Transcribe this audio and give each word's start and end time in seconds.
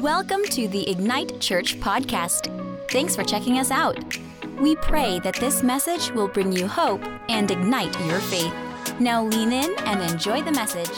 Welcome 0.00 0.42
to 0.46 0.66
the 0.66 0.90
Ignite 0.90 1.38
Church 1.38 1.78
podcast. 1.78 2.50
Thanks 2.90 3.14
for 3.14 3.22
checking 3.22 3.60
us 3.60 3.70
out. 3.70 4.18
We 4.58 4.74
pray 4.74 5.20
that 5.20 5.36
this 5.36 5.62
message 5.62 6.10
will 6.10 6.26
bring 6.26 6.50
you 6.50 6.66
hope 6.66 7.00
and 7.28 7.48
ignite 7.48 7.96
your 8.06 8.18
faith. 8.18 8.52
Now 8.98 9.24
lean 9.24 9.52
in 9.52 9.72
and 9.86 10.02
enjoy 10.10 10.42
the 10.42 10.50
message. 10.50 10.90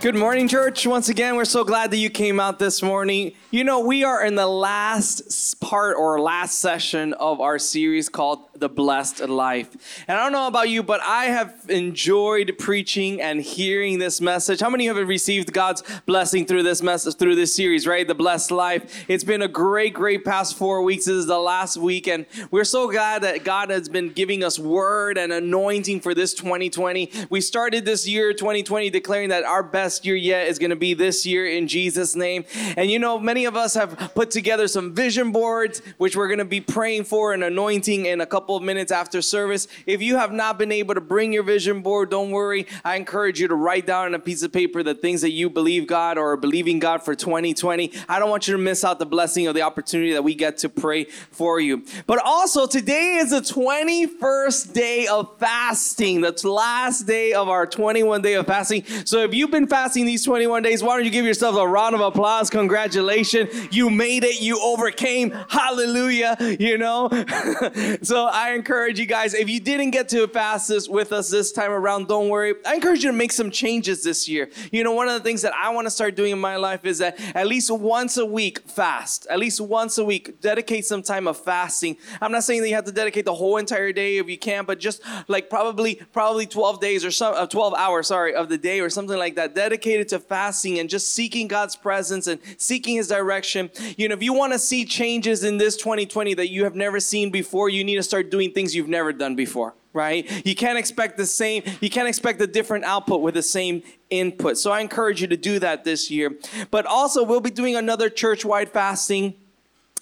Good 0.00 0.14
morning, 0.14 0.46
church. 0.46 0.86
Once 0.86 1.08
again, 1.08 1.34
we're 1.34 1.44
so 1.44 1.64
glad 1.64 1.90
that 1.90 1.96
you 1.96 2.10
came 2.10 2.38
out 2.38 2.60
this 2.60 2.80
morning. 2.80 3.32
You 3.50 3.64
know, 3.64 3.80
we 3.80 4.04
are 4.04 4.24
in 4.24 4.36
the 4.36 4.46
last 4.46 5.60
part 5.60 5.96
or 5.96 6.20
last 6.20 6.60
session 6.60 7.12
of 7.14 7.40
our 7.40 7.58
series 7.58 8.08
called 8.08 8.51
The 8.62 8.68
Blessed 8.68 9.28
Life. 9.28 10.04
And 10.06 10.16
I 10.16 10.22
don't 10.22 10.30
know 10.30 10.46
about 10.46 10.68
you, 10.68 10.84
but 10.84 11.00
I 11.02 11.24
have 11.24 11.66
enjoyed 11.68 12.54
preaching 12.60 13.20
and 13.20 13.42
hearing 13.42 13.98
this 13.98 14.20
message. 14.20 14.60
How 14.60 14.70
many 14.70 14.86
of 14.86 14.94
you 14.94 15.00
have 15.00 15.08
received 15.08 15.52
God's 15.52 15.82
blessing 16.06 16.46
through 16.46 16.62
this 16.62 16.80
message, 16.80 17.16
through 17.16 17.34
this 17.34 17.52
series, 17.52 17.88
right? 17.88 18.06
The 18.06 18.14
Blessed 18.14 18.52
Life. 18.52 19.04
It's 19.08 19.24
been 19.24 19.42
a 19.42 19.48
great, 19.48 19.94
great 19.94 20.24
past 20.24 20.56
four 20.56 20.82
weeks. 20.82 21.06
This 21.06 21.16
is 21.16 21.26
the 21.26 21.40
last 21.40 21.76
week, 21.76 22.06
and 22.06 22.24
we're 22.52 22.62
so 22.62 22.88
glad 22.88 23.22
that 23.22 23.42
God 23.42 23.70
has 23.70 23.88
been 23.88 24.10
giving 24.10 24.44
us 24.44 24.60
word 24.60 25.18
and 25.18 25.32
anointing 25.32 25.98
for 25.98 26.14
this 26.14 26.32
2020. 26.32 27.10
We 27.30 27.40
started 27.40 27.84
this 27.84 28.06
year, 28.06 28.32
2020, 28.32 28.90
declaring 28.90 29.30
that 29.30 29.42
our 29.42 29.64
best 29.64 30.06
year 30.06 30.14
yet 30.14 30.46
is 30.46 30.60
going 30.60 30.70
to 30.70 30.76
be 30.76 30.94
this 30.94 31.26
year 31.26 31.48
in 31.48 31.66
Jesus' 31.66 32.14
name. 32.14 32.44
And 32.76 32.92
you 32.92 33.00
know, 33.00 33.18
many 33.18 33.44
of 33.44 33.56
us 33.56 33.74
have 33.74 34.12
put 34.14 34.30
together 34.30 34.68
some 34.68 34.94
vision 34.94 35.32
boards, 35.32 35.82
which 35.98 36.14
we're 36.14 36.28
going 36.28 36.38
to 36.38 36.44
be 36.44 36.60
praying 36.60 37.04
for 37.04 37.32
and 37.32 37.42
anointing 37.42 38.06
in 38.06 38.20
a 38.20 38.26
couple 38.26 38.51
of 38.56 38.62
minutes 38.62 38.90
after 38.90 39.22
service. 39.22 39.68
If 39.86 40.02
you 40.02 40.16
have 40.16 40.32
not 40.32 40.58
been 40.58 40.72
able 40.72 40.94
to 40.94 41.00
bring 41.00 41.32
your 41.32 41.42
vision 41.42 41.82
board, 41.82 42.10
don't 42.10 42.30
worry. 42.30 42.66
I 42.84 42.96
encourage 42.96 43.40
you 43.40 43.48
to 43.48 43.54
write 43.54 43.86
down 43.86 44.06
on 44.06 44.14
a 44.14 44.18
piece 44.18 44.42
of 44.42 44.52
paper 44.52 44.82
the 44.82 44.94
things 44.94 45.20
that 45.20 45.30
you 45.30 45.50
believe 45.50 45.86
God 45.86 46.18
or 46.18 46.32
are 46.32 46.36
believing 46.36 46.78
God 46.78 47.02
for 47.02 47.14
2020. 47.14 47.92
I 48.08 48.18
don't 48.18 48.30
want 48.30 48.48
you 48.48 48.52
to 48.56 48.62
miss 48.62 48.84
out 48.84 48.98
the 48.98 49.06
blessing 49.06 49.46
of 49.46 49.54
the 49.54 49.62
opportunity 49.62 50.12
that 50.12 50.24
we 50.24 50.34
get 50.34 50.58
to 50.58 50.68
pray 50.68 51.04
for 51.04 51.60
you. 51.60 51.84
But 52.06 52.18
also, 52.24 52.66
today 52.66 53.16
is 53.16 53.30
the 53.30 53.40
21st 53.40 54.72
day 54.72 55.06
of 55.06 55.38
fasting, 55.38 56.22
the 56.22 56.32
last 56.48 57.06
day 57.06 57.34
of 57.34 57.48
our 57.48 57.66
21 57.66 58.22
day 58.22 58.34
of 58.34 58.46
fasting. 58.46 58.84
So 59.04 59.18
if 59.18 59.34
you've 59.34 59.50
been 59.50 59.66
fasting, 59.66 59.82
fasting 59.82 60.06
these 60.06 60.24
21 60.24 60.62
days, 60.62 60.82
why 60.82 60.96
don't 60.96 61.04
you 61.04 61.10
give 61.10 61.26
yourself 61.26 61.56
a 61.56 61.66
round 61.66 61.94
of 61.94 62.00
applause? 62.00 62.48
Congratulations. 62.50 63.50
You 63.74 63.90
made 63.90 64.22
it. 64.24 64.40
You 64.40 64.60
overcame. 64.62 65.32
Hallelujah. 65.48 66.36
You 66.60 66.78
know? 66.78 67.08
so 68.02 68.26
I 68.26 68.41
encourage 68.50 68.98
you 68.98 69.06
guys, 69.06 69.34
if 69.34 69.48
you 69.48 69.60
didn't 69.60 69.92
get 69.92 70.08
to 70.10 70.26
fast 70.28 70.68
this 70.68 70.88
with 70.88 71.12
us 71.12 71.30
this 71.30 71.52
time 71.52 71.70
around, 71.70 72.08
don't 72.08 72.28
worry. 72.28 72.54
I 72.66 72.74
encourage 72.74 73.04
you 73.04 73.10
to 73.10 73.16
make 73.16 73.32
some 73.32 73.50
changes 73.50 74.02
this 74.02 74.28
year. 74.28 74.50
You 74.70 74.84
know, 74.84 74.92
one 74.92 75.08
of 75.08 75.14
the 75.14 75.20
things 75.20 75.42
that 75.42 75.54
I 75.54 75.70
want 75.70 75.86
to 75.86 75.90
start 75.90 76.16
doing 76.16 76.32
in 76.32 76.38
my 76.38 76.56
life 76.56 76.84
is 76.84 76.98
that 76.98 77.20
at 77.34 77.46
least 77.46 77.70
once 77.70 78.16
a 78.16 78.26
week 78.26 78.60
fast. 78.68 79.26
At 79.30 79.38
least 79.38 79.60
once 79.60 79.98
a 79.98 80.04
week, 80.04 80.40
dedicate 80.40 80.84
some 80.84 81.02
time 81.02 81.26
of 81.26 81.36
fasting. 81.36 81.96
I'm 82.20 82.32
not 82.32 82.44
saying 82.44 82.62
that 82.62 82.68
you 82.68 82.74
have 82.74 82.84
to 82.84 82.92
dedicate 82.92 83.24
the 83.24 83.34
whole 83.34 83.56
entire 83.56 83.92
day 83.92 84.18
if 84.18 84.28
you 84.28 84.38
can, 84.38 84.64
but 84.64 84.78
just 84.78 85.02
like 85.28 85.48
probably 85.48 85.96
probably 86.12 86.46
12 86.46 86.80
days 86.80 87.04
or 87.04 87.10
some 87.10 87.34
uh, 87.34 87.46
12 87.46 87.74
hours, 87.74 88.08
sorry, 88.08 88.34
of 88.34 88.48
the 88.48 88.58
day 88.58 88.80
or 88.80 88.90
something 88.90 89.18
like 89.18 89.36
that 89.36 89.54
dedicated 89.54 90.08
to 90.08 90.18
fasting 90.18 90.78
and 90.78 90.88
just 90.88 91.14
seeking 91.14 91.48
God's 91.48 91.76
presence 91.76 92.26
and 92.26 92.40
seeking 92.56 92.96
His 92.96 93.08
direction. 93.08 93.70
You 93.96 94.08
know, 94.08 94.14
if 94.14 94.22
you 94.22 94.32
want 94.32 94.52
to 94.52 94.58
see 94.58 94.84
changes 94.84 95.44
in 95.44 95.58
this 95.58 95.76
2020 95.76 96.34
that 96.34 96.48
you 96.48 96.64
have 96.64 96.74
never 96.74 97.00
seen 97.00 97.30
before, 97.30 97.68
you 97.68 97.84
need 97.84 97.96
to 97.96 98.02
start 98.02 98.21
doing 98.22 98.52
things 98.52 98.74
you've 98.74 98.88
never 98.88 99.12
done 99.12 99.36
before 99.36 99.74
right? 99.92 100.46
You 100.46 100.54
can't 100.54 100.78
expect 100.78 101.16
the 101.16 101.26
same, 101.26 101.64
you 101.80 101.90
can't 101.90 102.08
expect 102.08 102.40
a 102.40 102.46
different 102.46 102.84
output 102.84 103.20
with 103.20 103.34
the 103.34 103.42
same 103.42 103.82
input. 104.10 104.58
So 104.58 104.70
I 104.70 104.80
encourage 104.80 105.20
you 105.20 105.26
to 105.26 105.36
do 105.36 105.58
that 105.58 105.84
this 105.84 106.10
year. 106.10 106.38
But 106.70 106.86
also, 106.86 107.22
we'll 107.22 107.40
be 107.40 107.50
doing 107.50 107.76
another 107.76 108.08
church 108.08 108.44
wide 108.44 108.70
fasting 108.70 109.34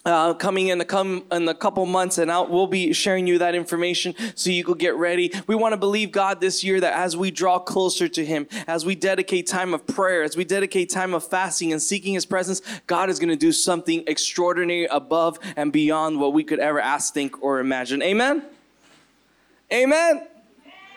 uh, 0.05 0.33
coming 0.33 0.67
in 0.67 0.81
a, 0.81 0.85
come 0.85 1.23
in 1.31 1.47
a 1.47 1.53
couple 1.53 1.85
months 1.85 2.17
and 2.17 2.31
out 2.31 2.49
we'll 2.49 2.67
be 2.67 2.93
sharing 2.93 3.27
you 3.27 3.37
that 3.37 3.53
information 3.55 4.15
so 4.35 4.49
you 4.49 4.63
could 4.63 4.79
get 4.79 4.95
ready. 4.95 5.31
We 5.47 5.55
want 5.55 5.73
to 5.73 5.77
believe 5.77 6.11
god 6.11 6.41
this 6.41 6.63
year 6.63 6.79
that 6.79 6.93
as 6.93 7.15
we 7.15 7.31
draw 7.31 7.59
closer 7.59 8.07
to 8.07 8.25
him 8.25 8.47
as 8.67 8.85
we 8.85 8.95
dedicate 8.95 9.47
time 9.47 9.73
of 9.73 9.85
prayer 9.85 10.23
as 10.23 10.35
we 10.35 10.43
dedicate 10.43 10.89
time 10.89 11.13
of 11.13 11.23
fasting 11.23 11.71
and 11.71 11.81
seeking 11.81 12.13
his 12.13 12.25
presence 12.25 12.61
god 12.87 13.09
is 13.09 13.19
going 13.19 13.29
to 13.29 13.35
do 13.35 13.51
something 13.51 14.03
extraordinary 14.07 14.85
above 14.85 15.39
and 15.55 15.71
beyond 15.71 16.19
what 16.19 16.33
we 16.33 16.43
could 16.43 16.59
ever 16.59 16.79
ask 16.79 17.13
think 17.13 17.41
or 17.43 17.59
imagine. 17.59 18.01
Amen? 18.01 18.43
Amen? 19.71 20.27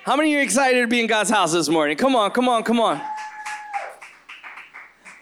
How 0.04 0.16
many 0.16 0.34
are 0.36 0.40
excited 0.40 0.80
to 0.80 0.86
be 0.86 1.00
in 1.00 1.06
god's 1.06 1.30
house 1.30 1.52
this 1.52 1.68
morning? 1.68 1.96
Come 1.96 2.16
on 2.16 2.30
come 2.30 2.48
on 2.48 2.62
come 2.62 2.80
on 2.80 3.00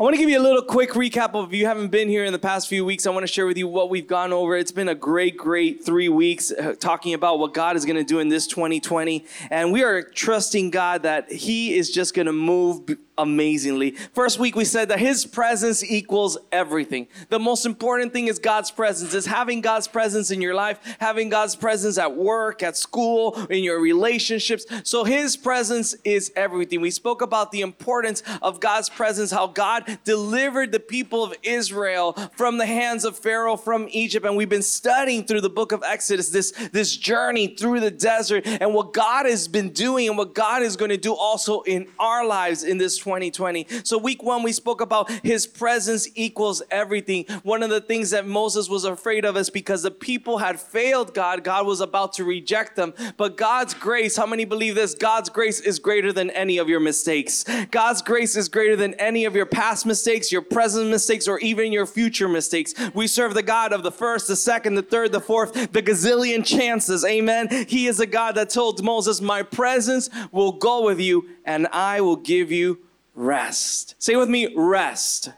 I 0.01 0.05
want 0.05 0.15
to 0.15 0.19
give 0.19 0.31
you 0.31 0.39
a 0.39 0.43
little 0.43 0.63
quick 0.63 0.93
recap 0.93 1.35
of 1.35 1.53
if 1.53 1.59
you 1.59 1.67
haven't 1.67 1.89
been 1.89 2.09
here 2.09 2.25
in 2.25 2.33
the 2.33 2.39
past 2.39 2.67
few 2.67 2.83
weeks. 2.83 3.07
I 3.07 3.11
want 3.11 3.25
to 3.25 3.33
share 3.33 3.45
with 3.45 3.59
you 3.59 3.69
what 3.69 3.91
we've 3.91 4.07
gone 4.07 4.33
over. 4.33 4.57
It's 4.57 4.73
been 4.73 4.89
a 4.89 4.95
great, 4.95 5.37
great 5.37 5.85
three 5.85 6.09
weeks 6.09 6.51
uh, 6.51 6.75
talking 6.81 7.13
about 7.13 7.39
what 7.39 7.53
God 7.53 7.77
is 7.77 7.85
going 7.85 7.97
to 7.97 8.05
do 8.05 8.19
in 8.19 8.31
this 8.31 8.47
2020. 8.47 9.27
And 9.51 9.71
we 9.71 9.83
are 9.83 10.03
trusting 10.03 10.71
God 10.71 11.03
that 11.03 11.31
He 11.31 11.75
is 11.75 11.91
just 11.91 12.15
going 12.15 12.25
to 12.25 12.33
move 12.33 12.87
amazingly. 13.19 13.93
First 14.15 14.39
week 14.39 14.57
we 14.57 14.65
said 14.65 14.89
that 14.89 14.99
his 14.99 15.25
presence 15.27 15.85
equals 15.85 16.39
everything. 16.51 17.09
The 17.29 17.39
most 17.39 17.67
important 17.67 18.13
thing 18.13 18.29
is 18.29 18.39
God's 18.39 18.71
presence. 18.71 19.15
Is 19.15 19.27
having 19.27 19.61
God's 19.61 19.89
presence 19.89 20.31
in 20.31 20.41
your 20.41 20.55
life, 20.55 20.79
having 20.99 21.29
God's 21.29 21.57
presence 21.57 21.99
at 21.99 22.17
work, 22.17 22.63
at 22.63 22.77
school, 22.77 23.35
in 23.51 23.63
your 23.63 23.81
relationships. 23.81 24.65
So 24.85 25.05
his 25.05 25.37
presence 25.37 25.95
is 26.05 26.33
everything. 26.37 26.81
We 26.81 26.91
spoke 26.91 27.23
about 27.23 27.53
the 27.53 27.61
importance 27.61 28.23
of 28.41 28.61
God's 28.61 28.89
presence, 28.89 29.31
how 29.31 29.47
God 29.47 29.99
delivered 30.05 30.73
the 30.73 30.81
people 30.81 31.23
of 31.23 31.35
Israel 31.43 32.13
from 32.33 32.59
the 32.59 32.67
hands 32.67 33.05
of 33.05 33.19
Pharaoh 33.19 33.57
from 33.57 33.89
Egypt 33.91 34.27
and 34.27 34.37
we've 34.37 34.49
been 34.49 34.63
studying 34.63 35.25
through 35.25 35.41
the 35.41 35.51
book 35.51 35.73
of 35.73 35.83
Exodus 35.87 36.31
this 36.31 36.53
this 36.73 36.97
journey 36.97 37.49
through 37.49 37.81
the 37.81 37.91
desert 37.91 38.47
and 38.47 38.75
what 38.75 38.93
God 38.93 39.27
has 39.27 39.49
been 39.49 39.71
doing 39.71 40.09
and 40.09 40.17
what 40.17 40.35
God 40.35 40.63
is 40.63 40.77
going 40.77 40.91
to 40.91 40.97
do 40.97 41.15
also 41.15 41.63
in 41.63 41.89
our 41.99 42.27
lives 42.27 42.65
in 42.65 42.79
this 42.79 42.99
2020. 43.03 43.67
So, 43.85 43.99
week 43.99 44.23
one, 44.23 44.43
we 44.43 44.53
spoke 44.53 44.81
about 44.81 45.11
his 45.23 45.47
presence 45.47 46.09
equals 46.15 46.63
everything. 46.71 47.25
One 47.43 47.63
of 47.63 47.71
the 47.71 47.81
things 47.81 48.11
that 48.11 48.27
Moses 48.27 48.69
was 48.69 48.85
afraid 48.85 49.25
of 49.25 49.37
is 49.37 49.51
because 49.51 49.83
the 49.83 49.91
people 49.91 50.39
had 50.39 50.61
failed 50.61 51.13
God, 51.13 51.45
God 51.45 51.67
was 51.67 51.81
about 51.81 52.13
to 52.15 52.25
reject 52.25 52.77
them. 52.77 52.95
But 53.17 53.37
God's 53.37 53.75
grace, 53.75 54.17
how 54.17 54.27
many 54.27 54.45
believe 54.45 54.75
this? 54.75 54.95
God's 54.95 55.29
grace 55.29 55.61
is 55.61 55.79
greater 55.79 56.13
than 56.13 56.31
any 56.31 56.59
of 56.59 56.69
your 56.69 56.81
mistakes. 56.81 57.45
God's 57.71 58.03
grace 58.03 58.37
is 58.37 58.49
greater 58.49 58.77
than 58.77 58.95
any 58.95 59.25
of 59.25 59.35
your 59.35 59.47
past 59.47 59.85
mistakes, 59.85 60.31
your 60.31 60.43
present 60.43 60.89
mistakes, 60.89 61.27
or 61.27 61.39
even 61.41 61.73
your 61.73 61.87
future 61.87 62.29
mistakes. 62.29 62.75
We 62.95 63.07
serve 63.07 63.35
the 63.35 63.43
God 63.43 63.73
of 63.73 63.83
the 63.83 63.93
first, 63.93 64.29
the 64.29 64.37
second, 64.37 64.75
the 64.75 64.83
third, 64.83 65.13
the 65.13 65.21
fourth, 65.21 65.53
the 65.73 65.83
gazillion 65.83 66.45
chances. 66.45 67.05
Amen. 67.05 67.49
He 67.67 67.87
is 67.87 67.99
a 67.99 68.07
God 68.07 68.37
that 68.37 68.51
told 68.51 68.83
Moses, 68.83 69.21
My 69.21 69.43
presence 69.43 70.09
will 70.31 70.53
go 70.53 70.85
with 70.85 71.01
you 71.01 71.29
and 71.45 71.67
I 71.73 72.01
will 72.01 72.17
give 72.17 72.53
you 72.53 72.79
rest. 73.15 73.95
Say 73.99 74.17
with 74.17 74.29
me, 74.29 74.55
rest. 74.55 75.31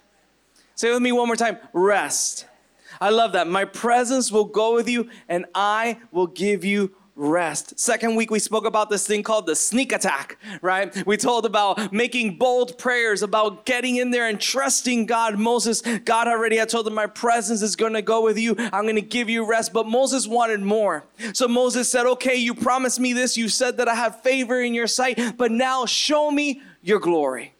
Say 0.74 0.92
with 0.92 1.02
me 1.02 1.12
one 1.12 1.26
more 1.26 1.36
time, 1.36 1.58
rest. 1.72 2.46
I 3.00 3.10
love 3.10 3.32
that. 3.32 3.48
My 3.48 3.64
presence 3.64 4.30
will 4.30 4.44
go 4.44 4.74
with 4.74 4.88
you 4.88 5.08
and 5.28 5.46
I 5.54 5.98
will 6.10 6.26
give 6.26 6.64
you 6.64 6.94
rest. 7.16 7.78
Second 7.78 8.16
week, 8.16 8.30
we 8.30 8.38
spoke 8.38 8.66
about 8.66 8.90
this 8.90 9.06
thing 9.06 9.22
called 9.22 9.46
the 9.46 9.54
sneak 9.54 9.92
attack, 9.92 10.38
right? 10.62 11.06
We 11.06 11.16
told 11.16 11.46
about 11.46 11.92
making 11.92 12.38
bold 12.38 12.76
prayers, 12.78 13.22
about 13.22 13.64
getting 13.66 13.96
in 13.96 14.10
there 14.10 14.28
and 14.28 14.40
trusting 14.40 15.06
God. 15.06 15.38
Moses, 15.38 15.80
God 16.04 16.28
already 16.28 16.56
had 16.56 16.68
told 16.68 16.86
him, 16.86 16.94
My 16.94 17.06
presence 17.06 17.62
is 17.62 17.76
going 17.76 17.92
to 17.92 18.02
go 18.02 18.22
with 18.22 18.38
you. 18.38 18.56
I'm 18.58 18.82
going 18.82 18.96
to 18.96 19.02
give 19.02 19.28
you 19.28 19.46
rest. 19.46 19.72
But 19.72 19.86
Moses 19.86 20.26
wanted 20.26 20.60
more. 20.60 21.04
So 21.32 21.46
Moses 21.46 21.88
said, 21.88 22.06
Okay, 22.06 22.36
you 22.36 22.54
promised 22.54 22.98
me 22.98 23.12
this. 23.12 23.36
You 23.36 23.48
said 23.48 23.76
that 23.76 23.88
I 23.88 23.94
have 23.94 24.22
favor 24.22 24.60
in 24.60 24.74
your 24.74 24.86
sight, 24.86 25.36
but 25.36 25.50
now 25.50 25.86
show 25.86 26.30
me 26.30 26.62
your 26.82 26.98
glory. 26.98 27.54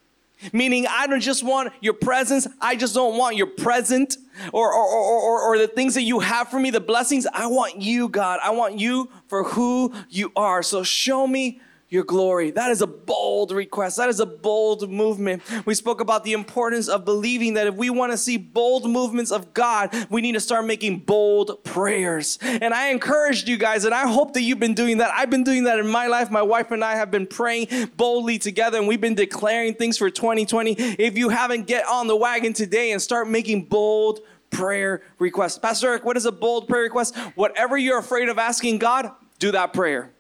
Meaning, 0.53 0.87
I 0.89 1.07
don't 1.07 1.21
just 1.21 1.43
want 1.43 1.73
your 1.81 1.95
presence, 1.95 2.47
I 2.61 2.77
just 2.77 2.95
don't 2.95 3.17
want 3.17 3.37
your 3.37 3.47
present 3.47 4.17
or, 4.53 4.73
or, 4.73 4.85
or, 4.85 5.21
or, 5.21 5.41
or 5.43 5.59
the 5.59 5.69
things 5.69 5.95
that 5.95 6.03
you 6.03 6.21
have 6.21 6.49
for 6.49 6.59
me, 6.59 6.71
the 6.71 6.81
blessings. 6.81 7.27
I 7.33 7.47
want 7.47 7.81
you, 7.81 8.09
God. 8.09 8.41
I 8.43 8.51
want 8.51 8.79
you 8.79 9.11
for 9.29 9.45
who 9.45 9.95
you 10.11 10.33
are. 10.37 10.63
So 10.63 10.83
show 10.83 11.27
me 11.27 11.61
your 11.95 12.05
glory. 12.05 12.51
That 12.51 12.71
is 12.71 12.83
a 12.83 12.87
bold 12.87 13.53
request. 13.53 13.97
That 13.97 14.09
is 14.09 14.21
a 14.21 14.27
bold 14.27 14.91
movement. 14.91 15.43
We 15.65 15.75
spoke 15.75 16.01
about 16.01 16.25
the 16.25 16.33
importance 16.33 16.89
of 16.89 17.05
believing 17.05 17.55
that 17.55 17.67
if 17.69 17.75
we 17.75 17.89
want 17.89 18.13
to 18.13 18.19
see 18.19 18.37
bold 18.37 18.91
movements 18.91 19.31
of 19.31 19.55
God, 19.55 19.95
we 20.11 20.21
need 20.21 20.33
to 20.33 20.41
start 20.41 20.67
making 20.67 20.99
bold 21.01 21.63
prayers. 21.65 22.39
And 22.43 22.75
I 22.75 22.89
encouraged 22.89 23.49
you 23.49 23.57
guys, 23.57 23.85
and 23.85 23.95
I 23.95 24.09
hope 24.09 24.35
that 24.35 24.43
you've 24.43 24.59
been 24.59 24.75
doing 24.75 24.99
that. 24.99 25.13
I've 25.15 25.31
been 25.31 25.45
doing 25.45 25.65
that 25.65 25.79
in 25.79 25.87
my 25.87 26.09
life. 26.09 26.31
My 26.31 26.43
wife 26.43 26.73
and 26.73 26.85
I 26.85 26.97
have 26.97 27.11
been 27.11 27.27
praying 27.27 27.69
boldly 27.97 28.39
together, 28.39 28.79
and 28.79 28.89
we've 28.89 29.01
been 29.01 29.15
declaring 29.15 29.75
things 29.75 29.97
for 29.97 30.11
2020. 30.11 30.73
If 30.73 31.17
you 31.17 31.29
haven't, 31.29 31.67
get 31.67 31.87
on 31.87 32.09
the 32.09 32.17
wagon 32.17 32.53
today 32.53 32.93
and 32.93 33.01
start 33.01 33.29
making 33.29 33.67
bold 33.67 34.21
prayer 34.51 35.03
requests. 35.19 35.59
Pastor 35.59 35.89
Eric, 35.89 36.05
what 36.05 36.17
is 36.17 36.27
a 36.27 36.33
bold 36.33 36.69
prayer 36.69 36.83
request? 36.83 37.17
Whatever 37.35 37.79
you're 37.79 37.99
afraid 37.99 38.29
of 38.29 38.39
asking 38.39 38.79
God, 38.79 39.11
do 39.39 39.53
that 39.53 39.73
prayer. 39.73 40.14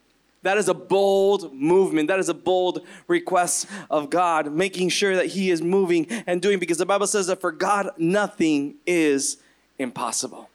That 0.44 0.58
is 0.58 0.68
a 0.68 0.74
bold 0.74 1.54
movement. 1.54 2.08
That 2.08 2.18
is 2.18 2.28
a 2.28 2.34
bold 2.34 2.86
request 3.08 3.66
of 3.90 4.10
God, 4.10 4.52
making 4.52 4.90
sure 4.90 5.16
that 5.16 5.26
He 5.26 5.50
is 5.50 5.62
moving 5.62 6.06
and 6.26 6.40
doing 6.40 6.58
because 6.58 6.78
the 6.78 6.86
Bible 6.86 7.06
says 7.06 7.26
that 7.28 7.40
for 7.40 7.50
God, 7.50 7.90
nothing 7.96 8.76
is 8.86 9.38
impossible. 9.78 10.50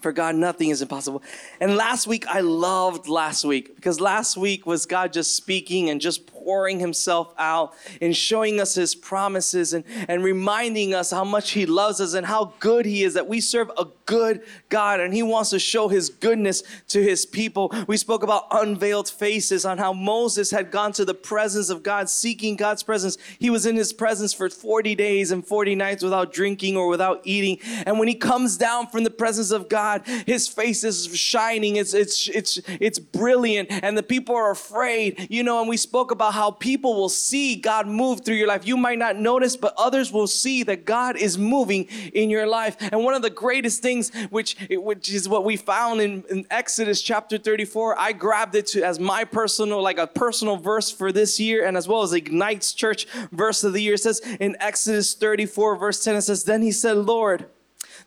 For 0.00 0.12
God, 0.12 0.36
nothing 0.36 0.70
is 0.70 0.80
impossible. 0.80 1.22
And 1.60 1.76
last 1.76 2.06
week, 2.06 2.26
I 2.28 2.40
loved 2.40 3.08
last 3.08 3.44
week 3.44 3.74
because 3.74 4.00
last 4.00 4.36
week 4.36 4.64
was 4.64 4.86
God 4.86 5.12
just 5.12 5.34
speaking 5.34 5.90
and 5.90 6.00
just 6.00 6.26
pouring 6.44 6.78
Himself 6.78 7.34
out 7.38 7.74
and 8.00 8.14
showing 8.14 8.60
us 8.60 8.74
His 8.74 8.94
promises 8.94 9.72
and, 9.72 9.84
and 10.08 10.22
reminding 10.22 10.94
us 10.94 11.10
how 11.10 11.24
much 11.24 11.52
He 11.52 11.66
loves 11.66 12.00
us 12.00 12.14
and 12.14 12.26
how 12.26 12.52
good 12.60 12.84
He 12.84 13.02
is, 13.02 13.14
that 13.14 13.26
we 13.26 13.40
serve 13.40 13.70
a 13.78 13.86
good 14.04 14.42
God 14.68 15.00
and 15.00 15.14
He 15.14 15.22
wants 15.22 15.50
to 15.50 15.58
show 15.58 15.88
His 15.88 16.10
goodness 16.10 16.62
to 16.88 17.02
His 17.02 17.24
people. 17.24 17.72
We 17.88 17.96
spoke 17.96 18.22
about 18.22 18.46
unveiled 18.50 19.08
faces, 19.08 19.64
on 19.64 19.78
how 19.78 19.92
Moses 19.92 20.50
had 20.50 20.70
gone 20.70 20.92
to 20.92 21.04
the 21.04 21.14
presence 21.14 21.70
of 21.70 21.82
God, 21.82 22.10
seeking 22.10 22.56
God's 22.56 22.82
presence. 22.82 23.16
He 23.38 23.50
was 23.50 23.64
in 23.64 23.76
His 23.76 23.92
presence 23.92 24.34
for 24.34 24.50
40 24.50 24.94
days 24.94 25.30
and 25.30 25.46
40 25.46 25.74
nights 25.74 26.02
without 26.02 26.32
drinking 26.32 26.76
or 26.76 26.88
without 26.88 27.20
eating. 27.24 27.58
And 27.86 27.98
when 27.98 28.08
He 28.08 28.14
comes 28.14 28.56
down 28.58 28.88
from 28.88 29.04
the 29.04 29.10
presence 29.10 29.50
of 29.50 29.68
God, 29.68 30.02
His 30.26 30.46
face 30.48 30.84
is 30.84 31.06
shining, 31.16 31.76
it's, 31.76 31.94
it's, 31.94 32.28
it's, 32.28 32.60
it's 32.68 32.98
brilliant, 32.98 33.68
and 33.70 33.96
the 33.96 34.02
people 34.02 34.34
are 34.34 34.50
afraid, 34.50 35.28
you 35.30 35.42
know. 35.42 35.60
And 35.60 35.68
we 35.68 35.76
spoke 35.76 36.10
about 36.10 36.33
how 36.34 36.50
people 36.50 36.94
will 36.94 37.08
see 37.08 37.54
God 37.54 37.86
move 37.86 38.24
through 38.24 38.34
your 38.34 38.48
life. 38.48 38.66
You 38.66 38.76
might 38.76 38.98
not 38.98 39.16
notice, 39.16 39.56
but 39.56 39.72
others 39.78 40.12
will 40.12 40.26
see 40.26 40.64
that 40.64 40.84
God 40.84 41.16
is 41.16 41.38
moving 41.38 41.84
in 42.12 42.28
your 42.28 42.46
life. 42.46 42.76
And 42.80 43.04
one 43.04 43.14
of 43.14 43.22
the 43.22 43.30
greatest 43.30 43.82
things 43.82 44.10
which, 44.30 44.56
which 44.68 45.12
is 45.12 45.28
what 45.28 45.44
we 45.44 45.56
found 45.56 46.00
in, 46.00 46.24
in 46.28 46.44
Exodus 46.50 47.00
chapter 47.00 47.38
34. 47.38 47.98
I 47.98 48.12
grabbed 48.12 48.56
it 48.56 48.66
to, 48.68 48.82
as 48.82 48.98
my 48.98 49.22
personal, 49.22 49.80
like 49.80 49.98
a 49.98 50.08
personal 50.08 50.56
verse 50.56 50.90
for 50.90 51.12
this 51.12 51.38
year, 51.38 51.64
and 51.64 51.76
as 51.76 51.86
well 51.86 52.02
as 52.02 52.12
Ignites 52.12 52.72
Church 52.72 53.06
verse 53.30 53.62
of 53.62 53.72
the 53.72 53.80
year. 53.80 53.94
It 53.94 54.00
says 54.00 54.20
in 54.40 54.56
Exodus 54.58 55.14
34, 55.14 55.76
verse 55.76 56.02
10, 56.02 56.16
it 56.16 56.22
says, 56.22 56.42
Then 56.42 56.62
he 56.62 56.72
said, 56.72 56.96
Lord, 56.96 57.46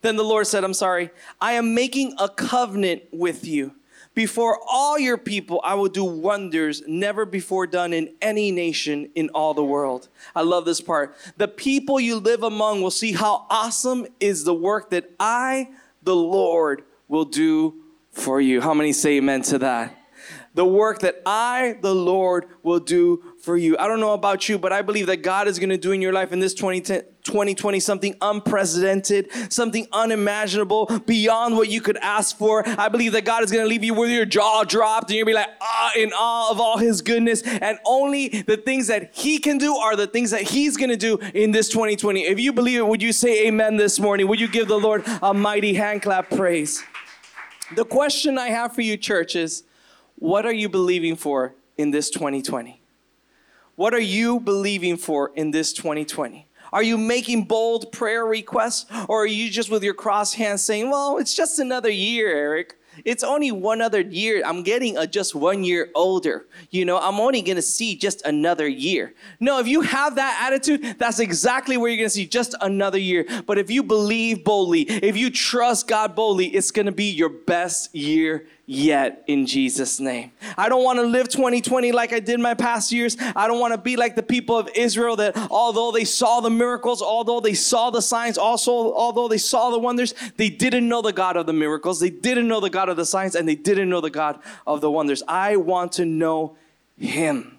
then 0.02 0.18
the 0.18 0.24
Lord 0.24 0.48
said, 0.48 0.66
I'm 0.66 0.74
sorry, 0.74 1.12
I 1.40 1.54
am 1.54 1.74
making 1.74 2.14
a 2.20 2.28
covenant 2.28 3.04
with 3.14 3.48
you. 3.48 3.74
Before 4.18 4.58
all 4.68 4.98
your 4.98 5.20
people, 5.20 5.62
I 5.64 5.76
will 5.76 5.90
do 5.90 6.04
wonders 6.04 6.82
never 6.88 7.24
before 7.24 7.68
done 7.68 7.94
in 7.94 8.16
any 8.20 8.50
nation 8.50 9.12
in 9.14 9.30
all 9.30 9.54
the 9.54 9.64
world. 9.64 10.10
I 10.36 10.42
love 10.42 10.66
this 10.66 10.82
part. 10.82 11.16
The 11.38 11.48
people 11.48 12.00
you 12.00 12.16
live 12.16 12.42
among 12.42 12.82
will 12.82 12.90
see 12.90 13.12
how 13.12 13.46
awesome 13.52 14.08
is 14.20 14.44
the 14.44 14.56
work 14.56 14.90
that 14.90 15.12
I, 15.20 15.70
the 16.02 16.16
Lord, 16.16 16.82
will 17.08 17.26
do 17.26 17.76
for 18.10 18.42
you. 18.42 18.60
How 18.60 18.74
many 18.74 18.92
say 18.92 19.18
amen 19.18 19.44
to 19.44 19.60
that? 19.60 19.96
The 20.56 20.66
work 20.66 21.02
that 21.02 21.22
I, 21.24 21.78
the 21.82 21.94
Lord, 21.94 22.48
will 22.64 22.80
do 22.80 23.27
for 23.48 23.56
you. 23.56 23.78
I 23.78 23.88
don't 23.88 24.02
know 24.02 24.12
about 24.12 24.50
you, 24.50 24.60
but 24.60 24.74
I 24.74 24.82
believe 24.82 25.08
that 25.08 25.24
God 25.24 25.48
is 25.48 25.58
going 25.58 25.70
to 25.70 25.78
do 25.78 25.94
in 25.94 26.02
your 26.02 26.12
life 26.12 26.34
in 26.34 26.42
this 26.42 26.54
2020 26.54 27.80
something 27.80 28.14
unprecedented, 28.22 29.30
something 29.50 29.88
unimaginable, 29.94 30.88
beyond 31.06 31.56
what 31.56 31.70
you 31.70 31.80
could 31.80 31.96
ask 31.96 32.38
for. 32.38 32.68
I 32.68 32.90
believe 32.90 33.14
that 33.14 33.24
God 33.24 33.46
is 33.46 33.52
going 33.54 33.64
to 33.64 33.70
leave 33.70 33.86
you 33.86 33.94
with 33.94 34.10
your 34.10 34.26
jaw 34.26 34.66
dropped 34.66 35.12
and 35.12 35.18
you'll 35.18 35.26
be 35.26 35.34
like, 35.34 35.48
ah, 35.62 35.92
in 35.96 36.12
awe 36.12 36.52
of 36.52 36.60
all 36.60 36.78
His 36.78 37.02
goodness. 37.02 37.42
And 37.42 37.80
only 37.86 38.28
the 38.28 38.58
things 38.58 38.88
that 38.88 39.16
He 39.16 39.40
can 39.40 39.58
do 39.58 39.78
are 39.78 39.96
the 39.96 40.08
things 40.08 40.32
that 40.32 40.42
He's 40.42 40.76
going 40.76 40.90
to 40.90 40.98
do 40.98 41.18
in 41.34 41.52
this 41.52 41.70
2020. 41.70 42.26
If 42.26 42.42
you 42.42 42.52
believe 42.52 42.80
it, 42.80 42.86
would 42.86 43.02
you 43.02 43.14
say 43.14 43.48
amen 43.48 43.78
this 43.78 43.98
morning? 43.98 44.28
Would 44.28 44.42
you 44.42 44.50
give 44.50 44.68
the 44.68 44.78
Lord 44.78 45.04
a 45.22 45.34
mighty 45.34 45.74
hand 45.74 46.02
clap 46.02 46.30
praise? 46.30 46.84
The 47.78 47.86
question 47.86 48.38
I 48.38 48.50
have 48.50 48.76
for 48.76 48.82
you, 48.82 48.98
church, 48.98 49.38
is 49.38 49.64
what 50.16 50.46
are 50.46 50.52
you 50.52 50.68
believing 50.68 51.16
for 51.16 51.56
in 51.78 51.92
this 51.92 52.10
2020? 52.10 52.77
What 53.78 53.94
are 53.94 54.00
you 54.00 54.40
believing 54.40 54.98
for 54.98 55.32
in 55.36 55.52
this 55.52 55.72
2020? 55.72 56.48
Are 56.74 56.82
you 56.82 56.98
making 56.98 57.44
bold 57.44 57.92
prayer 57.92 58.26
requests 58.26 58.88
or 59.08 59.22
are 59.22 59.28
you 59.28 59.52
just 59.52 59.70
with 59.70 59.84
your 59.84 59.94
cross 59.94 60.34
hands 60.34 60.64
saying, 60.64 60.90
well, 60.90 61.20
it's 61.20 61.36
just 61.36 61.60
another 61.60 61.92
year, 61.92 62.28
Eric? 62.28 62.76
It's 63.06 63.24
only 63.24 63.52
one 63.52 63.80
other 63.80 64.02
year. 64.02 64.42
I'm 64.44 64.64
getting 64.64 64.98
a 64.98 65.06
just 65.06 65.36
one 65.36 65.64
year 65.64 65.92
older. 65.94 66.48
You 66.72 66.86
know, 66.86 66.98
I'm 66.98 67.20
only 67.20 67.44
going 67.44 67.58
to 67.58 67.62
see 67.62 67.96
just 67.96 68.26
another 68.26 68.68
year. 68.68 69.14
No, 69.40 69.60
if 69.60 69.68
you 69.68 69.82
have 69.82 70.16
that 70.16 70.48
attitude, 70.48 70.96
that's 70.98 71.20
exactly 71.20 71.78
where 71.78 71.92
you're 71.92 71.98
going 71.98 72.08
to 72.08 72.16
see 72.16 72.26
just 72.26 72.56
another 72.60 72.98
year. 72.98 73.28
But 73.46 73.60
if 73.60 73.70
you 73.70 73.84
believe 73.84 74.44
boldly, 74.44 74.90
if 74.90 75.16
you 75.16 75.30
trust 75.30 75.88
God 75.88 76.16
boldly, 76.16 76.48
it's 76.48 76.72
going 76.72 76.88
to 76.88 76.92
be 76.92 77.12
your 77.12 77.30
best 77.30 77.94
year 77.94 78.48
yet 78.70 79.24
in 79.28 79.46
Jesus' 79.46 79.98
name. 79.98 80.32
I 80.58 80.68
don't 80.68 80.84
want 80.84 81.00
to 81.00 81.04
live 81.04 81.30
2020 81.30 81.94
like 81.94 82.12
I 82.12 82.20
did 82.20 82.40
my 82.42 82.54
past 82.54 82.92
years. 82.92 83.16
I 83.34 83.48
don't 83.48 83.62
want 83.62 83.74
to 83.74 83.78
be 83.78 83.96
like 83.96 84.16
the 84.16 84.22
people 84.22 84.58
of 84.58 84.70
Israel 84.76 85.16
that 85.16 85.38
although 85.50 85.92
they 85.92 86.04
saw 86.04 86.42
the 86.42 86.50
miracles, 86.50 87.02
although 87.02 87.40
they 87.40 87.54
saw 87.54 87.90
the 87.90 88.02
signs, 88.02 88.38
also 88.38 88.94
although 88.94 89.30
they 89.30 89.38
saw 89.38 89.72
the 89.72 89.80
wonders, 89.80 90.14
they 90.36 90.50
didn't 90.50 90.88
know 90.88 91.02
the 91.02 91.14
God 91.14 91.38
of 91.38 91.46
the 91.46 91.54
miracles, 91.54 92.02
they 92.02 92.10
didn't 92.10 92.50
know 92.50 92.60
the 92.60 92.70
God 92.70 92.90
of 92.90 92.98
the 92.98 93.06
signs, 93.06 93.36
and 93.36 93.48
they 93.48 93.56
didn't 93.56 93.90
know 93.90 94.02
the 94.02 94.10
God 94.10 94.38
of 94.68 94.82
the 94.82 94.92
wonders. 94.92 95.24
I 95.30 95.56
want 95.56 95.94
to 95.94 96.06
know 96.06 96.58
Him. 96.98 97.58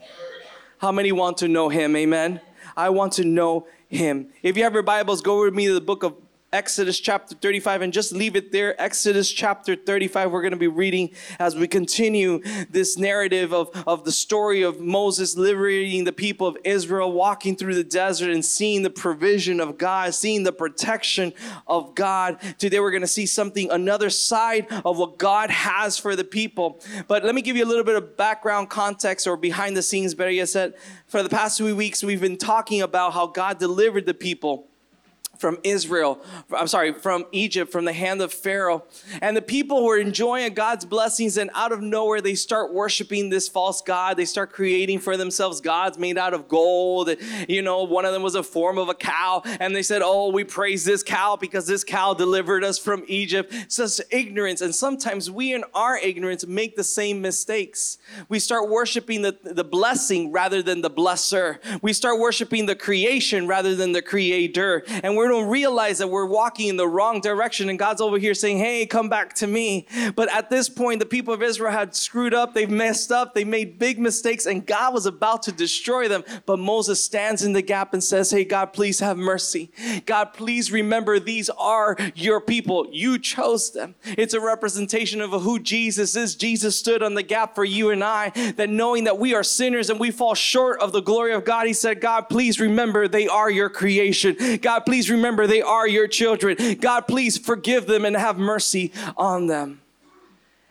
How 0.77 0.93
many 0.93 1.11
want 1.11 1.39
to 1.39 1.49
know 1.49 1.71
Him? 1.71 1.97
Amen. 1.97 2.41
I 2.77 2.91
want 2.91 3.15
to 3.15 3.25
know 3.25 3.67
Him. 3.89 4.29
If 4.43 4.59
you 4.59 4.65
have 4.65 4.75
your 4.75 4.83
Bibles, 4.83 5.23
go 5.23 5.43
with 5.43 5.55
me 5.55 5.69
to 5.69 5.75
the 5.75 5.81
book 5.81 6.03
of 6.03 6.15
Exodus 6.51 6.99
chapter 6.99 7.35
35 7.35 7.83
and 7.83 7.93
just 7.93 8.11
leave 8.11 8.35
it 8.35 8.53
there. 8.53 8.81
Exodus 8.81 9.31
chapter 9.31 9.77
35, 9.77 10.31
we're 10.31 10.41
going 10.41 10.53
to 10.53 10.57
be 10.57 10.67
reading 10.67 11.11
as 11.39 11.55
we 11.55 11.69
continue 11.69 12.41
this 12.71 12.97
narrative 12.97 13.53
of, 13.53 13.71
of 13.87 14.05
the 14.07 14.13
story 14.13 14.63
of 14.63 14.81
Moses 14.81 15.37
liberating 15.37 16.05
the 16.05 16.13
people 16.13 16.47
of 16.47 16.57
Israel, 16.65 17.13
walking 17.13 17.55
through 17.55 17.75
the 17.75 17.85
desert 17.85 18.31
and 18.31 18.43
seeing 18.43 18.83
the 18.83 18.89
provision 18.89 19.61
of 19.61 19.77
God, 19.77 20.15
seeing 20.15 20.43
the 20.43 20.53
protection 20.53 21.35
of 21.67 21.95
God. 21.95 22.39
Today 22.57 22.81
we're 22.81 22.93
going 22.93 23.03
to 23.03 23.07
see 23.07 23.27
something, 23.27 23.71
another 23.71 24.09
side 24.09 24.69
of 24.87 24.97
what 24.97 25.19
God 25.19 25.51
has 25.51 25.99
for 25.99 26.17
the 26.17 26.25
people. 26.25 26.81
But 27.09 27.25
let 27.25 27.35
me 27.35 27.43
give 27.43 27.59
you 27.59 27.65
a 27.65 27.69
little 27.69 27.85
bit 27.85 27.97
of 27.97 28.17
background 28.17 28.71
context 28.71 29.27
or 29.27 29.37
behind 29.37 29.77
the 29.77 29.83
scenes, 29.83 30.15
better 30.15 30.31
yet 30.31 30.49
said. 30.49 30.77
For 31.09 31.23
the 31.23 31.29
past 31.29 31.59
few 31.59 31.77
weeks, 31.77 32.03
we've 32.03 32.23
been 32.23 32.39
talking 32.39 32.81
about 32.81 33.13
how 33.13 33.27
God 33.27 33.59
delivered 33.59 34.07
the 34.07 34.15
people 34.15 34.69
from 35.39 35.59
Israel, 35.63 36.21
I'm 36.55 36.67
sorry, 36.67 36.93
from 36.93 37.25
Egypt, 37.33 37.73
from 37.73 37.85
the 37.85 37.93
hand 37.93 38.21
of 38.21 38.33
Pharaoh. 38.33 38.85
And 39.23 39.37
the 39.37 39.43
people 39.43 39.85
were 39.85 39.97
enjoying 39.97 40.53
God's 40.55 40.85
blessings, 40.85 41.37
and 41.37 41.51
out 41.55 41.73
of 41.73 41.81
nowhere, 41.81 42.21
they 42.21 42.35
start 42.35 42.75
worshiping 42.75 43.31
this 43.31 43.49
false 43.49 43.81
God. 43.81 44.17
They 44.17 44.25
start 44.25 44.53
creating 44.53 44.99
for 45.01 45.17
themselves 45.17 45.61
gods 45.61 45.99
made 45.99 46.19
out 46.19 46.35
of 46.35 46.49
gold. 46.49 47.11
You 47.49 47.63
know, 47.63 47.85
one 47.85 48.05
of 48.05 48.13
them 48.13 48.23
was 48.23 48.35
a 48.35 48.43
form 48.43 48.79
of 48.79 48.89
a 48.89 48.95
cow, 48.95 49.43
and 49.61 49.75
they 49.75 49.83
said, 49.83 50.03
Oh, 50.05 50.31
we 50.31 50.45
praise 50.45 50.85
this 50.85 51.03
cow 51.03 51.37
because 51.37 51.67
this 51.67 51.85
cow 51.85 52.15
delivered 52.15 52.65
us 52.65 52.79
from 52.79 53.05
Egypt. 53.07 53.55
Such 53.69 54.01
ignorance. 54.11 54.61
And 54.61 54.75
sometimes 54.75 55.31
we, 55.31 55.55
in 55.55 55.65
our 55.75 55.97
ignorance, 55.97 56.47
make 56.47 56.77
the 56.77 56.85
same 56.85 57.23
mistakes. 57.23 57.99
We 58.29 58.39
start 58.39 58.69
worshiping 58.69 59.23
the, 59.23 59.37
the 59.43 59.65
blessing 59.65 60.33
rather 60.33 60.63
than 60.63 60.81
the 60.81 60.91
blesser. 60.91 61.59
We 61.83 61.93
start 61.93 62.19
worshiping 62.19 62.67
the 62.67 62.77
creation 62.77 63.47
rather 63.47 63.75
than 63.75 63.93
the 63.93 64.03
creator. 64.03 64.83
And 65.03 65.17
we're 65.17 65.28
don't 65.29 65.49
realize 65.49 65.99
that 65.99 66.09
we're 66.09 66.27
walking 66.27 66.69
in 66.69 66.77
the 66.77 66.89
wrong 66.89 67.21
direction 67.21 67.69
and 67.69 67.79
God's 67.79 68.01
over 68.01 68.19
here 68.19 68.35
saying, 68.35 68.59
Hey, 68.59 68.87
come 68.87 69.09
back 69.09 69.35
to 69.35 69.47
me. 69.47 69.87
But 70.17 70.33
at 70.33 70.51
this 70.51 70.69
point, 70.69 71.01
the 71.01 71.07
people 71.07 71.35
of 71.35 71.43
Israel 71.43 71.73
had 71.73 71.95
screwed 71.95 72.35
up, 72.35 72.55
they've 72.55 72.71
messed 72.71 73.13
up, 73.13 73.35
they 73.35 73.45
made 73.45 73.79
big 73.79 73.99
mistakes, 73.99 74.47
and 74.47 74.67
God 74.67 74.95
was 74.95 75.07
about 75.07 75.43
to 75.45 75.53
destroy 75.53 76.09
them. 76.09 76.25
But 76.47 76.59
Moses 76.59 77.03
stands 77.03 77.43
in 77.45 77.53
the 77.53 77.63
gap 77.63 77.93
and 77.93 78.03
says, 78.03 78.31
Hey, 78.31 78.45
God, 78.45 78.73
please 78.73 79.01
have 79.01 79.17
mercy. 79.17 79.71
God, 80.07 80.33
please 80.33 80.73
remember 80.73 81.19
these 81.19 81.51
are 81.51 81.97
your 82.15 82.41
people. 82.41 82.89
You 82.91 83.19
chose 83.19 83.73
them. 83.73 83.95
It's 84.05 84.35
a 84.35 84.41
representation 84.41 85.21
of 85.21 85.31
who 85.31 85.59
Jesus 85.59 86.17
is. 86.17 86.35
Jesus 86.35 86.79
stood 86.79 87.03
on 87.03 87.15
the 87.15 87.23
gap 87.23 87.55
for 87.55 87.65
you 87.65 87.91
and 87.91 88.03
I, 88.03 88.31
that 88.57 88.71
knowing 88.71 89.05
that 89.05 89.19
we 89.19 89.35
are 89.35 89.43
sinners 89.43 89.91
and 89.91 90.01
we 90.01 90.11
fall 90.11 90.35
short 90.35 90.81
of 90.81 90.93
the 90.93 91.01
glory 91.01 91.33
of 91.33 91.45
God, 91.45 91.67
He 91.67 91.73
said, 91.73 92.01
God, 92.01 92.29
please 92.29 92.61
remember 92.61 93.09
they 93.09 93.29
are 93.29 93.51
your 93.51 93.69
creation. 93.69 94.59
God, 94.63 94.81
please 94.81 95.11
remember 95.11 95.18
remember 95.19 95.47
they 95.47 95.63
are 95.63 95.87
your 95.87 96.09
children. 96.09 96.57
God, 96.81 97.03
please 97.03 97.37
forgive 97.37 97.87
them 97.87 98.05
and 98.05 98.17
have 98.17 98.39
mercy 98.39 98.93
on 99.17 99.47
them. 99.47 99.81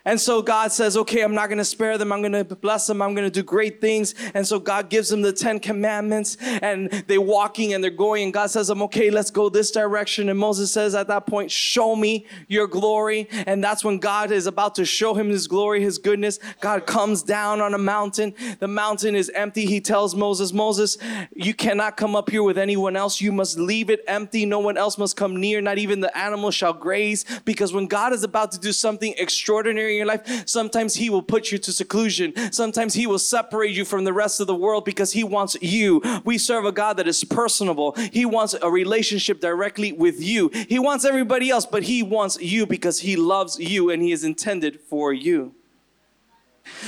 And 0.07 0.21
so 0.21 0.41
God 0.41 0.71
says, 0.71 0.95
okay, 0.95 1.21
I'm 1.21 1.35
not 1.35 1.47
going 1.47 1.57
to 1.57 1.65
spare 1.65 1.97
them. 1.97 2.13
I'm 2.13 2.21
going 2.21 2.31
to 2.31 2.55
bless 2.55 2.87
them. 2.87 3.01
I'm 3.01 3.13
going 3.13 3.27
to 3.27 3.29
do 3.29 3.43
great 3.43 3.81
things. 3.81 4.15
And 4.33 4.47
so 4.47 4.57
God 4.57 4.89
gives 4.89 5.09
them 5.09 5.21
the 5.21 5.33
10 5.33 5.59
commandments 5.59 6.37
and 6.39 6.89
they're 7.07 7.19
walking 7.19 7.73
and 7.73 7.83
they're 7.83 7.91
going. 7.91 8.23
And 8.23 8.33
God 8.33 8.49
says, 8.49 8.69
I'm 8.69 8.81
okay, 8.83 9.09
let's 9.09 9.31
go 9.31 9.49
this 9.49 9.69
direction. 9.69 10.29
And 10.29 10.39
Moses 10.39 10.71
says 10.71 10.95
at 10.95 11.09
that 11.09 11.27
point, 11.27 11.51
show 11.51 11.93
me 11.93 12.25
your 12.47 12.67
glory. 12.67 13.27
And 13.45 13.61
that's 13.61 13.83
when 13.83 13.97
God 13.97 14.31
is 14.31 14.47
about 14.47 14.75
to 14.75 14.85
show 14.85 15.13
him 15.13 15.27
his 15.27 15.45
glory, 15.45 15.81
his 15.81 15.97
goodness. 15.97 16.39
God 16.61 16.85
comes 16.85 17.21
down 17.21 17.59
on 17.59 17.73
a 17.73 17.77
mountain. 17.77 18.33
The 18.59 18.67
mountain 18.69 19.13
is 19.13 19.29
empty. 19.35 19.65
He 19.65 19.81
tells 19.81 20.15
Moses, 20.15 20.53
Moses, 20.53 20.97
you 21.35 21.53
cannot 21.53 21.97
come 21.97 22.15
up 22.15 22.29
here 22.29 22.43
with 22.43 22.57
anyone 22.57 22.95
else. 22.95 23.19
You 23.19 23.33
must 23.33 23.59
leave 23.59 23.89
it 23.89 24.05
empty. 24.07 24.45
No 24.45 24.59
one 24.59 24.77
else 24.77 24.97
must 24.97 25.17
come 25.17 25.35
near. 25.35 25.59
Not 25.59 25.79
even 25.79 25.99
the 25.99 26.17
animals 26.17 26.55
shall 26.55 26.71
graze. 26.71 27.25
Because 27.43 27.73
when 27.73 27.87
God 27.87 28.13
is 28.13 28.23
about 28.23 28.53
to 28.53 28.57
do 28.57 28.71
something 28.71 29.13
extraordinary 29.17 29.96
in 29.97 30.07
your 30.07 30.07
life, 30.07 30.47
sometimes 30.47 30.95
He 30.95 31.09
will 31.09 31.21
put 31.21 31.51
you 31.51 31.57
to 31.57 31.71
seclusion. 31.71 32.33
Sometimes 32.51 32.93
He 32.93 33.07
will 33.07 33.19
separate 33.19 33.71
you 33.71 33.85
from 33.85 34.03
the 34.03 34.13
rest 34.13 34.39
of 34.39 34.47
the 34.47 34.55
world 34.55 34.85
because 34.85 35.11
He 35.11 35.23
wants 35.23 35.57
you. 35.61 36.01
We 36.23 36.37
serve 36.37 36.65
a 36.65 36.71
God 36.71 36.97
that 36.97 37.07
is 37.07 37.23
personable. 37.23 37.93
He 38.11 38.25
wants 38.25 38.55
a 38.61 38.69
relationship 38.69 39.39
directly 39.39 39.91
with 39.91 40.21
you. 40.21 40.49
He 40.49 40.79
wants 40.79 41.05
everybody 41.05 41.49
else, 41.49 41.65
but 41.65 41.83
He 41.83 42.03
wants 42.03 42.39
you 42.39 42.65
because 42.65 42.99
He 42.99 43.15
loves 43.15 43.59
you 43.59 43.89
and 43.89 44.01
He 44.01 44.11
is 44.11 44.23
intended 44.23 44.79
for 44.79 45.13
you. 45.13 45.53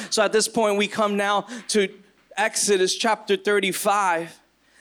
So 0.10 0.24
at 0.24 0.32
this 0.32 0.48
point, 0.48 0.78
we 0.78 0.88
come 0.88 1.18
now 1.18 1.48
to 1.70 1.89
Exodus 2.38 2.96
chapter 2.96 3.36
35 3.36 4.38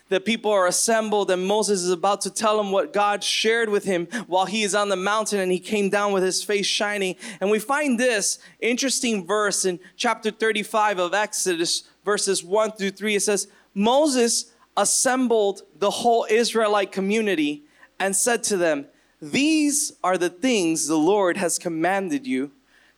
the 0.09 0.21
people 0.21 0.51
are 0.51 0.67
assembled 0.67 1.31
and 1.31 1.47
Moses 1.47 1.83
is 1.83 1.91
about 1.91 2.23
to 2.23 2.31
tell 2.31 2.57
them 2.57 2.71
what 2.71 2.93
God 2.93 3.23
shared 3.23 3.69
with 3.69 3.85
him 3.85 4.07
while 4.27 4.47
he 4.47 4.63
is 4.63 4.75
on 4.75 4.89
the 4.89 4.97
mountain 4.97 5.41
and 5.41 5.53
he 5.53 5.59
came 5.59 5.91
down 5.91 6.13
with 6.13 6.23
his 6.23 6.43
face 6.43 6.67
shining. 6.67 7.17
And 7.41 7.51
we 7.51 7.59
find 7.59 7.99
this 7.99 8.39
interesting 8.61 9.27
verse 9.27 9.65
in 9.65 9.81
chapter 9.97 10.31
35 10.31 10.99
of 10.99 11.15
Exodus, 11.15 11.85
verses 12.05 12.43
1 12.43 12.73
through 12.73 12.93
3. 12.93 13.17
It 13.17 13.21
says, 13.21 13.49
Moses 13.75 14.53
assembled 14.77 15.63
the 15.77 15.91
whole 15.91 16.27
Israelite 16.31 16.93
community 16.93 17.65
and 17.99 18.17
said 18.17 18.43
to 18.45 18.57
them, 18.57 18.87
These 19.21 19.93
are 20.03 20.17
the 20.17 20.31
things 20.31 20.87
the 20.87 20.97
Lord 20.97 21.37
has 21.37 21.59
commanded 21.59 22.27
you 22.27 22.53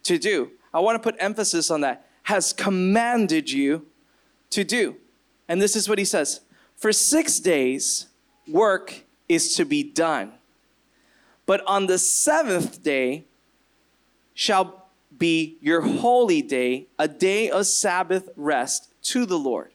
to 0.04 0.18
do. 0.18 0.52
I 0.72 0.80
want 0.80 0.96
to 0.96 1.02
put 1.02 1.16
emphasis 1.18 1.70
on 1.70 1.80
that. 1.80 2.06
Has 2.24 2.52
commanded 2.52 3.50
you 3.50 3.86
to 4.50 4.62
do. 4.62 4.96
And 5.48 5.60
this 5.60 5.74
is 5.74 5.88
what 5.88 5.98
he 5.98 6.04
says 6.04 6.42
for 6.80 6.92
six 6.92 7.38
days, 7.38 8.06
work 8.48 9.04
is 9.28 9.54
to 9.56 9.64
be 9.66 9.82
done. 9.82 10.32
But 11.44 11.62
on 11.66 11.86
the 11.86 11.98
seventh 11.98 12.82
day 12.82 13.26
shall 14.32 14.86
be 15.16 15.58
your 15.60 15.82
holy 15.82 16.40
day, 16.40 16.86
a 16.98 17.06
day 17.06 17.50
of 17.50 17.66
Sabbath 17.66 18.30
rest 18.34 18.88
to 19.02 19.26
the 19.26 19.38
Lord. 19.38 19.70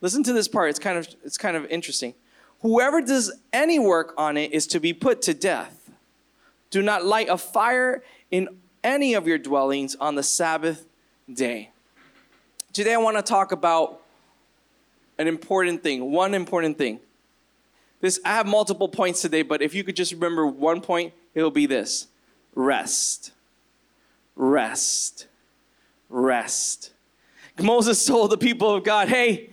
Listen 0.00 0.24
to 0.24 0.32
this 0.32 0.48
part, 0.48 0.68
it's 0.68 0.80
kind 0.80 0.98
of, 0.98 1.08
it's 1.24 1.38
kind 1.38 1.56
of 1.56 1.64
interesting. 1.66 2.12
Whoever 2.60 3.00
does 3.00 3.32
any 3.52 3.78
work 3.78 4.12
on 4.18 4.36
it 4.36 4.52
is 4.52 4.66
to 4.68 4.80
be 4.80 4.92
put 4.92 5.22
to 5.22 5.34
death. 5.34 5.90
Do 6.70 6.82
not 6.82 7.04
light 7.04 7.28
a 7.28 7.38
fire 7.38 8.02
in 8.32 8.48
any 8.82 9.14
of 9.14 9.28
your 9.28 9.38
dwellings 9.38 9.94
on 9.94 10.16
the 10.16 10.24
Sabbath 10.24 10.88
day. 11.32 11.70
Today, 12.72 12.94
I 12.94 12.98
want 12.98 13.16
to 13.16 13.22
talk 13.22 13.52
about 13.52 14.00
an 15.18 15.26
important 15.26 15.82
thing, 15.82 16.12
one 16.12 16.34
important 16.34 16.78
thing. 16.78 17.00
This 18.00 18.20
I 18.24 18.30
have 18.30 18.46
multiple 18.46 18.88
points 18.88 19.22
today, 19.22 19.42
but 19.42 19.62
if 19.62 19.74
you 19.74 19.82
could 19.82 19.96
just 19.96 20.12
remember 20.12 20.46
one 20.46 20.80
point, 20.80 21.14
it'll 21.34 21.50
be 21.50 21.66
this. 21.66 22.08
Rest. 22.54 23.32
Rest. 24.34 25.26
Rest. 26.08 26.92
Moses 27.58 28.04
told 28.04 28.30
the 28.30 28.36
people 28.36 28.74
of 28.74 28.84
God, 28.84 29.08
"Hey, 29.08 29.50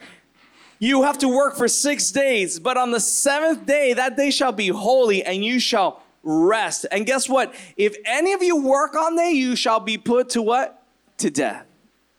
you 0.77 1.03
have 1.03 1.17
to 1.20 1.29
work 1.29 1.55
for 1.55 1.70
6 1.70 2.12
days, 2.12 2.60
but 2.60 2.75
on 2.75 2.91
the 2.91 3.00
7th 3.00 3.65
day 3.65 3.93
that 3.93 4.17
day 4.17 4.29
shall 4.29 4.51
be 4.51 4.67
holy 4.67 5.24
and 5.24 5.43
you 5.43 5.60
shall 5.60 6.03
rest." 6.22 6.86
And 6.91 7.05
guess 7.05 7.29
what? 7.29 7.55
If 7.77 7.96
any 8.05 8.34
of 8.34 8.43
you 8.43 8.58
work 8.58 8.96
on 8.96 9.15
day, 9.15 9.32
you 9.32 9.55
shall 9.55 9.79
be 9.79 9.98
put 9.98 10.29
to 10.32 10.41
what? 10.41 10.84
To 11.20 11.29
death. 11.29 11.65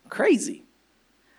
Crazy. 0.08 0.63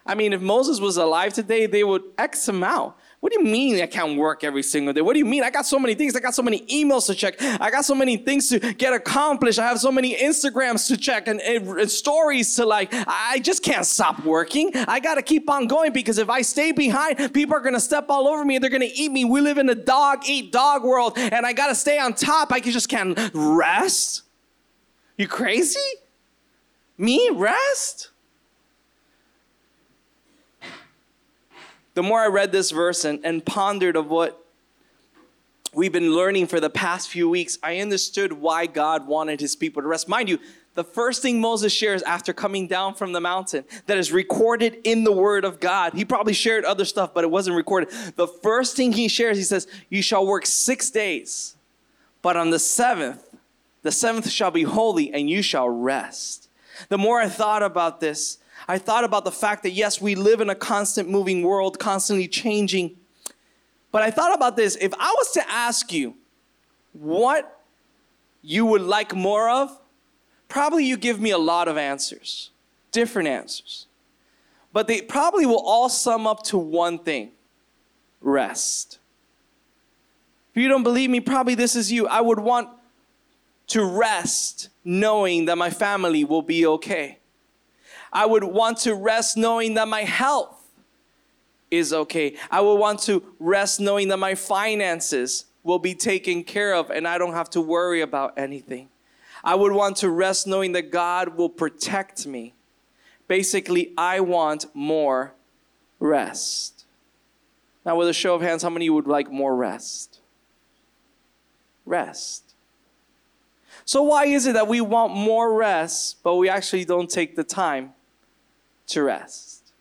I 0.08 0.14
mean, 0.14 0.34
if 0.34 0.42
Moses 0.42 0.80
was 0.80 0.98
alive 0.98 1.34
today, 1.34 1.66
they 1.66 1.84
would 1.84 2.04
X 2.18 2.48
him 2.48 2.64
out. 2.64 2.98
What 3.22 3.34
do 3.34 3.40
you 3.40 3.46
mean 3.46 3.82
I 3.82 3.88
can't 3.88 4.20
work 4.20 4.44
every 4.44 4.62
single 4.62 4.94
day? 4.94 5.02
What 5.02 5.14
do 5.14 5.20
you 5.20 5.26
mean? 5.26 5.44
I 5.44 5.50
got 5.50 5.66
so 5.66 5.80
many 5.80 5.96
things. 5.96 6.16
I 6.16 6.20
got 6.20 6.36
so 6.36 6.44
many 6.44 6.60
emails 6.68 7.08
to 7.08 7.16
check. 7.16 7.42
I 7.42 7.72
got 7.72 7.84
so 7.84 7.96
many 7.96 8.18
things 8.18 8.50
to 8.50 8.60
get 8.60 8.94
accomplished. 8.94 9.58
I 9.58 9.68
have 9.68 9.80
so 9.80 9.92
many 9.92 10.16
Instagrams 10.16 10.88
to 10.90 10.98
check 10.98 11.28
and, 11.28 11.42
and, 11.42 11.68
and 11.68 11.90
stories 11.90 12.56
to 12.58 12.68
like. 12.68 12.90
I 12.92 13.40
just 13.40 13.64
can't 13.64 13.84
stop 13.84 14.24
working. 14.24 14.70
I 14.76 15.00
got 15.00 15.16
to 15.16 15.24
keep 15.24 15.50
on 15.50 15.66
going 15.66 15.92
because 15.92 16.20
if 16.20 16.30
I 16.30 16.44
stay 16.44 16.72
behind, 16.72 17.34
people 17.34 17.56
are 17.56 17.62
going 17.62 17.74
to 17.74 17.80
step 17.80 18.06
all 18.10 18.28
over 18.28 18.46
me. 18.46 18.58
and 18.58 18.64
They're 18.64 18.70
going 18.70 18.88
to 18.88 18.96
eat 18.96 19.12
me. 19.12 19.26
We 19.26 19.42
live 19.42 19.58
in 19.58 19.68
a 19.70 19.76
dog 19.76 20.20
eat 20.28 20.52
dog 20.52 20.84
world 20.84 21.14
and 21.18 21.48
I 21.48 21.54
got 21.54 21.68
to 21.68 21.76
stay 21.76 21.98
on 21.98 22.14
top. 22.14 22.52
I 22.52 22.60
just 22.60 22.90
can't 22.90 23.18
rest. 23.34 24.22
You 25.18 25.28
crazy? 25.28 25.80
Me 26.96 27.32
rest? 27.34 28.10
The 31.96 32.04
more 32.04 32.22
I 32.22 32.28
read 32.28 32.52
this 32.52 32.72
verse 32.72 33.06
and, 33.06 33.20
and 33.26 33.44
pondered 33.44 33.96
of 33.96 34.10
what 34.10 34.46
we've 35.74 35.92
been 35.92 36.14
learning 36.14 36.48
for 36.48 36.60
the 36.60 36.70
past 36.70 37.10
few 37.10 37.30
weeks, 37.30 37.58
I 37.64 37.80
understood 37.80 38.34
why 38.34 38.66
God 38.68 39.08
wanted 39.08 39.40
his 39.40 39.56
people 39.56 39.82
to 39.82 39.88
rest. 39.88 40.08
Mind 40.08 40.30
you, 40.30 40.40
the 40.76 40.84
first 40.84 41.22
thing 41.22 41.40
Moses 41.40 41.72
shares 41.72 42.02
after 42.04 42.34
coming 42.34 42.68
down 42.68 42.96
from 42.96 43.14
the 43.14 43.22
mountain 43.22 43.64
that 43.86 43.98
is 43.98 44.12
recorded 44.12 44.78
in 44.84 45.06
the 45.06 45.12
word 45.12 45.46
of 45.46 45.62
God, 45.62 45.94
he 45.94 46.04
probably 46.04 46.34
shared 46.34 46.66
other 46.66 46.84
stuff, 46.84 47.14
but 47.14 47.24
it 47.24 47.32
wasn't 47.32 47.56
recorded. 47.56 47.90
The 48.18 48.28
first 48.28 48.76
thing 48.76 48.92
he 48.92 49.08
shares, 49.08 49.38
he 49.38 49.44
says, 49.44 49.68
You 49.90 50.02
shall 50.02 50.28
work 50.28 50.46
six 50.46 50.90
days, 50.90 51.56
but 52.22 52.36
on 52.36 52.50
the 52.50 52.60
seventh, 52.60 53.36
the 53.84 53.92
seventh 53.92 54.30
shall 54.30 54.52
be 54.52 54.64
holy, 54.64 55.14
and 55.14 55.30
you 55.30 55.42
shall 55.42 55.70
rest. 55.70 56.50
The 56.90 56.98
more 56.98 57.22
I 57.22 57.30
thought 57.30 57.64
about 57.64 58.02
this, 58.02 58.40
I 58.68 58.78
thought 58.78 59.04
about 59.04 59.26
the 59.26 59.32
fact 59.32 59.64
that 59.64 59.72
yes, 59.72 60.02
we 60.02 60.16
live 60.16 60.42
in 60.42 60.50
a 60.50 60.56
constant 60.56 61.10
moving 61.10 61.44
world, 61.44 61.80
constantly 61.80 62.28
changing. 62.28 62.98
But 63.92 64.02
I 64.02 64.12
thought 64.12 64.34
about 64.34 64.56
this 64.56 64.76
if 64.82 64.94
I 64.96 65.14
was 65.18 65.32
to 65.34 65.50
ask 65.50 65.94
you 65.94 66.16
what 66.94 67.62
you 68.42 68.66
would 68.66 68.82
like 68.82 69.16
more 69.16 69.50
of, 69.50 69.80
probably 70.48 70.86
you 70.86 70.98
give 70.98 71.20
me 71.20 71.32
a 71.32 71.38
lot 71.38 71.68
of 71.68 71.78
answers, 71.78 72.52
different 72.92 73.28
answers. 73.28 73.88
But 74.74 74.88
they 74.88 75.02
probably 75.02 75.46
will 75.46 75.62
all 75.62 75.90
sum 75.90 76.28
up 76.28 76.44
to 76.44 76.58
one 76.58 77.00
thing 77.00 77.32
rest. 78.22 79.00
If 80.54 80.62
you 80.62 80.68
don't 80.68 80.84
believe 80.84 81.10
me, 81.10 81.20
probably 81.20 81.56
this 81.56 81.76
is 81.76 81.92
you. 81.92 82.08
I 82.08 82.22
would 82.22 82.40
want 82.40 82.70
to 83.68 83.84
rest 83.84 84.70
knowing 84.84 85.46
that 85.46 85.58
my 85.58 85.70
family 85.70 86.24
will 86.24 86.42
be 86.42 86.66
okay. 86.66 87.20
I 88.12 88.26
would 88.26 88.44
want 88.44 88.80
to 88.80 88.96
rest 88.96 89.38
knowing 89.38 89.74
that 89.76 89.88
my 89.88 90.04
health 90.04 90.56
is 91.72 91.94
okay. 91.94 92.36
I 92.52 92.62
would 92.62 92.76
want 92.76 93.02
to 93.04 93.24
rest 93.40 93.80
knowing 93.80 94.08
that 94.10 94.18
my 94.18 94.36
finances 94.36 95.46
will 95.64 95.80
be 95.80 95.96
taken 95.96 96.44
care 96.44 96.74
of 96.74 96.90
and 96.92 97.08
I 97.08 97.18
don't 97.18 97.34
have 97.34 97.50
to 97.52 97.62
worry 97.62 98.02
about 98.02 98.38
anything. 98.38 98.90
I 99.44 99.56
would 99.56 99.72
want 99.72 99.98
to 99.98 100.10
rest 100.10 100.48
knowing 100.48 100.72
that 100.74 100.92
God 100.92 101.36
will 101.38 101.50
protect 101.50 102.26
me. 102.26 102.54
Basically, 103.28 103.94
I 103.98 104.20
want 104.20 104.66
more 104.74 105.34
rest. 106.00 106.86
Now, 107.86 107.96
with 107.96 108.08
a 108.08 108.14
show 108.14 108.36
of 108.36 108.42
hands, 108.42 108.64
how 108.64 108.70
many 108.70 108.90
would 108.90 109.08
like 109.08 109.32
more 109.32 109.56
rest? 109.56 110.20
Rest. 111.86 112.54
So, 113.84 114.02
why 114.04 114.26
is 114.26 114.48
it 114.48 114.54
that 114.54 114.68
we 114.68 114.82
want 114.82 115.14
more 115.14 115.54
rest, 115.54 116.18
but 116.24 116.36
we 116.36 116.50
actually 116.50 116.86
don't 116.86 117.10
take 117.10 117.36
the 117.36 117.44
time 117.44 117.95
to 118.88 119.04
rest. 119.04 119.74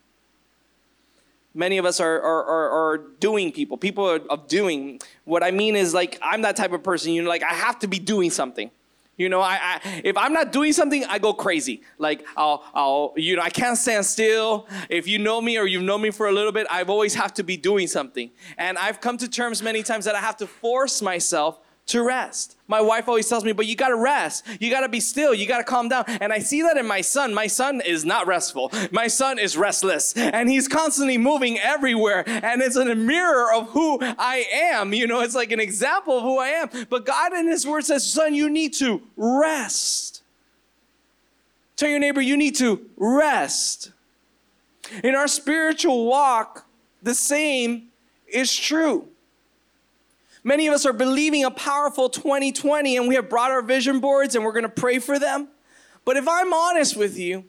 Many 1.53 1.77
of 1.77 1.85
us 1.85 1.99
are, 1.99 2.21
are, 2.21 2.43
are, 2.43 2.69
are 2.69 2.97
doing 3.19 3.51
people, 3.51 3.77
people 3.77 4.09
are, 4.09 4.19
of 4.29 4.47
doing. 4.47 4.99
What 5.23 5.41
I 5.41 5.51
mean 5.51 5.75
is, 5.75 5.93
like, 5.93 6.19
I'm 6.21 6.41
that 6.41 6.55
type 6.55 6.73
of 6.73 6.83
person, 6.83 7.13
you 7.13 7.21
know, 7.21 7.29
like, 7.29 7.43
I 7.43 7.53
have 7.53 7.79
to 7.79 7.87
be 7.87 7.97
doing 7.97 8.29
something. 8.29 8.69
You 9.17 9.29
know, 9.29 9.39
I, 9.39 9.59
I, 9.61 10.01
if 10.03 10.17
I'm 10.17 10.33
not 10.33 10.51
doing 10.51 10.73
something, 10.73 11.05
I 11.05 11.19
go 11.19 11.33
crazy. 11.33 11.81
Like 11.97 12.25
I'll, 12.35 12.65
I'll, 12.73 13.13
you 13.15 13.37
know, 13.37 13.41
I 13.41 13.49
can't 13.49 13.77
stand 13.77 14.05
still. 14.05 14.67
If 14.89 15.07
you 15.07 15.19
know 15.19 15.39
me 15.39 15.57
or 15.57 15.65
you've 15.65 15.83
known 15.83 16.01
me 16.01 16.11
for 16.11 16.27
a 16.27 16.33
little 16.33 16.51
bit, 16.51 16.67
I've 16.69 16.89
always 16.89 17.13
have 17.13 17.33
to 17.35 17.43
be 17.43 17.55
doing 17.55 17.87
something. 17.87 18.29
And 18.57 18.77
I've 18.77 18.99
come 18.99 19.17
to 19.19 19.29
terms 19.29 19.63
many 19.63 19.83
times 19.83 20.03
that 20.03 20.15
I 20.15 20.19
have 20.19 20.35
to 20.37 20.47
force 20.47 21.01
myself 21.01 21.59
to 21.87 22.01
rest. 22.01 22.57
My 22.67 22.81
wife 22.81 23.07
always 23.07 23.29
tells 23.29 23.43
me, 23.43 23.51
but 23.51 23.67
you 23.67 23.75
gotta 23.75 23.95
rest. 23.95 24.43
You 24.59 24.71
gotta 24.71 24.89
be 24.89 24.99
still. 24.99 25.33
You 25.33 25.47
gotta 25.47 25.63
calm 25.63 25.87
down. 25.87 26.05
And 26.07 26.33
I 26.33 26.39
see 26.39 26.63
that 26.63 26.77
in 26.77 26.87
my 26.87 27.01
son. 27.01 27.33
My 27.33 27.45
son 27.45 27.81
is 27.81 28.03
not 28.03 28.25
restful. 28.25 28.71
My 28.91 29.07
son 29.07 29.37
is 29.37 29.55
restless 29.55 30.17
and 30.17 30.49
he's 30.49 30.67
constantly 30.67 31.17
moving 31.17 31.59
everywhere. 31.59 32.23
And 32.27 32.61
it's 32.61 32.75
a 32.75 32.95
mirror 32.95 33.53
of 33.53 33.69
who 33.69 33.99
I 34.01 34.45
am. 34.51 34.93
You 34.93 35.05
know, 35.05 35.21
it's 35.21 35.35
like 35.35 35.51
an 35.51 35.59
example 35.59 36.17
of 36.17 36.23
who 36.23 36.39
I 36.39 36.47
am. 36.47 36.69
But 36.89 37.05
God 37.05 37.33
in 37.33 37.47
his 37.47 37.67
word 37.67 37.85
says, 37.85 38.03
son, 38.03 38.33
you 38.33 38.49
need 38.49 38.73
to 38.75 39.03
rest. 39.15 40.23
Tell 41.75 41.89
your 41.89 41.99
neighbor, 41.99 42.21
you 42.21 42.37
need 42.37 42.55
to 42.55 42.83
rest. 42.97 43.91
In 45.03 45.13
our 45.13 45.27
spiritual 45.27 46.05
walk, 46.05 46.65
the 47.03 47.13
same 47.13 47.89
is 48.27 48.55
true. 48.55 49.07
Many 50.45 50.67
of 50.67 50.75
us 50.75 50.85
are 50.85 50.93
believing 50.93 51.43
a 51.43 51.49
powerful 51.49 52.07
2020 52.07 52.97
and 52.97 53.07
we 53.07 53.15
have 53.15 53.27
brought 53.27 53.49
our 53.49 53.63
vision 53.63 53.99
boards 53.99 54.35
and 54.35 54.45
we're 54.45 54.51
going 54.51 54.61
to 54.61 54.69
pray 54.69 54.99
for 54.99 55.17
them. 55.17 55.47
But 56.05 56.17
if 56.17 56.27
I'm 56.27 56.53
honest 56.53 56.95
with 56.95 57.17
you, 57.17 57.45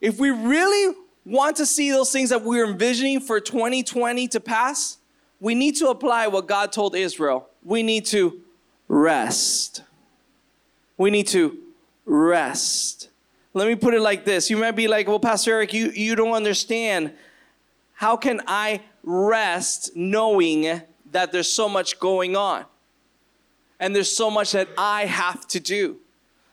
if 0.00 0.18
we 0.18 0.30
really 0.30 0.96
want 1.24 1.56
to 1.58 1.64
see 1.64 1.92
those 1.92 2.10
things 2.10 2.30
that 2.30 2.42
we're 2.42 2.66
envisioning 2.66 3.20
for 3.20 3.38
2020 3.38 4.26
to 4.26 4.40
pass, 4.40 4.98
we 5.38 5.54
need 5.54 5.76
to 5.76 5.88
apply 5.88 6.26
what 6.26 6.48
God 6.48 6.72
told 6.72 6.96
Israel. 6.96 7.48
We 7.62 7.84
need 7.84 8.06
to 8.06 8.40
rest. 8.88 9.84
We 10.96 11.12
need 11.12 11.28
to 11.28 11.56
rest. 12.04 13.08
Let 13.54 13.68
me 13.68 13.76
put 13.76 13.94
it 13.94 14.00
like 14.00 14.24
this. 14.24 14.50
You 14.50 14.56
might 14.56 14.72
be 14.72 14.88
like, 14.88 15.06
well, 15.06 15.20
Pastor 15.20 15.52
Eric, 15.52 15.72
you, 15.72 15.90
you 15.90 16.16
don't 16.16 16.32
understand. 16.32 17.12
How 17.94 18.16
can 18.16 18.40
I 18.48 18.80
rest 19.04 19.92
knowing 19.94 20.82
that 21.12 21.32
there's 21.32 21.50
so 21.50 21.68
much 21.68 21.98
going 21.98 22.36
on? 22.36 22.64
And 23.80 23.94
there's 23.96 24.14
so 24.14 24.30
much 24.30 24.52
that 24.52 24.68
I 24.76 25.06
have 25.06 25.46
to 25.48 25.60
do. 25.60 25.98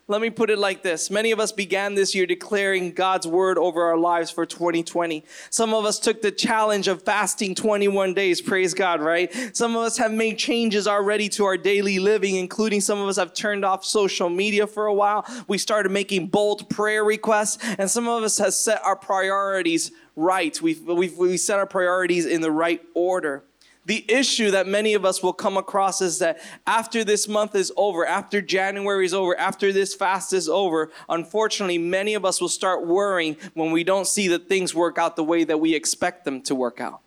Let 0.10 0.22
me 0.22 0.32
put 0.32 0.50
it 0.50 0.58
like 0.58 0.82
this. 0.82 1.12
Many 1.12 1.30
of 1.30 1.40
us 1.40 1.52
began 1.52 1.94
this 1.94 2.16
year 2.16 2.26
declaring 2.26 2.94
God's 2.94 3.28
word 3.28 3.60
over 3.60 3.84
our 3.84 3.96
lives 3.96 4.32
for 4.32 4.44
2020. 4.44 5.24
Some 5.52 5.72
of 5.72 5.86
us 5.86 6.00
took 6.00 6.24
the 6.24 6.32
challenge 6.32 6.88
of 6.88 7.04
fasting 7.04 7.54
21 7.54 8.16
days. 8.16 8.42
Praise 8.42 8.74
God, 8.74 9.02
right? 9.02 9.32
Some 9.56 9.76
of 9.76 9.84
us 9.84 10.00
have 10.00 10.12
made 10.12 10.40
changes 10.40 10.88
already 10.88 11.30
to 11.30 11.46
our 11.46 11.58
daily 11.58 12.00
living, 12.00 12.38
including 12.38 12.82
some 12.82 13.00
of 13.00 13.08
us 13.08 13.18
have 13.18 13.36
turned 13.36 13.64
off 13.64 13.86
social 13.86 14.30
media 14.30 14.66
for 14.66 14.88
a 14.88 14.94
while. 14.96 15.28
We 15.48 15.60
started 15.60 15.92
making 15.92 16.30
bold 16.30 16.72
prayer 16.72 17.04
requests, 17.04 17.60
and 17.78 17.88
some 17.88 18.08
of 18.08 18.24
us 18.24 18.40
have 18.40 18.56
set 18.56 18.84
our 18.84 18.96
priorities 18.96 19.92
right. 20.16 20.60
We've, 20.60 20.82
we've, 20.88 21.16
we 21.18 21.38
set 21.38 21.60
our 21.60 21.68
priorities 21.68 22.26
in 22.26 22.42
the 22.42 22.50
right 22.50 22.82
order. 22.96 23.44
The 23.90 24.06
issue 24.08 24.52
that 24.52 24.68
many 24.68 24.94
of 24.94 25.04
us 25.04 25.24
will 25.24 25.34
come 25.34 25.58
across 25.58 26.00
is 26.00 26.20
that 26.20 26.40
after 26.68 27.04
this 27.04 27.28
month 27.28 27.56
is 27.56 27.74
over, 27.76 28.06
after 28.06 28.40
January 28.40 29.04
is 29.04 29.16
over, 29.16 29.36
after 29.36 29.74
this 29.74 29.96
fast 29.96 30.32
is 30.32 30.48
over, 30.48 30.92
unfortunately, 31.10 31.80
many 31.80 32.14
of 32.14 32.24
us 32.24 32.40
will 32.40 32.50
start 32.50 32.86
worrying 32.86 33.36
when 33.56 33.72
we 33.72 33.84
don't 33.84 34.06
see 34.06 34.28
that 34.28 34.48
things 34.48 34.76
work 34.76 35.00
out 35.00 35.16
the 35.16 35.24
way 35.24 35.44
that 35.44 35.60
we 35.60 35.74
expect 35.74 36.24
them 36.24 36.40
to 36.44 36.54
work 36.54 36.80
out. 36.80 37.02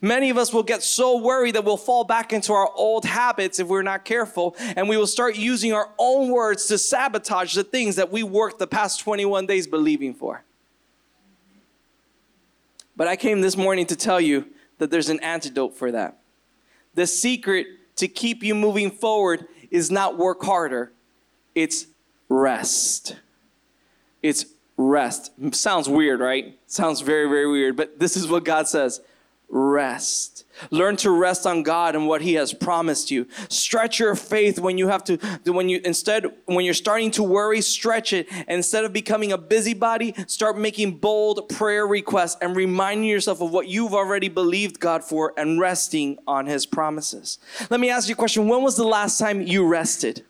Many 0.00 0.28
of 0.28 0.38
us 0.38 0.52
will 0.52 0.64
get 0.64 0.82
so 0.82 1.18
worried 1.18 1.54
that 1.54 1.64
we'll 1.64 1.76
fall 1.76 2.02
back 2.02 2.32
into 2.32 2.52
our 2.52 2.68
old 2.74 3.04
habits 3.04 3.60
if 3.60 3.68
we're 3.68 3.82
not 3.82 4.04
careful, 4.04 4.56
and 4.58 4.88
we 4.88 4.96
will 4.96 5.06
start 5.06 5.36
using 5.36 5.72
our 5.72 5.88
own 6.00 6.32
words 6.32 6.66
to 6.66 6.78
sabotage 6.78 7.54
the 7.54 7.62
things 7.62 7.94
that 7.94 8.10
we 8.10 8.24
worked 8.24 8.58
the 8.58 8.66
past 8.66 8.98
21 8.98 9.46
days 9.46 9.68
believing 9.68 10.14
for. 10.14 10.42
But 12.96 13.06
I 13.06 13.14
came 13.14 13.40
this 13.40 13.56
morning 13.56 13.86
to 13.86 13.94
tell 13.94 14.20
you 14.20 14.48
that 14.78 14.90
there's 14.90 15.08
an 15.08 15.20
antidote 15.20 15.76
for 15.76 15.92
that. 15.92 16.18
The 16.94 17.06
secret 17.06 17.66
to 17.96 18.08
keep 18.08 18.42
you 18.42 18.54
moving 18.54 18.90
forward 18.90 19.46
is 19.70 19.90
not 19.90 20.16
work 20.16 20.42
harder, 20.42 20.92
it's 21.54 21.86
rest. 22.28 23.16
It's 24.22 24.46
rest. 24.76 25.32
Sounds 25.54 25.88
weird, 25.88 26.20
right? 26.20 26.58
Sounds 26.66 27.00
very, 27.00 27.28
very 27.28 27.48
weird, 27.50 27.76
but 27.76 27.98
this 27.98 28.16
is 28.16 28.28
what 28.28 28.44
God 28.44 28.68
says 28.68 29.00
rest. 29.48 30.44
Learn 30.70 30.96
to 30.98 31.10
rest 31.10 31.46
on 31.46 31.62
God 31.62 31.94
and 31.94 32.06
what 32.06 32.22
He 32.22 32.34
has 32.34 32.52
promised 32.52 33.10
you. 33.10 33.26
Stretch 33.48 33.98
your 33.98 34.14
faith 34.14 34.58
when 34.58 34.78
you 34.78 34.88
have 34.88 35.04
to, 35.04 35.16
when 35.44 35.68
you, 35.68 35.80
instead, 35.84 36.26
when 36.46 36.64
you're 36.64 36.74
starting 36.74 37.10
to 37.12 37.22
worry, 37.22 37.60
stretch 37.60 38.12
it. 38.12 38.28
Instead 38.48 38.84
of 38.84 38.92
becoming 38.92 39.32
a 39.32 39.38
busybody, 39.38 40.14
start 40.26 40.58
making 40.58 40.98
bold 40.98 41.48
prayer 41.48 41.86
requests 41.86 42.36
and 42.40 42.56
reminding 42.56 43.08
yourself 43.08 43.40
of 43.40 43.50
what 43.50 43.68
you've 43.68 43.94
already 43.94 44.28
believed 44.28 44.80
God 44.80 45.04
for 45.04 45.32
and 45.36 45.60
resting 45.60 46.18
on 46.26 46.46
His 46.46 46.66
promises. 46.66 47.38
Let 47.70 47.80
me 47.80 47.90
ask 47.90 48.08
you 48.08 48.14
a 48.14 48.16
question. 48.16 48.48
When 48.48 48.62
was 48.62 48.76
the 48.76 48.84
last 48.84 49.18
time 49.18 49.42
you 49.42 49.66
rested? 49.66 50.24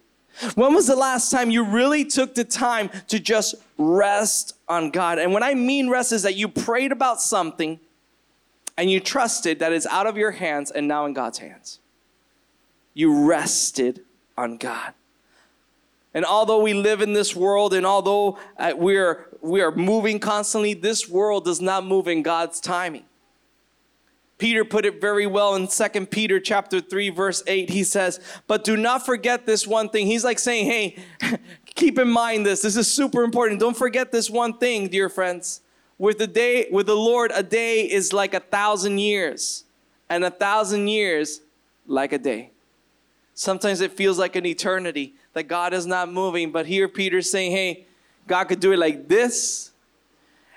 When 0.55 0.73
was 0.73 0.87
the 0.87 0.97
last 0.97 1.31
time 1.31 1.51
you 1.51 1.65
really 1.65 2.05
took 2.05 2.35
the 2.35 2.45
time 2.45 2.91
to 3.09 3.19
just 3.19 3.57
rest 3.77 4.55
on 4.69 4.91
God? 4.91 5.19
And 5.19 5.33
when 5.33 5.43
I 5.43 5.55
mean 5.55 5.91
rest 5.91 6.13
is 6.13 6.23
that 6.23 6.37
you 6.37 6.49
prayed 6.49 6.93
about 6.93 7.21
something 7.21 7.81
and 8.79 8.89
you 8.89 9.01
trusted 9.01 9.59
that 9.59 9.73
it's 9.73 9.87
out 9.87 10.07
of 10.07 10.17
your 10.17 10.31
hands 10.31 10.71
and 10.71 10.87
now 10.87 11.05
in 11.05 11.13
God's 11.13 11.39
hands. 11.39 11.81
You 12.95 13.27
rested 13.27 14.03
on 14.37 14.57
God. 14.57 14.95
And 16.15 16.25
although 16.25 16.63
we 16.63 16.75
live 16.75 17.03
in 17.03 17.13
this 17.13 17.35
world 17.35 17.75
and 17.75 17.85
although 17.85 18.39
uh, 18.57 18.73
we, 18.77 18.97
are, 18.97 19.27
we 19.43 19.61
are 19.61 19.73
moving 19.73 20.21
constantly, 20.21 20.75
this 20.75 21.09
world 21.09 21.45
does 21.45 21.61
not 21.61 21.85
move 21.85 22.07
in 22.07 22.23
God's 22.23 22.61
timing. 22.61 23.05
Peter 24.39 24.65
put 24.65 24.87
it 24.87 25.01
very 25.01 25.27
well 25.27 25.57
in 25.57 25.67
2 25.67 26.07
Peter 26.07 26.39
chapter 26.39 26.81
3 26.81 27.11
verse 27.11 27.43
8. 27.49 27.71
He 27.71 27.83
says, 27.83 28.21
"But 28.47 28.63
do 28.63 28.77
not 28.77 29.05
forget 29.05 29.47
this 29.47 29.67
one 29.67 29.89
thing." 29.89 30.07
He's 30.07 30.23
like 30.23 30.39
saying, 30.39 30.67
"Hey, 30.67 30.97
keep 31.75 31.99
in 31.99 32.09
mind 32.09 32.47
this. 32.47 32.63
This 32.63 32.77
is 32.77 32.89
super 32.89 33.25
important. 33.25 33.59
Don't 33.59 33.77
forget 33.77 34.13
this 34.13 34.31
one 34.31 34.57
thing, 34.57 34.87
dear 34.87 35.09
friends. 35.09 35.63
With 35.99 36.19
the 36.19 36.27
day 36.27 36.69
with 36.71 36.87
the 36.87 36.97
Lord, 36.97 37.33
a 37.35 37.43
day 37.43 37.83
is 37.83 38.13
like 38.13 38.33
a 38.33 38.41
thousand 38.41 38.99
years, 38.99 39.65
and 40.09 40.25
a 40.25 40.31
thousand 40.31 40.89
years 40.89 41.41
like 41.87 42.13
a 42.13 42.19
day. 42.19 42.51
Sometimes 43.35 43.81
it 43.81 43.93
feels 43.93 44.19
like 44.19 44.37
an 44.37 44.47
eternity 44.47 45.15
that 45.33 45.45
God 45.45 45.75
is 45.75 45.87
not 45.87 46.13
moving, 46.13 46.51
but 46.53 46.67
here 46.67 46.89
Peter's 46.89 47.31
saying, 47.31 47.53
"Hey, 47.53 47.87
God 48.27 48.45
could 48.45 48.61
do 48.61 48.73
it 48.73 48.79
like 48.79 49.09
this." 49.09 49.73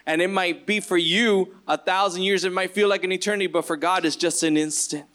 And 0.05 0.21
it 0.21 0.29
might 0.29 0.65
be 0.65 0.79
for 0.79 0.97
you 0.97 1.55
a 1.67 1.77
thousand 1.77 2.23
years, 2.23 2.43
it 2.43 2.51
might 2.51 2.71
feel 2.71 2.87
like 2.87 3.03
an 3.03 3.11
eternity, 3.11 3.47
but 3.47 3.65
for 3.65 3.77
God, 3.77 4.05
it's 4.05 4.15
just 4.15 4.43
an 4.43 4.57
instant. 4.57 5.10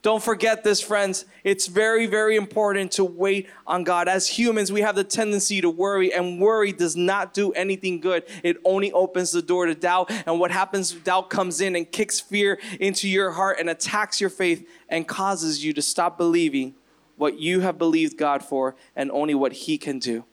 Don't 0.00 0.22
forget 0.22 0.62
this, 0.62 0.80
friends. 0.80 1.24
It's 1.42 1.66
very, 1.66 2.06
very 2.06 2.36
important 2.36 2.92
to 2.92 3.04
wait 3.04 3.48
on 3.66 3.82
God. 3.82 4.06
As 4.06 4.28
humans, 4.28 4.70
we 4.70 4.80
have 4.82 4.94
the 4.94 5.02
tendency 5.02 5.60
to 5.60 5.68
worry, 5.68 6.14
and 6.14 6.40
worry 6.40 6.72
does 6.72 6.96
not 6.96 7.34
do 7.34 7.50
anything 7.52 8.00
good. 8.00 8.22
It 8.44 8.58
only 8.64 8.92
opens 8.92 9.32
the 9.32 9.42
door 9.42 9.66
to 9.66 9.74
doubt. 9.74 10.10
And 10.26 10.38
what 10.38 10.52
happens, 10.52 10.92
doubt 10.92 11.30
comes 11.30 11.60
in 11.60 11.74
and 11.74 11.90
kicks 11.90 12.20
fear 12.20 12.60
into 12.78 13.08
your 13.08 13.32
heart 13.32 13.58
and 13.58 13.68
attacks 13.68 14.20
your 14.20 14.30
faith 14.30 14.68
and 14.88 15.06
causes 15.06 15.64
you 15.64 15.72
to 15.72 15.82
stop 15.82 16.16
believing 16.16 16.74
what 17.16 17.40
you 17.40 17.60
have 17.60 17.76
believed 17.76 18.16
God 18.16 18.44
for 18.44 18.76
and 18.94 19.10
only 19.10 19.34
what 19.34 19.52
He 19.52 19.78
can 19.78 19.98
do. 19.98 20.24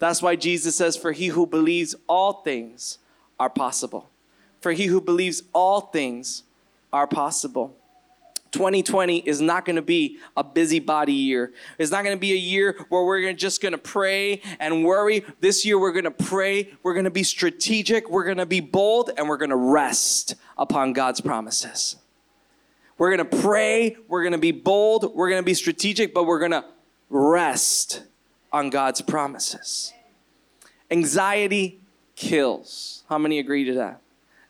That's 0.00 0.22
why 0.22 0.34
Jesus 0.34 0.74
says, 0.74 0.96
For 0.96 1.12
he 1.12 1.28
who 1.28 1.46
believes 1.46 1.94
all 2.08 2.42
things 2.42 2.98
are 3.38 3.50
possible. 3.50 4.10
For 4.60 4.72
he 4.72 4.86
who 4.86 5.00
believes 5.00 5.42
all 5.52 5.82
things 5.82 6.42
are 6.92 7.06
possible. 7.06 7.76
2020 8.52 9.18
is 9.18 9.40
not 9.40 9.64
going 9.64 9.76
to 9.76 9.82
be 9.82 10.18
a 10.36 10.42
busybody 10.42 11.12
year. 11.12 11.52
It's 11.78 11.90
not 11.90 12.04
going 12.04 12.16
to 12.16 12.20
be 12.20 12.32
a 12.32 12.36
year 12.36 12.76
where 12.88 13.04
we're 13.04 13.32
just 13.32 13.60
going 13.60 13.72
to 13.72 13.78
pray 13.78 14.42
and 14.58 14.84
worry. 14.84 15.24
This 15.40 15.64
year 15.64 15.78
we're 15.78 15.92
going 15.92 16.04
to 16.04 16.10
pray, 16.10 16.72
we're 16.82 16.94
going 16.94 17.04
to 17.04 17.10
be 17.10 17.22
strategic, 17.22 18.10
we're 18.10 18.24
going 18.24 18.38
to 18.38 18.46
be 18.46 18.60
bold, 18.60 19.10
and 19.16 19.28
we're 19.28 19.36
going 19.36 19.50
to 19.50 19.56
rest 19.56 20.34
upon 20.58 20.92
God's 20.92 21.20
promises. 21.20 21.96
We're 22.98 23.16
going 23.16 23.30
to 23.30 23.36
pray, 23.38 23.96
we're 24.08 24.22
going 24.22 24.32
to 24.32 24.38
be 24.38 24.52
bold, 24.52 25.14
we're 25.14 25.30
going 25.30 25.42
to 25.42 25.46
be 25.46 25.54
strategic, 25.54 26.12
but 26.12 26.24
we're 26.24 26.38
going 26.38 26.50
to 26.50 26.64
rest 27.08 28.02
on 28.52 28.68
God's 28.68 29.00
promises. 29.00 29.92
Anxiety 30.90 31.80
kills. 32.16 33.04
How 33.08 33.16
many 33.16 33.38
agree 33.38 33.64
to 33.64 33.74
that? 33.74 34.00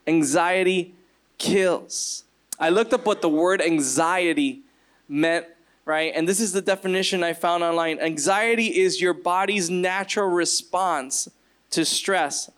Anxiety 0.06 0.94
kills. 1.38 2.24
I 2.60 2.68
looked 2.68 2.92
up 2.92 3.06
what 3.06 3.22
the 3.22 3.28
word 3.28 3.62
anxiety 3.62 4.60
meant, 5.08 5.46
right? 5.86 6.12
And 6.14 6.28
this 6.28 6.40
is 6.40 6.52
the 6.52 6.60
definition 6.60 7.24
I 7.24 7.32
found 7.32 7.64
online. 7.64 7.98
Anxiety 7.98 8.66
is 8.78 9.00
your 9.00 9.14
body's 9.14 9.70
natural 9.70 10.28
response 10.28 11.28
to 11.70 11.86
stress. 11.86 12.50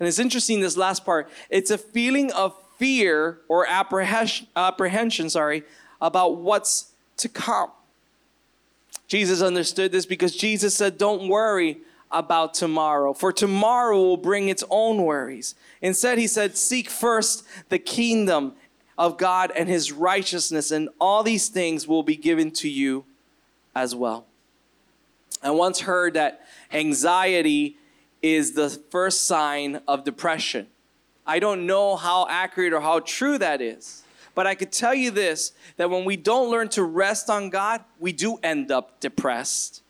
And 0.00 0.08
it's 0.08 0.18
interesting, 0.18 0.60
this 0.60 0.76
last 0.76 1.04
part. 1.04 1.30
It's 1.48 1.70
a 1.70 1.78
feeling 1.78 2.32
of 2.32 2.54
fear 2.78 3.38
or 3.48 3.66
apprehension, 3.68 4.48
apprehension 4.56 5.30
sorry, 5.30 5.62
about 6.00 6.36
what's 6.36 6.90
to 7.18 7.28
come. 7.28 7.70
Jesus 9.06 9.40
understood 9.40 9.92
this 9.92 10.04
because 10.04 10.34
Jesus 10.34 10.74
said, 10.74 10.98
Don't 10.98 11.28
worry 11.28 11.78
about 12.10 12.54
tomorrow, 12.54 13.12
for 13.12 13.32
tomorrow 13.32 13.96
will 13.96 14.16
bring 14.16 14.48
its 14.48 14.64
own 14.70 15.02
worries. 15.02 15.54
Instead, 15.80 16.18
he 16.18 16.26
said, 16.26 16.56
Seek 16.56 16.90
first 16.90 17.44
the 17.68 17.78
kingdom 17.78 18.54
of 18.96 19.18
God 19.18 19.52
and 19.54 19.68
his 19.68 19.92
righteousness, 19.92 20.70
and 20.70 20.88
all 21.00 21.22
these 21.22 21.48
things 21.48 21.86
will 21.86 22.02
be 22.02 22.16
given 22.16 22.50
to 22.52 22.68
you 22.68 23.04
as 23.74 23.94
well. 23.94 24.26
I 25.42 25.50
once 25.50 25.80
heard 25.80 26.14
that 26.14 26.46
anxiety 26.72 27.76
is 28.22 28.52
the 28.52 28.70
first 28.70 29.26
sign 29.26 29.80
of 29.86 30.04
depression. 30.04 30.68
I 31.26 31.38
don't 31.38 31.66
know 31.66 31.96
how 31.96 32.26
accurate 32.28 32.72
or 32.72 32.80
how 32.80 33.00
true 33.00 33.38
that 33.38 33.60
is. 33.60 34.02
But 34.34 34.46
I 34.46 34.54
could 34.54 34.72
tell 34.72 34.94
you 34.94 35.10
this 35.10 35.52
that 35.76 35.90
when 35.90 36.04
we 36.04 36.16
don't 36.16 36.50
learn 36.50 36.68
to 36.70 36.82
rest 36.82 37.30
on 37.30 37.50
God, 37.50 37.84
we 37.98 38.12
do 38.12 38.38
end 38.42 38.70
up 38.70 39.00
depressed. 39.00 39.82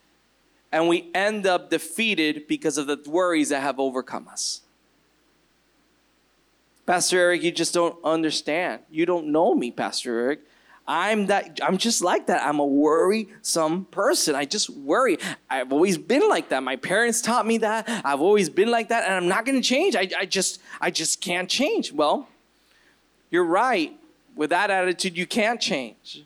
And 0.71 0.89
we 0.89 1.11
end 1.15 1.47
up 1.47 1.71
defeated 1.71 2.47
because 2.49 2.77
of 2.79 2.87
the 2.87 3.01
worries 3.07 3.51
that 3.51 3.61
have 3.63 3.79
overcome 3.79 4.29
us. 4.29 4.61
Pastor 6.87 7.19
Eric, 7.19 7.43
you 7.43 7.51
just 7.51 7.73
don't 7.73 7.97
understand. 8.05 8.83
You 8.91 9.07
don't 9.07 9.29
know 9.29 9.55
me, 9.55 9.71
Pastor 9.71 10.19
Eric. 10.19 10.41
I'm 10.87 11.27
that 11.27 11.61
I'm 11.63 11.79
just 11.79 12.03
like 12.03 12.27
that. 12.27 12.47
I'm 12.47 12.59
a 12.59 12.67
worrisome 12.67 13.87
person. 13.87 14.35
I 14.35 14.45
just 14.45 14.69
worry. 14.69 15.19
I've 15.49 15.73
always 15.73 15.97
been 15.97 16.29
like 16.29 16.51
that. 16.51 16.63
My 16.63 16.77
parents 16.77 17.23
taught 17.23 17.47
me 17.47 17.57
that. 17.59 17.89
I've 18.05 18.21
always 18.21 18.51
been 18.51 18.71
like 18.71 18.91
that, 18.91 19.05
and 19.05 19.15
I'm 19.15 19.29
not 19.29 19.47
gonna 19.47 19.63
change. 19.63 19.97
I, 19.97 20.11
I 20.19 20.27
just 20.27 20.61
I 20.83 20.91
just 20.91 21.23
can't 21.23 21.49
change. 21.49 21.91
Well, 21.91 22.29
you're 23.31 23.45
right. 23.45 23.99
With 24.37 24.51
that 24.51 24.71
attitude, 24.71 25.17
you 25.17 25.27
can't 25.27 25.61
change. 25.61 26.25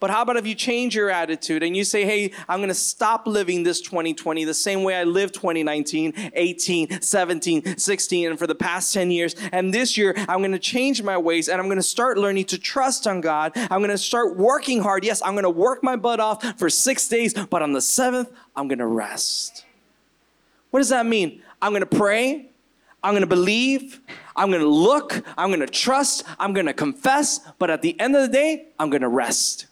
But 0.00 0.10
how 0.10 0.22
about 0.22 0.38
if 0.38 0.46
you 0.46 0.54
change 0.54 0.94
your 0.94 1.10
attitude 1.10 1.62
and 1.62 1.76
you 1.76 1.84
say, 1.84 2.06
hey, 2.06 2.32
I'm 2.48 2.58
going 2.60 2.68
to 2.68 2.74
stop 2.74 3.26
living 3.26 3.62
this 3.62 3.82
2020 3.82 4.44
the 4.44 4.54
same 4.54 4.82
way 4.82 4.96
I 4.96 5.04
lived 5.04 5.34
2019, 5.34 6.32
18, 6.32 7.02
17, 7.02 7.76
16, 7.76 8.30
and 8.30 8.38
for 8.38 8.46
the 8.46 8.54
past 8.54 8.94
10 8.94 9.10
years. 9.10 9.36
And 9.52 9.74
this 9.74 9.98
year, 9.98 10.14
I'm 10.16 10.38
going 10.38 10.52
to 10.52 10.58
change 10.58 11.02
my 11.02 11.18
ways 11.18 11.50
and 11.50 11.60
I'm 11.60 11.66
going 11.66 11.76
to 11.76 11.82
start 11.82 12.16
learning 12.16 12.46
to 12.46 12.58
trust 12.58 13.06
on 13.06 13.20
God. 13.20 13.52
I'm 13.54 13.80
going 13.80 13.90
to 13.90 13.98
start 13.98 14.38
working 14.38 14.80
hard. 14.80 15.04
Yes, 15.04 15.20
I'm 15.22 15.34
going 15.34 15.44
to 15.44 15.50
work 15.50 15.82
my 15.82 15.96
butt 15.96 16.18
off 16.18 16.58
for 16.58 16.70
six 16.70 17.06
days, 17.06 17.34
but 17.34 17.60
on 17.60 17.72
the 17.72 17.82
seventh, 17.82 18.30
I'm 18.56 18.68
going 18.68 18.78
to 18.78 18.86
rest. 18.86 19.66
What 20.70 20.80
does 20.80 20.88
that 20.88 21.04
mean? 21.04 21.42
I'm 21.60 21.72
going 21.72 21.82
to 21.82 21.86
pray. 21.86 22.50
I'm 23.02 23.12
going 23.12 23.22
to 23.22 23.26
believe. 23.26 24.00
I'm 24.34 24.48
going 24.48 24.62
to 24.62 24.68
look. 24.68 25.22
I'm 25.36 25.50
going 25.50 25.60
to 25.60 25.66
trust. 25.66 26.24
I'm 26.38 26.54
going 26.54 26.66
to 26.66 26.72
confess. 26.72 27.40
But 27.58 27.68
at 27.68 27.82
the 27.82 27.98
end 28.00 28.16
of 28.16 28.22
the 28.22 28.28
day, 28.28 28.68
I'm 28.78 28.88
going 28.88 29.02
to 29.02 29.08
rest. 29.08 29.66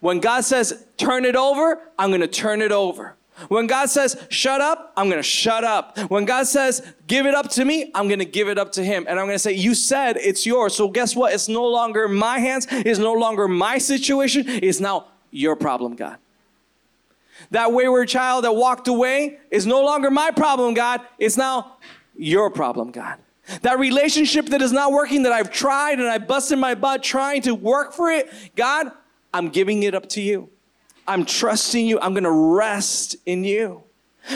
When 0.00 0.18
God 0.20 0.44
says, 0.44 0.84
turn 0.96 1.24
it 1.24 1.36
over, 1.36 1.80
I'm 1.98 2.10
going 2.10 2.22
to 2.22 2.26
turn 2.26 2.62
it 2.62 2.72
over. 2.72 3.16
When 3.48 3.66
God 3.66 3.88
says, 3.88 4.22
shut 4.28 4.60
up, 4.60 4.92
I'm 4.96 5.06
going 5.08 5.18
to 5.18 5.22
shut 5.22 5.64
up. 5.64 5.98
When 6.10 6.24
God 6.24 6.46
says, 6.46 6.86
give 7.06 7.26
it 7.26 7.34
up 7.34 7.48
to 7.50 7.64
me, 7.64 7.90
I'm 7.94 8.06
going 8.06 8.18
to 8.18 8.26
give 8.26 8.48
it 8.48 8.58
up 8.58 8.72
to 8.72 8.84
Him. 8.84 9.06
And 9.08 9.18
I'm 9.18 9.26
going 9.26 9.36
to 9.36 9.38
say, 9.38 9.52
you 9.52 9.74
said 9.74 10.16
it's 10.18 10.44
yours. 10.44 10.74
So 10.74 10.88
guess 10.88 11.16
what? 11.16 11.32
It's 11.32 11.48
no 11.48 11.64
longer 11.66 12.08
my 12.08 12.38
hands. 12.38 12.66
It's 12.70 12.98
no 12.98 13.14
longer 13.14 13.48
my 13.48 13.78
situation. 13.78 14.44
It's 14.46 14.80
now 14.80 15.06
your 15.30 15.56
problem, 15.56 15.96
God. 15.96 16.18
That 17.50 17.72
wayward 17.72 18.08
child 18.08 18.44
that 18.44 18.52
walked 18.52 18.88
away 18.88 19.38
is 19.50 19.66
no 19.66 19.82
longer 19.82 20.10
my 20.10 20.30
problem, 20.30 20.74
God. 20.74 21.00
It's 21.18 21.38
now 21.38 21.76
your 22.14 22.50
problem, 22.50 22.90
God. 22.90 23.18
That 23.62 23.78
relationship 23.78 24.46
that 24.46 24.62
is 24.62 24.72
not 24.72 24.92
working, 24.92 25.22
that 25.22 25.32
I've 25.32 25.50
tried 25.50 25.98
and 25.98 26.08
I 26.08 26.18
busted 26.18 26.58
my 26.58 26.74
butt 26.74 27.02
trying 27.02 27.42
to 27.42 27.54
work 27.54 27.92
for 27.94 28.10
it, 28.10 28.30
God, 28.54 28.92
I'm 29.32 29.48
giving 29.48 29.82
it 29.82 29.94
up 29.94 30.08
to 30.10 30.20
you. 30.20 30.50
I'm 31.06 31.24
trusting 31.24 31.86
you. 31.86 31.98
I'm 32.00 32.12
going 32.12 32.24
to 32.24 32.30
rest 32.30 33.16
in 33.26 33.44
you. 33.44 33.84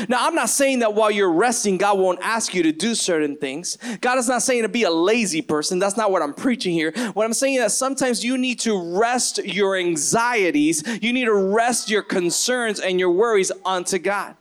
Now, 0.09 0.27
I'm 0.27 0.35
not 0.35 0.49
saying 0.49 0.81
that 0.81 0.95
while 0.95 1.11
you're 1.11 1.31
resting, 1.31 1.77
God 1.77 1.99
won't 1.99 2.19
ask 2.23 2.55
you 2.55 2.63
to 2.63 2.73
do 2.73 2.95
certain 2.95 3.37
things. 3.37 3.79
God 4.01 4.19
is 4.19 4.29
not 4.29 4.43
saying 4.43 4.63
to 4.63 4.69
be 4.69 4.83
a 4.85 4.91
lazy 4.91 5.43
person. 5.43 5.79
That's 5.79 5.97
not 5.97 6.11
what 6.11 6.23
I'm 6.23 6.35
preaching 6.35 6.73
here. 6.73 6.93
What 7.13 7.25
I'm 7.25 7.35
saying 7.35 7.57
is 7.57 7.61
that 7.61 7.71
sometimes 7.71 8.25
you 8.25 8.39
need 8.39 8.61
to 8.61 8.97
rest 8.99 9.45
your 9.45 9.77
anxieties, 9.77 10.83
you 11.03 11.13
need 11.13 11.27
to 11.27 11.35
rest 11.35 11.91
your 11.91 12.03
concerns 12.03 12.81
and 12.81 12.99
your 12.99 13.11
worries 13.11 13.53
onto 13.65 13.99
God. 13.99 14.37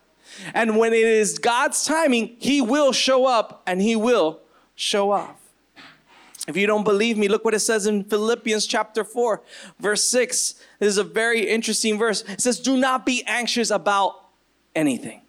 And 0.54 0.78
when 0.78 0.94
it 0.94 1.06
is 1.06 1.38
God's 1.38 1.86
timing, 1.86 2.36
He 2.40 2.62
will 2.62 2.92
show 2.92 3.26
up 3.26 3.64
and 3.68 3.82
He 3.82 3.96
will 3.96 4.40
show 4.76 5.12
off. 5.12 5.43
If 6.48 6.58
you 6.58 6.68
don't 6.68 6.84
believe 6.84 7.18
me, 7.18 7.30
look 7.30 7.46
what 7.46 7.54
it 7.54 7.60
says 7.60 7.88
in 7.88 8.04
Philippians 8.04 8.68
chapter 8.68 9.04
4, 9.04 9.42
verse 9.80 10.04
6. 10.04 10.56
This 10.80 10.88
is 10.88 10.98
a 10.98 11.04
very 11.04 11.48
interesting 11.48 11.98
verse. 11.98 12.24
It 12.28 12.42
says, 12.42 12.60
Do 12.60 12.76
not 12.76 13.06
be 13.06 13.24
anxious 13.26 13.70
about 13.70 14.26
anything, 14.76 15.22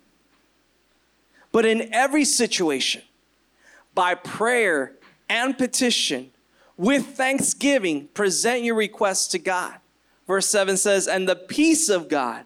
but 1.52 1.64
in 1.64 1.92
every 1.94 2.24
situation, 2.24 3.02
by 3.94 4.14
prayer 4.14 4.92
and 5.28 5.56
petition, 5.56 6.32
with 6.76 7.06
thanksgiving, 7.16 8.08
present 8.08 8.64
your 8.64 8.74
requests 8.74 9.28
to 9.28 9.38
God. 9.38 9.74
Verse 10.26 10.46
7 10.46 10.76
says, 10.76 11.06
And 11.06 11.28
the 11.28 11.36
peace 11.36 11.88
of 11.88 12.08
God, 12.08 12.44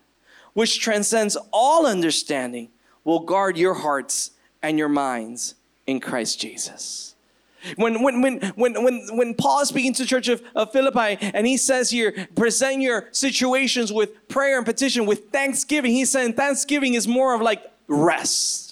which 0.53 0.81
transcends 0.81 1.39
all 1.53 1.87
understanding, 1.87 2.69
will 3.05 3.21
guard 3.21 3.57
your 3.57 3.75
hearts 3.75 4.33
and 4.63 4.79
your 4.79 4.91
minds 4.91 5.55
in 5.87 6.01
Christ 6.01 6.39
Jesus. 6.39 7.15
When, 7.77 8.03
when, 8.03 8.23
when, 8.23 8.41
when, 8.57 8.83
when, 8.83 9.17
when 9.17 9.35
Paul 9.35 9.61
is 9.61 9.69
speaking 9.69 9.93
to 9.95 10.03
the 10.03 10.09
church 10.09 10.29
of, 10.29 10.43
of 10.55 10.73
Philippi 10.73 11.19
and 11.21 11.47
he 11.47 11.57
says 11.57 11.91
here, 11.91 12.29
present 12.37 12.81
your 12.81 13.09
situations 13.13 13.93
with 13.93 14.29
prayer 14.29 14.59
and 14.59 14.67
petition, 14.67 15.07
with 15.07 15.31
thanksgiving, 15.31 15.93
he's 15.93 16.11
saying 16.11 16.35
thanksgiving 16.35 16.95
is 16.95 17.09
more 17.09 17.35
of 17.35 17.41
like 17.41 17.63
rest. 17.89 18.68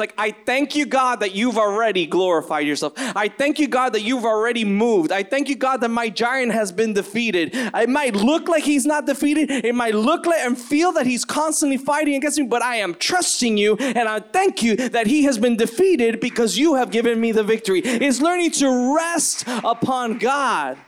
Like, 0.00 0.14
I 0.18 0.32
thank 0.32 0.74
you, 0.74 0.86
God, 0.86 1.20
that 1.20 1.34
you've 1.34 1.58
already 1.58 2.06
glorified 2.06 2.66
yourself. 2.66 2.94
I 2.96 3.28
thank 3.28 3.60
you, 3.60 3.68
God, 3.68 3.92
that 3.92 4.00
you've 4.00 4.24
already 4.24 4.64
moved. 4.64 5.12
I 5.12 5.22
thank 5.22 5.48
you, 5.48 5.54
God, 5.54 5.82
that 5.82 5.90
my 5.90 6.08
giant 6.08 6.52
has 6.52 6.72
been 6.72 6.92
defeated. 6.92 7.50
It 7.54 7.88
might 7.88 8.16
look 8.16 8.48
like 8.48 8.64
he's 8.64 8.86
not 8.86 9.06
defeated. 9.06 9.50
It 9.50 9.74
might 9.74 9.94
look 9.94 10.26
like 10.26 10.40
and 10.40 10.58
feel 10.58 10.90
that 10.92 11.06
he's 11.06 11.24
constantly 11.24 11.76
fighting 11.76 12.14
against 12.14 12.38
me, 12.38 12.46
but 12.46 12.62
I 12.62 12.76
am 12.76 12.94
trusting 12.94 13.56
you 13.56 13.76
and 13.76 14.08
I 14.08 14.20
thank 14.20 14.62
you 14.62 14.74
that 14.76 15.06
he 15.06 15.24
has 15.24 15.38
been 15.38 15.56
defeated 15.56 16.18
because 16.18 16.56
you 16.56 16.74
have 16.74 16.90
given 16.90 17.20
me 17.20 17.30
the 17.32 17.44
victory. 17.44 17.80
It's 17.80 18.20
learning 18.20 18.52
to 18.52 18.96
rest 18.96 19.44
upon 19.46 20.18
God 20.18 20.78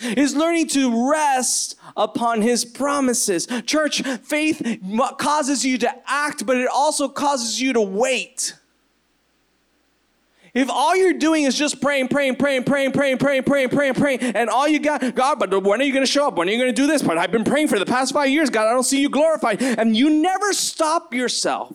is 0.00 0.36
learning 0.36 0.68
to 0.68 1.10
rest 1.10 1.76
upon 1.96 2.42
his 2.42 2.64
promises. 2.64 3.46
Church, 3.66 4.02
faith 4.22 4.80
causes 5.18 5.64
you 5.64 5.78
to 5.78 5.92
act, 6.06 6.46
but 6.46 6.56
it 6.56 6.68
also 6.68 7.08
causes 7.08 7.60
you 7.60 7.72
to 7.72 7.80
wait. 7.80 8.54
If 10.58 10.68
all 10.70 10.96
you're 10.96 11.12
doing 11.12 11.44
is 11.44 11.56
just 11.56 11.80
praying, 11.80 12.08
praying, 12.08 12.34
praying, 12.34 12.64
praying, 12.64 12.90
praying, 12.90 13.18
praying, 13.18 13.44
praying, 13.44 13.68
praying, 13.68 13.94
praying, 13.94 14.20
and 14.20 14.50
all 14.50 14.66
you 14.66 14.80
got, 14.80 15.14
God, 15.14 15.38
but 15.38 15.62
when 15.62 15.80
are 15.80 15.84
you 15.84 15.92
going 15.92 16.04
to 16.04 16.10
show 16.10 16.26
up? 16.26 16.34
When 16.34 16.48
are 16.48 16.50
you 16.50 16.58
going 16.58 16.74
to 16.74 16.74
do 16.74 16.88
this? 16.88 17.00
But 17.00 17.16
I've 17.16 17.30
been 17.30 17.44
praying 17.44 17.68
for 17.68 17.78
the 17.78 17.86
past 17.86 18.12
five 18.12 18.28
years, 18.28 18.50
God, 18.50 18.66
I 18.66 18.72
don't 18.72 18.82
see 18.82 19.00
you 19.00 19.08
glorified. 19.08 19.62
And 19.62 19.96
you 19.96 20.10
never 20.10 20.52
stop 20.52 21.14
yourself 21.14 21.72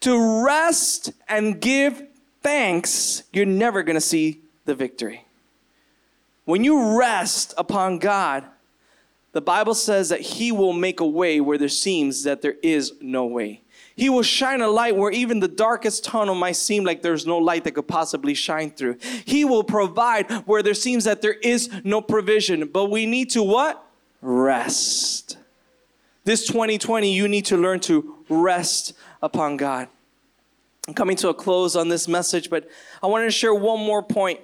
to 0.00 0.44
rest 0.44 1.12
and 1.28 1.60
give 1.60 2.02
thanks, 2.42 3.22
you're 3.32 3.46
never 3.46 3.84
going 3.84 3.94
to 3.94 4.00
see 4.00 4.40
the 4.64 4.74
victory. 4.74 5.24
When 6.44 6.64
you 6.64 6.98
rest 6.98 7.54
upon 7.56 8.00
God, 8.00 8.42
the 9.30 9.40
Bible 9.40 9.74
says 9.76 10.08
that 10.08 10.22
He 10.22 10.50
will 10.50 10.72
make 10.72 10.98
a 10.98 11.06
way 11.06 11.40
where 11.40 11.56
there 11.56 11.68
seems 11.68 12.24
that 12.24 12.42
there 12.42 12.56
is 12.64 12.94
no 13.00 13.26
way. 13.26 13.60
He 13.94 14.08
will 14.08 14.22
shine 14.22 14.62
a 14.62 14.68
light 14.68 14.96
where 14.96 15.10
even 15.10 15.40
the 15.40 15.48
darkest 15.48 16.04
tunnel 16.04 16.34
might 16.34 16.56
seem 16.56 16.84
like 16.84 17.02
there's 17.02 17.26
no 17.26 17.38
light 17.38 17.64
that 17.64 17.72
could 17.72 17.88
possibly 17.88 18.34
shine 18.34 18.70
through. 18.70 18.96
He 19.24 19.44
will 19.44 19.64
provide 19.64 20.30
where 20.46 20.62
there 20.62 20.74
seems 20.74 21.04
that 21.04 21.22
there 21.22 21.34
is 21.34 21.70
no 21.84 22.00
provision. 22.00 22.66
But 22.68 22.86
we 22.86 23.06
need 23.06 23.30
to 23.30 23.42
what? 23.42 23.84
Rest. 24.20 25.36
This 26.24 26.46
2020, 26.46 27.12
you 27.12 27.28
need 27.28 27.46
to 27.46 27.56
learn 27.56 27.80
to 27.80 28.16
rest 28.28 28.94
upon 29.22 29.56
God. 29.56 29.88
I'm 30.88 30.94
coming 30.94 31.16
to 31.16 31.28
a 31.28 31.34
close 31.34 31.76
on 31.76 31.88
this 31.88 32.08
message, 32.08 32.50
but 32.50 32.68
I 33.02 33.06
wanted 33.06 33.26
to 33.26 33.30
share 33.30 33.54
one 33.54 33.80
more 33.80 34.02
point 34.02 34.40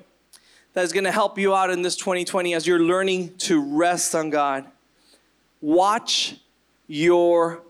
that 0.74 0.84
is 0.84 0.92
going 0.92 1.04
to 1.04 1.12
help 1.12 1.38
you 1.38 1.54
out 1.54 1.70
in 1.70 1.82
this 1.82 1.96
2020 1.96 2.54
as 2.54 2.66
you're 2.66 2.78
learning 2.80 3.36
to 3.38 3.60
rest 3.60 4.14
on 4.14 4.30
God. 4.30 4.66
Watch 5.60 6.36
your 6.86 7.62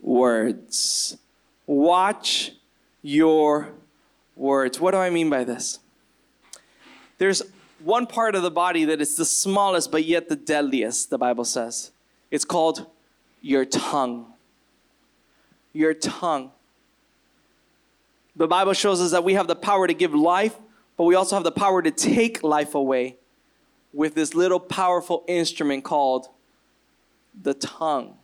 words. 0.00 1.16
Watch 1.66 2.52
your 3.02 3.72
words. 4.36 4.80
What 4.80 4.92
do 4.92 4.98
I 4.98 5.10
mean 5.10 5.30
by 5.30 5.44
this? 5.44 5.80
There's 7.18 7.42
one 7.80 8.06
part 8.06 8.34
of 8.34 8.42
the 8.42 8.50
body 8.50 8.84
that 8.84 9.00
is 9.00 9.16
the 9.16 9.24
smallest 9.24 9.90
but 9.90 10.04
yet 10.04 10.28
the 10.28 10.36
deadliest, 10.36 11.10
the 11.10 11.18
Bible 11.18 11.44
says. 11.44 11.90
It's 12.30 12.44
called 12.44 12.86
your 13.40 13.64
tongue. 13.64 14.32
Your 15.72 15.94
tongue. 15.94 16.52
The 18.36 18.46
Bible 18.46 18.72
shows 18.72 19.00
us 19.00 19.10
that 19.10 19.24
we 19.24 19.34
have 19.34 19.48
the 19.48 19.56
power 19.56 19.86
to 19.86 19.94
give 19.94 20.14
life 20.14 20.56
but 20.98 21.04
we 21.04 21.14
also 21.14 21.36
have 21.36 21.44
the 21.44 21.52
power 21.52 21.80
to 21.80 21.92
take 21.92 22.42
life 22.42 22.74
away 22.74 23.16
with 23.94 24.14
this 24.16 24.34
little 24.34 24.60
powerful 24.60 25.24
instrument 25.28 25.84
called 25.84 26.28
the 27.40 27.54
tongue. 27.54 28.16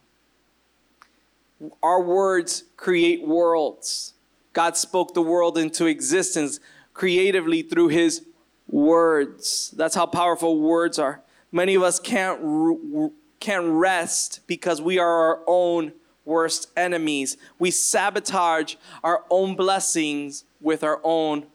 Our 1.83 2.03
words 2.03 2.65
create 2.77 3.27
worlds. 3.27 4.15
God 4.53 4.77
spoke 4.77 5.15
the 5.15 5.23
world 5.23 5.59
into 5.59 5.87
existence 5.87 6.61
creatively 6.93 7.63
through 7.63 7.89
his 7.89 8.25
words. 8.69 9.73
That's 9.77 9.95
how 9.95 10.07
powerful 10.07 10.61
words 10.61 10.99
are. 10.99 11.21
Many 11.53 11.75
of 11.75 11.83
us 11.83 12.01
can't 12.01 13.13
can't 13.41 13.67
rest 13.67 14.41
because 14.47 14.81
we 14.81 14.99
are 14.99 15.29
our 15.29 15.41
own 15.47 15.93
worst 16.25 16.71
enemies. 16.77 17.37
We 17.59 17.71
sabotage 17.71 18.77
our 19.03 19.25
own 19.31 19.55
blessings 19.55 20.45
with 20.61 20.83
our 20.83 21.01
own 21.05 21.47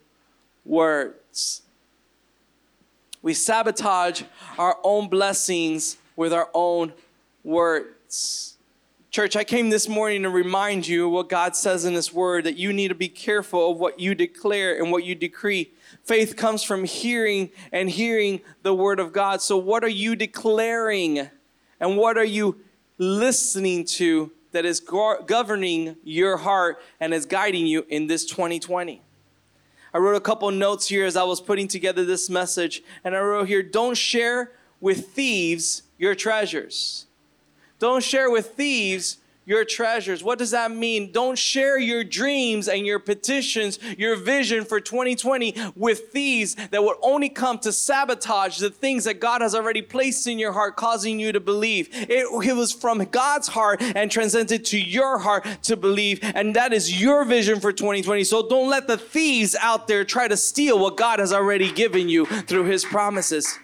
words. 0.64 1.62
We 3.22 3.34
sabotage 3.34 4.22
our 4.58 4.78
own 4.82 5.08
blessings 5.08 5.98
with 6.16 6.32
our 6.32 6.48
own 6.54 6.92
words. 7.42 8.49
Church, 9.10 9.34
I 9.34 9.42
came 9.42 9.70
this 9.70 9.88
morning 9.88 10.22
to 10.22 10.30
remind 10.30 10.86
you 10.86 11.08
what 11.08 11.28
God 11.28 11.56
says 11.56 11.84
in 11.84 11.94
His 11.94 12.12
Word 12.12 12.44
that 12.44 12.56
you 12.56 12.72
need 12.72 12.88
to 12.88 12.94
be 12.94 13.08
careful 13.08 13.72
of 13.72 13.78
what 13.78 13.98
you 13.98 14.14
declare 14.14 14.78
and 14.78 14.92
what 14.92 15.02
you 15.02 15.16
decree. 15.16 15.72
Faith 16.04 16.36
comes 16.36 16.62
from 16.62 16.84
hearing 16.84 17.50
and 17.72 17.90
hearing 17.90 18.40
the 18.62 18.72
Word 18.72 19.00
of 19.00 19.12
God. 19.12 19.42
So, 19.42 19.56
what 19.56 19.82
are 19.82 19.88
you 19.88 20.14
declaring 20.14 21.28
and 21.80 21.96
what 21.96 22.18
are 22.18 22.24
you 22.24 22.60
listening 22.98 23.84
to 23.86 24.30
that 24.52 24.64
is 24.64 24.78
governing 24.78 25.96
your 26.04 26.36
heart 26.36 26.80
and 27.00 27.12
is 27.12 27.26
guiding 27.26 27.66
you 27.66 27.84
in 27.88 28.06
this 28.06 28.24
2020? 28.26 29.02
I 29.92 29.98
wrote 29.98 30.14
a 30.14 30.20
couple 30.20 30.48
notes 30.52 30.86
here 30.86 31.04
as 31.04 31.16
I 31.16 31.24
was 31.24 31.40
putting 31.40 31.66
together 31.66 32.04
this 32.04 32.30
message, 32.30 32.84
and 33.02 33.16
I 33.16 33.20
wrote 33.20 33.48
here 33.48 33.64
don't 33.64 33.96
share 33.96 34.52
with 34.80 35.08
thieves 35.08 35.82
your 35.98 36.14
treasures. 36.14 37.06
Don't 37.80 38.04
share 38.04 38.30
with 38.30 38.54
thieves 38.54 39.16
your 39.46 39.64
treasures. 39.64 40.22
What 40.22 40.38
does 40.38 40.52
that 40.52 40.70
mean? 40.70 41.10
Don't 41.10 41.36
share 41.36 41.76
your 41.76 42.04
dreams 42.04 42.68
and 42.68 42.86
your 42.86 43.00
petitions, 43.00 43.80
your 43.98 44.14
vision 44.14 44.64
for 44.64 44.80
2020 44.80 45.56
with 45.74 46.10
thieves 46.12 46.54
that 46.54 46.84
would 46.84 46.98
only 47.02 47.28
come 47.28 47.58
to 47.60 47.72
sabotage 47.72 48.58
the 48.58 48.70
things 48.70 49.04
that 49.04 49.18
God 49.18 49.40
has 49.40 49.54
already 49.56 49.82
placed 49.82 50.28
in 50.28 50.38
your 50.38 50.52
heart, 50.52 50.76
causing 50.76 51.18
you 51.18 51.32
to 51.32 51.40
believe. 51.40 51.88
It, 51.92 52.26
it 52.46 52.54
was 52.54 52.72
from 52.72 53.02
God's 53.06 53.48
heart 53.48 53.82
and 53.82 54.08
transcended 54.08 54.66
to 54.66 54.78
your 54.78 55.18
heart 55.18 55.44
to 55.62 55.76
believe, 55.76 56.20
and 56.22 56.54
that 56.54 56.72
is 56.72 57.00
your 57.00 57.24
vision 57.24 57.58
for 57.60 57.72
2020. 57.72 58.22
So 58.24 58.48
don't 58.48 58.70
let 58.70 58.86
the 58.86 58.98
thieves 58.98 59.56
out 59.58 59.88
there 59.88 60.04
try 60.04 60.28
to 60.28 60.36
steal 60.36 60.78
what 60.78 60.96
God 60.96 61.18
has 61.18 61.32
already 61.32 61.72
given 61.72 62.08
you 62.08 62.26
through 62.26 62.66
His 62.66 62.84
promises. 62.84 63.58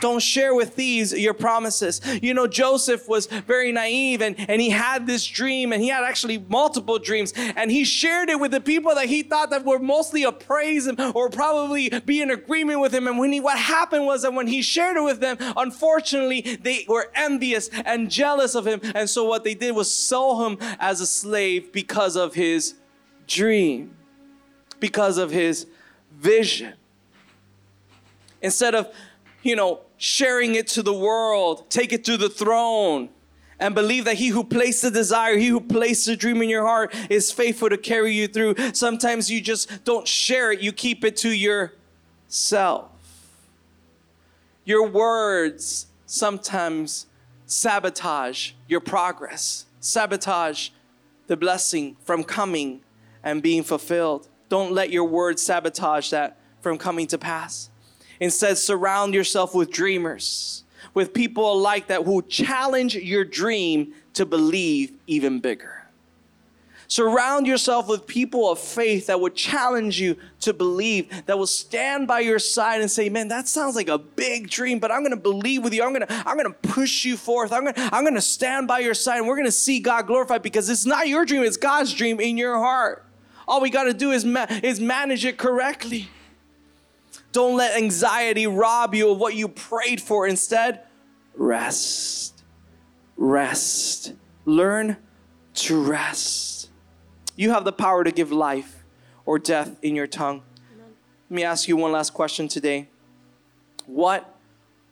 Don't 0.00 0.20
share 0.20 0.54
with 0.54 0.74
thieves 0.74 1.12
your 1.12 1.34
promises. 1.34 2.00
You 2.22 2.34
know, 2.34 2.46
Joseph 2.46 3.08
was 3.08 3.26
very 3.26 3.72
naive 3.72 4.22
and, 4.22 4.36
and 4.48 4.60
he 4.60 4.70
had 4.70 5.06
this 5.06 5.26
dream 5.26 5.72
and 5.72 5.82
he 5.82 5.88
had 5.88 6.04
actually 6.04 6.38
multiple 6.38 6.98
dreams 6.98 7.32
and 7.36 7.70
he 7.70 7.84
shared 7.84 8.28
it 8.28 8.38
with 8.38 8.52
the 8.52 8.60
people 8.60 8.94
that 8.94 9.06
he 9.06 9.22
thought 9.22 9.50
that 9.50 9.64
were 9.64 9.78
mostly 9.78 10.22
appraise 10.22 10.86
him 10.86 10.96
or 11.14 11.28
probably 11.28 11.88
be 12.06 12.22
in 12.22 12.30
agreement 12.30 12.80
with 12.80 12.94
him. 12.94 13.06
And 13.08 13.18
when 13.18 13.32
he, 13.32 13.40
what 13.40 13.58
happened 13.58 14.06
was 14.06 14.22
that 14.22 14.32
when 14.32 14.46
he 14.46 14.62
shared 14.62 14.96
it 14.96 15.02
with 15.02 15.20
them, 15.20 15.36
unfortunately, 15.56 16.58
they 16.62 16.84
were 16.88 17.10
envious 17.14 17.68
and 17.68 18.10
jealous 18.10 18.54
of 18.54 18.66
him. 18.66 18.80
And 18.94 19.10
so 19.10 19.24
what 19.24 19.44
they 19.44 19.54
did 19.54 19.74
was 19.74 19.92
sell 19.92 20.46
him 20.46 20.58
as 20.78 21.00
a 21.00 21.06
slave 21.06 21.72
because 21.72 22.16
of 22.16 22.34
his 22.34 22.74
dream, 23.26 23.96
because 24.80 25.18
of 25.18 25.30
his 25.30 25.66
vision. 26.12 26.74
Instead 28.40 28.74
of, 28.74 28.92
you 29.42 29.56
know, 29.56 29.80
sharing 29.98 30.54
it 30.54 30.66
to 30.68 30.82
the 30.82 30.94
world. 30.94 31.68
Take 31.68 31.92
it 31.92 32.04
to 32.06 32.16
the 32.16 32.30
throne 32.30 33.10
and 33.60 33.74
believe 33.74 34.04
that 34.04 34.16
he 34.16 34.28
who 34.28 34.44
placed 34.44 34.82
the 34.82 34.90
desire, 34.90 35.36
he 35.36 35.48
who 35.48 35.60
placed 35.60 36.06
the 36.06 36.16
dream 36.16 36.40
in 36.42 36.48
your 36.48 36.64
heart 36.64 36.94
is 37.10 37.32
faithful 37.32 37.68
to 37.68 37.76
carry 37.76 38.12
you 38.12 38.28
through. 38.28 38.54
Sometimes 38.72 39.30
you 39.30 39.40
just 39.40 39.84
don't 39.84 40.06
share 40.06 40.52
it, 40.52 40.60
you 40.60 40.72
keep 40.72 41.04
it 41.04 41.16
to 41.18 41.30
yourself. 41.30 42.92
Your 44.64 44.86
words 44.86 45.86
sometimes 46.06 47.06
sabotage 47.46 48.52
your 48.68 48.80
progress, 48.80 49.66
sabotage 49.80 50.70
the 51.26 51.36
blessing 51.36 51.96
from 52.04 52.22
coming 52.22 52.80
and 53.24 53.42
being 53.42 53.62
fulfilled. 53.62 54.28
Don't 54.48 54.72
let 54.72 54.90
your 54.90 55.04
words 55.04 55.42
sabotage 55.42 56.10
that 56.10 56.38
from 56.60 56.78
coming 56.78 57.06
to 57.08 57.18
pass. 57.18 57.70
Instead, 58.20 58.58
surround 58.58 59.14
yourself 59.14 59.54
with 59.54 59.70
dreamers, 59.70 60.64
with 60.94 61.14
people 61.14 61.52
alike 61.52 61.86
that 61.88 62.04
will 62.04 62.22
challenge 62.22 62.94
your 62.94 63.24
dream 63.24 63.92
to 64.14 64.26
believe 64.26 64.92
even 65.06 65.38
bigger. 65.40 65.78
Surround 66.90 67.46
yourself 67.46 67.86
with 67.86 68.06
people 68.06 68.50
of 68.50 68.58
faith 68.58 69.08
that 69.08 69.20
would 69.20 69.34
challenge 69.34 70.00
you 70.00 70.16
to 70.40 70.54
believe, 70.54 71.26
that 71.26 71.38
will 71.38 71.46
stand 71.46 72.08
by 72.08 72.20
your 72.20 72.38
side 72.38 72.80
and 72.80 72.90
say, 72.90 73.10
"Man, 73.10 73.28
that 73.28 73.46
sounds 73.46 73.76
like 73.76 73.88
a 73.88 73.98
big 73.98 74.48
dream, 74.48 74.78
but 74.78 74.90
I'm 74.90 75.02
going 75.02 75.10
to 75.10 75.16
believe 75.16 75.62
with 75.62 75.74
you. 75.74 75.84
I'm 75.84 75.92
going 75.92 76.06
to 76.06 76.12
I'm 76.26 76.38
going 76.38 76.50
to 76.50 76.68
push 76.70 77.04
you 77.04 77.18
forth. 77.18 77.52
I'm 77.52 77.64
going 77.64 77.74
I'm 77.76 78.04
going 78.04 78.14
to 78.14 78.22
stand 78.22 78.68
by 78.68 78.78
your 78.78 78.94
side 78.94 79.18
and 79.18 79.28
we're 79.28 79.36
going 79.36 79.44
to 79.44 79.52
see 79.52 79.80
God 79.80 80.06
glorified 80.06 80.40
because 80.40 80.70
it's 80.70 80.86
not 80.86 81.08
your 81.08 81.26
dream, 81.26 81.42
it's 81.42 81.58
God's 81.58 81.92
dream 81.92 82.20
in 82.20 82.38
your 82.38 82.56
heart. 82.56 83.04
All 83.46 83.60
we 83.60 83.68
got 83.68 83.84
to 83.84 83.94
do 83.94 84.10
is 84.12 84.24
ma- 84.24 84.46
is 84.48 84.80
manage 84.80 85.26
it 85.26 85.36
correctly. 85.36 86.08
Don't 87.32 87.56
let 87.56 87.76
anxiety 87.76 88.46
rob 88.46 88.94
you 88.94 89.10
of 89.10 89.18
what 89.18 89.34
you 89.34 89.48
prayed 89.48 90.00
for. 90.00 90.26
Instead, 90.26 90.82
rest. 91.34 92.42
Rest. 93.16 94.14
Learn 94.44 94.96
to 95.54 95.82
rest. 95.82 96.70
You 97.36 97.50
have 97.50 97.64
the 97.64 97.72
power 97.72 98.04
to 98.04 98.10
give 98.10 98.32
life 98.32 98.84
or 99.26 99.38
death 99.38 99.76
in 99.82 99.94
your 99.94 100.06
tongue. 100.06 100.42
Let 101.30 101.34
me 101.34 101.44
ask 101.44 101.68
you 101.68 101.76
one 101.76 101.92
last 101.92 102.14
question 102.14 102.48
today. 102.48 102.88
What 103.86 104.34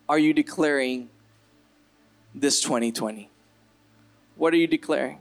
are 0.08 0.18
you 0.18 0.34
declaring 0.34 1.08
this 2.34 2.60
2020? 2.60 3.30
What 4.36 4.52
are 4.52 4.56
you 4.56 4.66
declaring? 4.66 5.18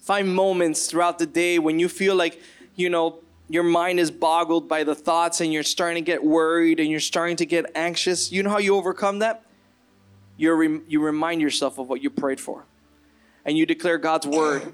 Find 0.00 0.34
moments 0.34 0.86
throughout 0.86 1.18
the 1.18 1.26
day 1.26 1.58
when 1.58 1.78
you 1.78 1.88
feel 1.88 2.16
like, 2.16 2.40
you 2.74 2.88
know, 2.90 3.20
your 3.48 3.62
mind 3.62 4.00
is 4.00 4.10
boggled 4.10 4.68
by 4.68 4.84
the 4.84 4.94
thoughts 4.94 5.40
and 5.40 5.52
you're 5.52 5.62
starting 5.62 6.02
to 6.02 6.06
get 6.06 6.24
worried 6.24 6.80
and 6.80 6.90
you're 6.90 7.00
starting 7.00 7.36
to 7.36 7.46
get 7.46 7.70
anxious, 7.74 8.32
you 8.32 8.42
know 8.42 8.50
how 8.50 8.58
you 8.58 8.76
overcome 8.76 9.18
that? 9.20 9.44
you 10.42 10.52
rem- 10.52 10.84
you 10.88 11.00
remind 11.00 11.40
yourself 11.40 11.78
of 11.78 11.88
what 11.88 12.02
you 12.02 12.10
prayed 12.10 12.40
for. 12.40 12.64
And 13.44 13.56
you 13.56 13.66
declare 13.66 13.98
God's 13.98 14.26
word. 14.26 14.72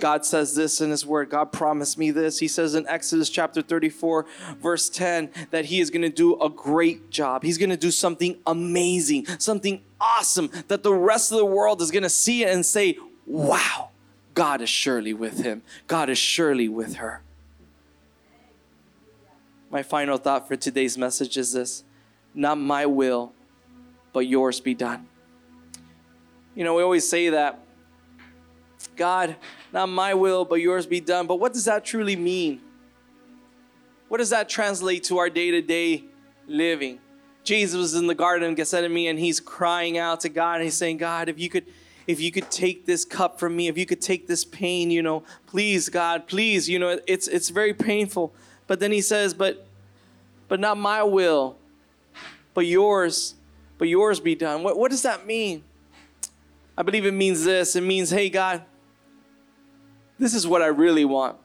God 0.00 0.24
says 0.24 0.56
this 0.56 0.80
in 0.80 0.90
His 0.90 1.06
Word. 1.06 1.30
God 1.30 1.52
promised 1.52 1.98
me 1.98 2.10
this. 2.10 2.40
He 2.40 2.48
says 2.48 2.74
in 2.74 2.84
Exodus 2.88 3.30
chapter 3.30 3.62
34, 3.62 4.26
verse 4.60 4.88
10, 4.88 5.30
that 5.52 5.66
He 5.66 5.80
is 5.80 5.90
going 5.90 6.02
to 6.02 6.08
do 6.08 6.40
a 6.40 6.50
great 6.50 7.10
job. 7.10 7.44
He's 7.44 7.58
going 7.58 7.70
to 7.70 7.76
do 7.76 7.92
something 7.92 8.38
amazing, 8.44 9.26
something 9.38 9.82
awesome 10.00 10.50
that 10.66 10.82
the 10.82 10.92
rest 10.92 11.30
of 11.30 11.38
the 11.38 11.46
world 11.46 11.80
is 11.80 11.92
going 11.92 12.02
to 12.02 12.08
see 12.08 12.44
and 12.44 12.66
say, 12.66 12.98
wow, 13.24 13.90
God 14.34 14.60
is 14.60 14.68
surely 14.68 15.14
with 15.14 15.44
him. 15.44 15.62
God 15.86 16.10
is 16.10 16.18
surely 16.18 16.68
with 16.68 16.96
her 16.96 17.22
my 19.74 19.82
final 19.82 20.16
thought 20.16 20.46
for 20.46 20.54
today's 20.54 20.96
message 20.96 21.36
is 21.36 21.52
this 21.52 21.82
not 22.32 22.56
my 22.56 22.86
will, 22.86 23.32
but 24.12 24.20
yours 24.20 24.60
be 24.60 24.72
done. 24.72 25.08
You 26.54 26.62
know, 26.62 26.76
we 26.76 26.82
always 26.84 27.08
say 27.08 27.30
that 27.30 27.58
God, 28.94 29.34
not 29.72 29.88
my 29.88 30.14
will, 30.14 30.44
but 30.44 30.60
yours 30.60 30.86
be 30.86 31.00
done. 31.00 31.26
But 31.26 31.40
what 31.40 31.52
does 31.52 31.64
that 31.64 31.84
truly 31.84 32.14
mean? 32.14 32.60
What 34.06 34.18
does 34.18 34.30
that 34.30 34.48
translate 34.48 35.02
to 35.04 35.18
our 35.18 35.28
day 35.28 35.50
to 35.50 35.60
day 35.60 36.04
living? 36.46 37.00
Jesus 37.42 37.76
was 37.76 37.94
in 37.96 38.06
the 38.06 38.14
Garden 38.14 38.48
of 38.48 38.56
Gethsemane 38.56 39.08
and 39.08 39.18
he's 39.18 39.40
crying 39.40 39.98
out 39.98 40.20
to 40.20 40.28
God 40.28 40.56
and 40.56 40.64
he's 40.64 40.76
saying, 40.76 40.98
God, 40.98 41.28
if 41.28 41.40
you 41.40 41.48
could 41.48 41.66
if 42.06 42.20
you 42.20 42.30
could 42.30 42.48
take 42.48 42.86
this 42.86 43.04
cup 43.04 43.40
from 43.40 43.56
me, 43.56 43.66
if 43.66 43.76
you 43.76 43.86
could 43.86 44.00
take 44.00 44.28
this 44.28 44.44
pain, 44.44 44.92
you 44.92 45.02
know, 45.02 45.24
please, 45.46 45.88
God, 45.88 46.28
please, 46.28 46.68
you 46.68 46.78
know, 46.78 47.00
it's 47.08 47.26
it's 47.26 47.48
very 47.48 47.74
painful. 47.74 48.32
But 48.66 48.80
then 48.80 48.92
he 48.92 49.00
says, 49.00 49.34
but 49.34 49.66
but 50.48 50.60
not 50.60 50.76
my 50.76 51.02
will, 51.02 51.56
but 52.52 52.66
yours, 52.66 53.34
but 53.78 53.88
yours 53.88 54.20
be 54.20 54.34
done. 54.34 54.62
What, 54.62 54.78
what 54.78 54.90
does 54.90 55.02
that 55.02 55.26
mean? 55.26 55.64
I 56.76 56.82
believe 56.82 57.06
it 57.06 57.14
means 57.14 57.44
this. 57.44 57.76
It 57.76 57.82
means, 57.82 58.10
hey, 58.10 58.28
God, 58.28 58.62
this 60.18 60.34
is 60.34 60.46
what 60.46 60.62
I 60.62 60.66
really 60.66 61.04
want. 61.04 61.36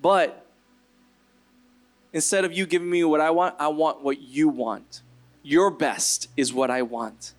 But 0.00 0.46
instead 2.12 2.44
of 2.44 2.52
you 2.52 2.66
giving 2.66 2.90
me 2.90 3.04
what 3.04 3.20
I 3.20 3.30
want, 3.30 3.54
I 3.58 3.68
want 3.68 4.02
what 4.02 4.20
you 4.20 4.48
want. 4.48 5.02
Your 5.42 5.70
best 5.70 6.28
is 6.36 6.52
what 6.52 6.70
I 6.70 6.82
want. 6.82 7.34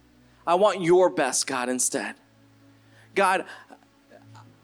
I 0.46 0.56
want 0.56 0.82
your 0.82 1.10
best, 1.10 1.46
God, 1.46 1.68
instead. 1.70 2.16
God, 3.14 3.46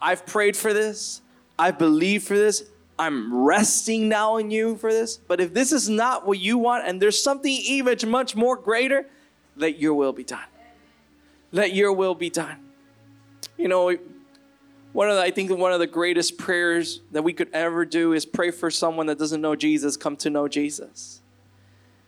I've 0.02 0.26
prayed 0.26 0.56
for 0.56 0.74
this. 0.74 1.22
I 1.60 1.72
believe 1.72 2.24
for 2.24 2.38
this. 2.38 2.64
I'm 3.00 3.34
resting 3.34 4.08
now 4.08 4.38
in 4.38 4.52
you 4.52 4.76
for 4.78 4.92
this. 4.92 5.18
But 5.18 5.42
if 5.42 5.54
this 5.54 5.72
is 5.72 5.90
not 5.90 6.28
what 6.28 6.40
you 6.40 6.58
want 6.58 6.88
and 6.88 7.02
there's 7.02 7.22
something 7.22 7.52
even 7.52 7.98
much 8.10 8.36
more 8.36 8.56
greater, 8.56 9.08
let 9.56 9.80
your 9.80 9.94
will 9.94 10.14
be 10.14 10.24
done. 10.24 10.46
Let 11.52 11.74
your 11.74 11.94
will 11.94 12.16
be 12.16 12.30
done. 12.30 12.58
You 13.58 13.68
know, 13.68 13.98
one 14.92 15.10
of 15.10 15.16
the, 15.16 15.22
I 15.22 15.32
think 15.32 15.52
one 15.52 15.74
of 15.74 15.80
the 15.80 15.88
greatest 15.88 16.38
prayers 16.38 17.02
that 17.12 17.24
we 17.24 17.34
could 17.34 17.50
ever 17.54 17.86
do 17.86 18.14
is 18.14 18.26
pray 18.26 18.52
for 18.52 18.70
someone 18.70 19.08
that 19.08 19.18
doesn't 19.18 19.42
know 19.42 19.56
Jesus 19.56 19.98
come 19.98 20.16
to 20.18 20.30
know 20.30 20.48
Jesus 20.48 21.23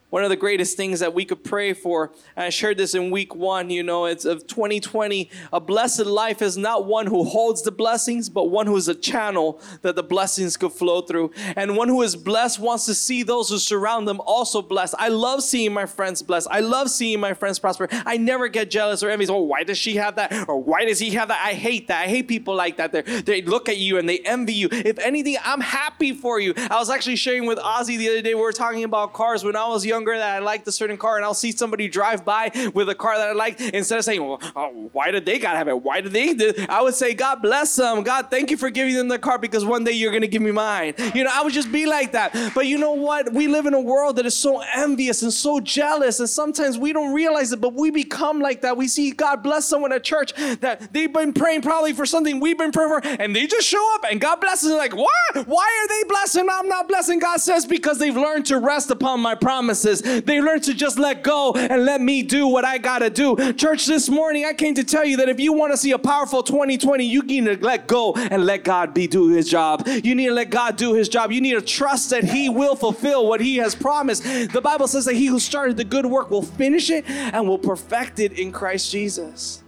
one 0.09 0.23
of 0.23 0.29
the 0.29 0.35
greatest 0.35 0.77
things 0.77 0.99
that 0.99 1.13
we 1.13 1.25
could 1.25 1.43
pray 1.43 1.73
for. 1.73 2.11
And 2.35 2.45
I 2.45 2.49
shared 2.49 2.77
this 2.77 2.93
in 2.93 3.11
week 3.11 3.35
one, 3.35 3.69
you 3.69 3.83
know, 3.83 4.05
it's 4.05 4.23
of 4.23 4.47
2020. 4.47 5.29
A 5.51 5.59
blessed 5.59 6.05
life 6.05 6.41
is 6.41 6.57
not 6.57 6.85
one 6.85 7.07
who 7.07 7.23
holds 7.23 7.63
the 7.63 7.71
blessings, 7.71 8.29
but 8.29 8.45
one 8.45 8.67
who 8.67 8.75
is 8.77 8.87
a 8.87 8.95
channel 8.95 9.59
that 9.81 9.95
the 9.95 10.03
blessings 10.03 10.57
could 10.57 10.71
flow 10.71 11.01
through. 11.01 11.31
And 11.55 11.75
one 11.75 11.89
who 11.89 12.01
is 12.01 12.15
blessed 12.15 12.59
wants 12.59 12.85
to 12.85 12.93
see 12.93 13.23
those 13.23 13.49
who 13.49 13.57
surround 13.57 14.07
them 14.07 14.21
also 14.21 14.61
blessed. 14.61 14.95
I 14.99 15.09
love 15.09 15.41
seeing 15.43 15.73
my 15.73 15.85
friends 15.85 16.21
blessed. 16.21 16.47
I 16.51 16.59
love 16.59 16.89
seeing 16.89 17.19
my 17.19 17.33
friends 17.33 17.57
prosper. 17.59 17.87
I 17.91 18.17
never 18.17 18.47
get 18.47 18.69
jealous 18.69 19.01
or 19.01 19.09
envious. 19.09 19.29
Oh, 19.29 19.41
why 19.41 19.63
does 19.63 19.77
she 19.77 19.95
have 19.95 20.15
that? 20.15 20.47
Or 20.47 20.61
why 20.61 20.85
does 20.85 20.99
he 20.99 21.11
have 21.11 21.29
that? 21.29 21.41
I 21.43 21.53
hate 21.53 21.87
that. 21.87 22.03
I 22.03 22.07
hate 22.07 22.27
people 22.27 22.55
like 22.55 22.77
that. 22.77 22.91
They're, 22.91 23.03
they 23.03 23.41
look 23.41 23.67
at 23.69 23.77
you 23.77 23.97
and 23.97 24.07
they 24.07 24.19
envy 24.19 24.53
you. 24.53 24.69
If 24.71 24.99
anything, 24.99 25.37
I'm 25.43 25.61
happy 25.61 26.13
for 26.13 26.39
you. 26.39 26.53
I 26.55 26.77
was 26.77 26.89
actually 26.89 27.15
sharing 27.15 27.47
with 27.47 27.57
Ozzy 27.57 27.97
the 27.97 28.09
other 28.09 28.21
day. 28.21 28.35
We 28.35 28.41
were 28.41 28.51
talking 28.51 28.83
about 28.83 29.13
cars 29.13 29.43
when 29.43 29.55
I 29.55 29.67
was 29.67 29.85
young 29.85 29.94
younger 29.95 30.17
that 30.17 30.35
I 30.35 30.39
liked 30.39 30.67
a 30.67 30.71
certain 30.71 30.97
car, 30.97 31.15
and 31.15 31.25
I'll 31.25 31.41
see 31.45 31.51
somebody 31.51 31.87
drive 31.87 32.25
by 32.25 32.51
with 32.73 32.89
a 32.89 32.95
car 32.95 33.17
that 33.17 33.29
I 33.29 33.33
like. 33.33 33.59
Instead 33.59 33.97
of 33.99 34.05
saying, 34.05 34.21
well, 34.25 34.39
oh, 34.55 34.89
"Why 34.91 35.11
did 35.11 35.25
they 35.25 35.39
gotta 35.39 35.57
have 35.57 35.67
it? 35.67 35.81
Why 35.81 36.01
did 36.01 36.11
they?" 36.11 36.27
I 36.67 36.81
would 36.81 36.95
say, 36.95 37.13
"God 37.13 37.41
bless 37.41 37.75
them. 37.75 38.03
God, 38.03 38.29
thank 38.29 38.51
you 38.51 38.57
for 38.57 38.69
giving 38.69 38.95
them 38.95 39.07
the 39.07 39.19
car 39.19 39.37
because 39.37 39.63
one 39.63 39.83
day 39.83 39.93
you're 39.93 40.11
gonna 40.11 40.33
give 40.35 40.41
me 40.41 40.51
mine." 40.51 40.93
You 41.13 41.23
know, 41.23 41.31
I 41.33 41.41
would 41.43 41.53
just 41.53 41.71
be 41.71 41.85
like 41.85 42.11
that. 42.11 42.29
But 42.53 42.67
you 42.67 42.77
know 42.77 42.93
what? 42.93 43.33
We 43.33 43.47
live 43.47 43.65
in 43.65 43.73
a 43.73 43.81
world 43.81 44.17
that 44.17 44.25
is 44.25 44.35
so 44.35 44.61
envious 44.73 45.21
and 45.21 45.33
so 45.33 45.59
jealous, 45.59 46.19
and 46.19 46.29
sometimes 46.29 46.77
we 46.77 46.93
don't 46.93 47.13
realize 47.13 47.51
it, 47.53 47.61
but 47.61 47.73
we 47.73 47.89
become 47.91 48.39
like 48.41 48.61
that. 48.61 48.75
We 48.77 48.87
see 48.87 49.11
God 49.11 49.43
bless 49.43 49.65
someone 49.65 49.91
at 49.93 50.03
church 50.03 50.33
that 50.59 50.93
they've 50.93 51.11
been 51.11 51.33
praying 51.33 51.61
probably 51.61 51.93
for 51.93 52.05
something 52.05 52.39
we've 52.39 52.57
been 52.57 52.71
praying 52.71 52.89
for, 52.89 53.01
and 53.21 53.35
they 53.35 53.47
just 53.47 53.67
show 53.67 53.85
up 53.95 54.05
and 54.09 54.19
God 54.19 54.41
blesses. 54.41 54.69
Them. 54.69 54.77
Like, 54.77 54.95
what? 54.95 55.47
Why 55.47 55.65
are 55.65 55.87
they 55.87 56.03
blessing? 56.09 56.47
I'm 56.51 56.67
not 56.67 56.87
blessing. 56.87 57.19
God 57.19 57.37
says 57.37 57.65
because 57.65 57.99
they've 57.99 58.15
learned 58.15 58.45
to 58.47 58.57
rest 58.57 58.91
upon 58.91 59.19
my 59.19 59.35
promises. 59.35 59.84
They 59.85 60.41
learned 60.41 60.63
to 60.63 60.73
just 60.73 60.97
let 60.99 61.23
go 61.23 61.53
and 61.53 61.85
let 61.85 62.01
me 62.01 62.23
do 62.23 62.47
what 62.47 62.65
I 62.65 62.77
gotta 62.77 63.09
do. 63.09 63.53
Church, 63.53 63.85
this 63.85 64.09
morning 64.09 64.45
I 64.45 64.53
came 64.53 64.73
to 64.75 64.83
tell 64.83 65.05
you 65.05 65.17
that 65.17 65.29
if 65.29 65.39
you 65.39 65.53
want 65.53 65.73
to 65.73 65.77
see 65.77 65.91
a 65.91 65.99
powerful 65.99 66.43
2020, 66.43 67.05
you 67.05 67.21
need 67.21 67.45
to 67.45 67.57
let 67.57 67.87
go 67.87 68.13
and 68.13 68.45
let 68.45 68.63
God 68.63 68.93
be 68.93 69.07
do 69.07 69.29
His 69.29 69.49
job. 69.49 69.87
You 69.87 70.15
need 70.15 70.27
to 70.27 70.33
let 70.33 70.49
God 70.49 70.75
do 70.75 70.93
His 70.93 71.07
job. 71.07 71.31
You 71.31 71.41
need 71.41 71.53
to 71.53 71.61
trust 71.61 72.09
that 72.09 72.23
He 72.23 72.49
will 72.49 72.75
fulfill 72.75 73.27
what 73.27 73.41
He 73.41 73.57
has 73.57 73.75
promised. 73.75 74.23
The 74.23 74.61
Bible 74.61 74.87
says 74.87 75.05
that 75.05 75.15
He 75.15 75.27
who 75.27 75.39
started 75.39 75.77
the 75.77 75.83
good 75.83 76.05
work 76.05 76.31
will 76.31 76.41
finish 76.41 76.89
it 76.89 77.07
and 77.09 77.47
will 77.47 77.59
perfect 77.59 78.19
it 78.19 78.39
in 78.39 78.51
Christ 78.51 78.91
Jesus. 78.91 79.63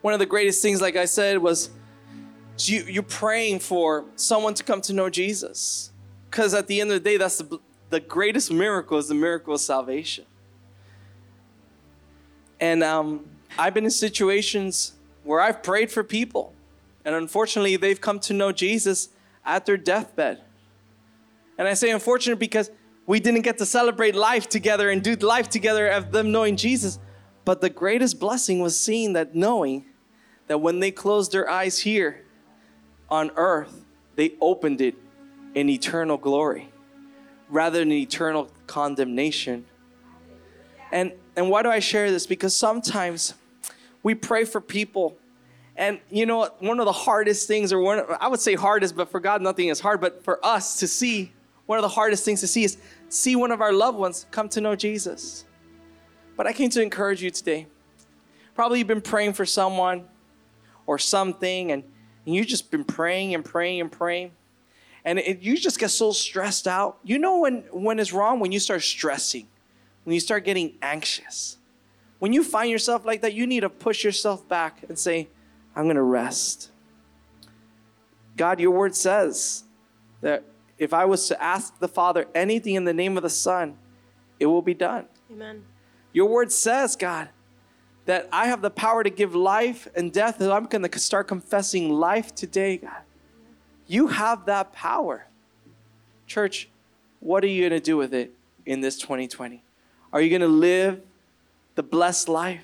One 0.00 0.14
of 0.14 0.20
the 0.20 0.26
greatest 0.26 0.62
things, 0.62 0.80
like 0.80 0.96
I 0.96 1.04
said, 1.04 1.38
was 1.38 1.70
you, 2.58 2.82
you're 2.84 3.02
praying 3.02 3.60
for 3.60 4.04
someone 4.16 4.54
to 4.54 4.64
come 4.64 4.80
to 4.82 4.92
know 4.92 5.10
Jesus. 5.10 5.92
Because 6.30 6.54
at 6.54 6.66
the 6.66 6.80
end 6.80 6.90
of 6.90 7.02
the 7.02 7.10
day, 7.10 7.16
that's 7.16 7.38
the, 7.38 7.58
the 7.90 8.00
greatest 8.00 8.52
miracle 8.52 8.98
is 8.98 9.08
the 9.08 9.14
miracle 9.14 9.54
of 9.54 9.60
salvation. 9.60 10.24
And 12.60 12.82
um, 12.84 13.26
I've 13.58 13.74
been 13.74 13.84
in 13.84 13.90
situations 13.90 14.92
where 15.24 15.40
I've 15.40 15.62
prayed 15.62 15.90
for 15.90 16.04
people, 16.04 16.54
and 17.04 17.14
unfortunately, 17.14 17.76
they've 17.76 18.00
come 18.00 18.20
to 18.20 18.32
know 18.32 18.52
Jesus 18.52 19.08
at 19.44 19.66
their 19.66 19.76
deathbed. 19.76 20.40
And 21.58 21.66
I 21.66 21.74
say 21.74 21.90
unfortunate 21.90 22.38
because 22.38 22.70
we 23.06 23.18
didn't 23.18 23.42
get 23.42 23.58
to 23.58 23.66
celebrate 23.66 24.14
life 24.14 24.48
together 24.48 24.88
and 24.90 25.02
do 25.02 25.14
life 25.16 25.48
together 25.50 25.88
of 25.88 26.12
them 26.12 26.30
knowing 26.30 26.56
Jesus. 26.56 26.98
But 27.44 27.60
the 27.60 27.70
greatest 27.70 28.20
blessing 28.20 28.60
was 28.60 28.78
seeing 28.78 29.14
that 29.14 29.34
knowing 29.34 29.84
that 30.46 30.58
when 30.58 30.80
they 30.80 30.90
closed 30.90 31.32
their 31.32 31.50
eyes 31.50 31.80
here 31.80 32.24
on 33.08 33.30
earth, 33.36 33.84
they 34.14 34.34
opened 34.40 34.80
it 34.80 34.94
in 35.54 35.68
eternal 35.68 36.16
glory 36.16 36.69
rather 37.50 37.80
than 37.80 37.92
eternal 37.92 38.48
condemnation. 38.66 39.66
And 40.92 41.12
and 41.36 41.50
why 41.50 41.62
do 41.62 41.70
I 41.70 41.78
share 41.78 42.10
this? 42.10 42.26
Because 42.26 42.56
sometimes 42.56 43.34
we 44.02 44.14
pray 44.14 44.44
for 44.44 44.60
people 44.60 45.16
and 45.76 46.00
you 46.10 46.26
know 46.26 46.50
one 46.58 46.80
of 46.80 46.86
the 46.86 46.92
hardest 46.92 47.46
things 47.46 47.72
or 47.72 47.80
one 47.80 48.02
I 48.20 48.28
would 48.28 48.40
say 48.40 48.54
hardest 48.54 48.96
but 48.96 49.10
for 49.10 49.20
God 49.20 49.40
nothing 49.40 49.68
is 49.68 49.80
hard 49.80 50.00
but 50.00 50.24
for 50.24 50.44
us 50.44 50.78
to 50.80 50.88
see 50.88 51.32
one 51.66 51.78
of 51.78 51.82
the 51.82 51.88
hardest 51.88 52.24
things 52.24 52.40
to 52.40 52.46
see 52.46 52.64
is 52.64 52.76
see 53.08 53.36
one 53.36 53.52
of 53.52 53.60
our 53.60 53.72
loved 53.72 53.96
ones 53.98 54.26
come 54.30 54.48
to 54.50 54.60
know 54.60 54.74
Jesus. 54.74 55.44
But 56.36 56.46
I 56.46 56.52
came 56.52 56.70
to 56.70 56.82
encourage 56.82 57.22
you 57.22 57.30
today. 57.30 57.66
Probably 58.54 58.78
you've 58.78 58.88
been 58.88 59.00
praying 59.00 59.34
for 59.34 59.46
someone 59.46 60.06
or 60.86 60.98
something 60.98 61.70
and, 61.70 61.84
and 62.26 62.34
you've 62.34 62.48
just 62.48 62.70
been 62.70 62.84
praying 62.84 63.34
and 63.34 63.44
praying 63.44 63.80
and 63.80 63.92
praying 63.92 64.32
and 65.04 65.18
it, 65.18 65.40
you 65.40 65.56
just 65.56 65.78
get 65.78 65.90
so 65.90 66.12
stressed 66.12 66.66
out. 66.66 66.98
You 67.04 67.18
know 67.18 67.38
when 67.38 67.64
when 67.70 67.98
it's 67.98 68.12
wrong 68.12 68.40
when 68.40 68.52
you 68.52 68.60
start 68.60 68.82
stressing, 68.82 69.48
when 70.04 70.14
you 70.14 70.20
start 70.20 70.44
getting 70.44 70.74
anxious. 70.82 71.56
When 72.18 72.32
you 72.32 72.44
find 72.44 72.70
yourself 72.70 73.04
like 73.06 73.22
that, 73.22 73.32
you 73.32 73.46
need 73.46 73.60
to 73.60 73.70
push 73.70 74.04
yourself 74.04 74.46
back 74.46 74.84
and 74.88 74.98
say, 74.98 75.28
"I'm 75.74 75.84
going 75.84 75.96
to 75.96 76.02
rest." 76.02 76.70
God, 78.36 78.60
your 78.60 78.70
word 78.70 78.94
says 78.94 79.64
that 80.20 80.44
if 80.78 80.94
I 80.94 81.04
was 81.04 81.28
to 81.28 81.42
ask 81.42 81.78
the 81.78 81.88
Father 81.88 82.26
anything 82.34 82.74
in 82.74 82.84
the 82.84 82.94
name 82.94 83.16
of 83.16 83.22
the 83.22 83.30
Son, 83.30 83.76
it 84.38 84.46
will 84.46 84.62
be 84.62 84.74
done. 84.74 85.06
Amen. 85.30 85.64
Your 86.12 86.26
word 86.26 86.50
says, 86.50 86.96
God, 86.96 87.28
that 88.06 88.28
I 88.32 88.46
have 88.46 88.62
the 88.62 88.70
power 88.70 89.04
to 89.04 89.10
give 89.10 89.34
life 89.34 89.86
and 89.94 90.10
death, 90.10 90.40
and 90.40 90.50
I'm 90.50 90.64
going 90.64 90.88
to 90.88 90.98
start 90.98 91.28
confessing 91.28 91.90
life 91.90 92.34
today, 92.34 92.78
God. 92.78 93.02
You 93.90 94.06
have 94.06 94.46
that 94.46 94.72
power. 94.72 95.26
Church, 96.28 96.68
what 97.18 97.42
are 97.42 97.48
you 97.48 97.68
going 97.68 97.80
to 97.80 97.84
do 97.84 97.96
with 97.96 98.14
it 98.14 98.32
in 98.64 98.82
this 98.82 98.96
2020? 98.96 99.64
Are 100.12 100.20
you 100.20 100.30
going 100.30 100.42
to 100.42 100.46
live 100.46 101.02
the 101.74 101.82
blessed 101.82 102.28
life? 102.28 102.62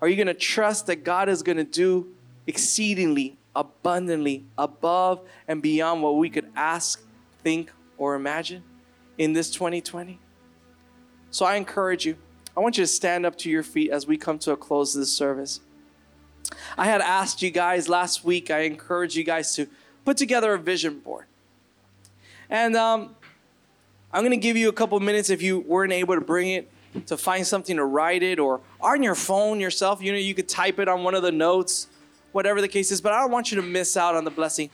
Are 0.00 0.08
you 0.08 0.16
going 0.16 0.26
to 0.28 0.32
trust 0.32 0.86
that 0.86 1.04
God 1.04 1.28
is 1.28 1.42
going 1.42 1.58
to 1.58 1.64
do 1.64 2.14
exceedingly, 2.46 3.36
abundantly, 3.54 4.46
above 4.56 5.20
and 5.46 5.60
beyond 5.60 6.02
what 6.02 6.16
we 6.16 6.30
could 6.30 6.50
ask, 6.56 7.02
think, 7.42 7.70
or 7.98 8.14
imagine 8.14 8.62
in 9.18 9.34
this 9.34 9.50
2020? 9.50 10.18
So 11.30 11.44
I 11.44 11.56
encourage 11.56 12.06
you. 12.06 12.16
I 12.56 12.60
want 12.60 12.78
you 12.78 12.84
to 12.84 12.88
stand 12.88 13.26
up 13.26 13.36
to 13.40 13.50
your 13.50 13.62
feet 13.62 13.90
as 13.90 14.06
we 14.06 14.16
come 14.16 14.38
to 14.38 14.52
a 14.52 14.56
close 14.56 14.94
of 14.94 15.00
this 15.00 15.12
service. 15.12 15.60
I 16.78 16.86
had 16.86 17.02
asked 17.02 17.42
you 17.42 17.50
guys 17.50 17.86
last 17.86 18.24
week, 18.24 18.50
I 18.50 18.60
encourage 18.60 19.14
you 19.14 19.22
guys 19.22 19.54
to 19.56 19.66
put 20.06 20.16
together 20.16 20.54
a 20.54 20.58
vision 20.58 21.00
board. 21.00 21.26
And 22.48 22.76
um, 22.76 23.16
I'm 24.12 24.22
going 24.22 24.30
to 24.30 24.36
give 24.38 24.56
you 24.56 24.68
a 24.68 24.72
couple 24.72 24.98
minutes 25.00 25.28
if 25.28 25.42
you 25.42 25.58
weren't 25.58 25.92
able 25.92 26.14
to 26.14 26.20
bring 26.20 26.50
it 26.50 26.70
to 27.06 27.16
find 27.16 27.44
something 27.44 27.76
to 27.76 27.84
write 27.84 28.22
it 28.22 28.38
or 28.38 28.60
on 28.80 29.02
your 29.02 29.16
phone 29.16 29.60
yourself. 29.60 30.00
You 30.00 30.12
know, 30.12 30.18
you 30.18 30.32
could 30.32 30.48
type 30.48 30.78
it 30.78 30.88
on 30.88 31.02
one 31.02 31.14
of 31.14 31.22
the 31.22 31.32
notes, 31.32 31.88
whatever 32.30 32.60
the 32.60 32.68
case 32.68 32.92
is, 32.92 33.00
but 33.00 33.12
I 33.12 33.20
don't 33.20 33.32
want 33.32 33.50
you 33.50 33.60
to 33.60 33.66
miss 33.66 33.96
out 33.96 34.14
on 34.14 34.24
the 34.24 34.30
blessing. 34.30 34.70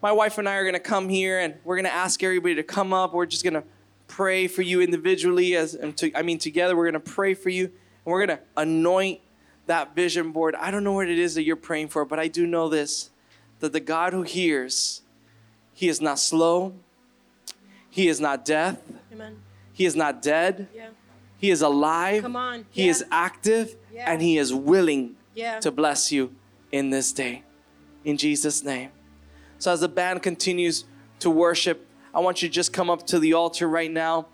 My 0.00 0.12
wife 0.12 0.38
and 0.38 0.48
I 0.48 0.54
are 0.54 0.62
going 0.62 0.74
to 0.74 0.80
come 0.80 1.08
here 1.08 1.40
and 1.40 1.54
we're 1.64 1.76
going 1.76 1.84
to 1.84 1.92
ask 1.92 2.22
everybody 2.22 2.54
to 2.54 2.62
come 2.62 2.92
up. 2.92 3.12
We're 3.12 3.26
just 3.26 3.42
going 3.42 3.54
to 3.54 3.64
pray 4.06 4.46
for 4.46 4.62
you 4.62 4.80
individually 4.80 5.56
as 5.56 5.74
and 5.74 5.96
to, 5.96 6.16
I 6.16 6.22
mean 6.22 6.38
together 6.38 6.76
we're 6.76 6.90
going 6.90 7.02
to 7.02 7.12
pray 7.12 7.34
for 7.34 7.48
you 7.48 7.64
and 7.64 7.72
we're 8.04 8.24
going 8.24 8.38
to 8.38 8.44
anoint 8.56 9.20
that 9.66 9.96
vision 9.96 10.30
board. 10.30 10.54
I 10.54 10.70
don't 10.70 10.84
know 10.84 10.92
what 10.92 11.08
it 11.08 11.18
is 11.18 11.34
that 11.34 11.42
you're 11.42 11.56
praying 11.56 11.88
for, 11.88 12.04
but 12.04 12.20
I 12.20 12.28
do 12.28 12.46
know 12.46 12.68
this 12.68 13.10
that 13.60 13.72
the 13.72 13.80
God 13.80 14.12
who 14.12 14.22
hears, 14.22 15.02
He 15.72 15.88
is 15.88 16.00
not 16.00 16.18
slow, 16.18 16.74
He 17.90 18.08
is 18.08 18.20
not 18.20 18.44
deaf, 18.44 18.78
Amen. 19.12 19.40
He 19.72 19.84
is 19.84 19.96
not 19.96 20.22
dead, 20.22 20.68
Yeah. 20.74 20.88
He 21.38 21.50
is 21.50 21.62
alive, 21.62 22.22
Come 22.22 22.36
on. 22.36 22.66
He 22.70 22.84
Yeah. 22.84 22.90
is 22.90 23.04
active, 23.10 23.76
Yeah. 23.92 24.10
and 24.10 24.22
He 24.22 24.38
is 24.38 24.52
willing 24.52 25.16
Yeah. 25.34 25.60
to 25.60 25.70
bless 25.70 26.10
you 26.12 26.34
in 26.72 26.90
this 26.90 27.12
day. 27.12 27.42
In 28.04 28.16
Jesus' 28.16 28.62
name. 28.62 28.90
So 29.58 29.72
as 29.72 29.80
the 29.80 29.88
band 29.88 30.22
continues 30.22 30.84
to 31.20 31.30
worship, 31.30 31.86
I 32.12 32.20
want 32.20 32.42
you 32.42 32.48
to 32.48 32.52
just 32.54 32.72
come 32.72 32.90
up 32.90 33.06
to 33.08 33.18
the 33.18 33.32
altar 33.32 33.68
right 33.68 33.90
now. 33.90 34.26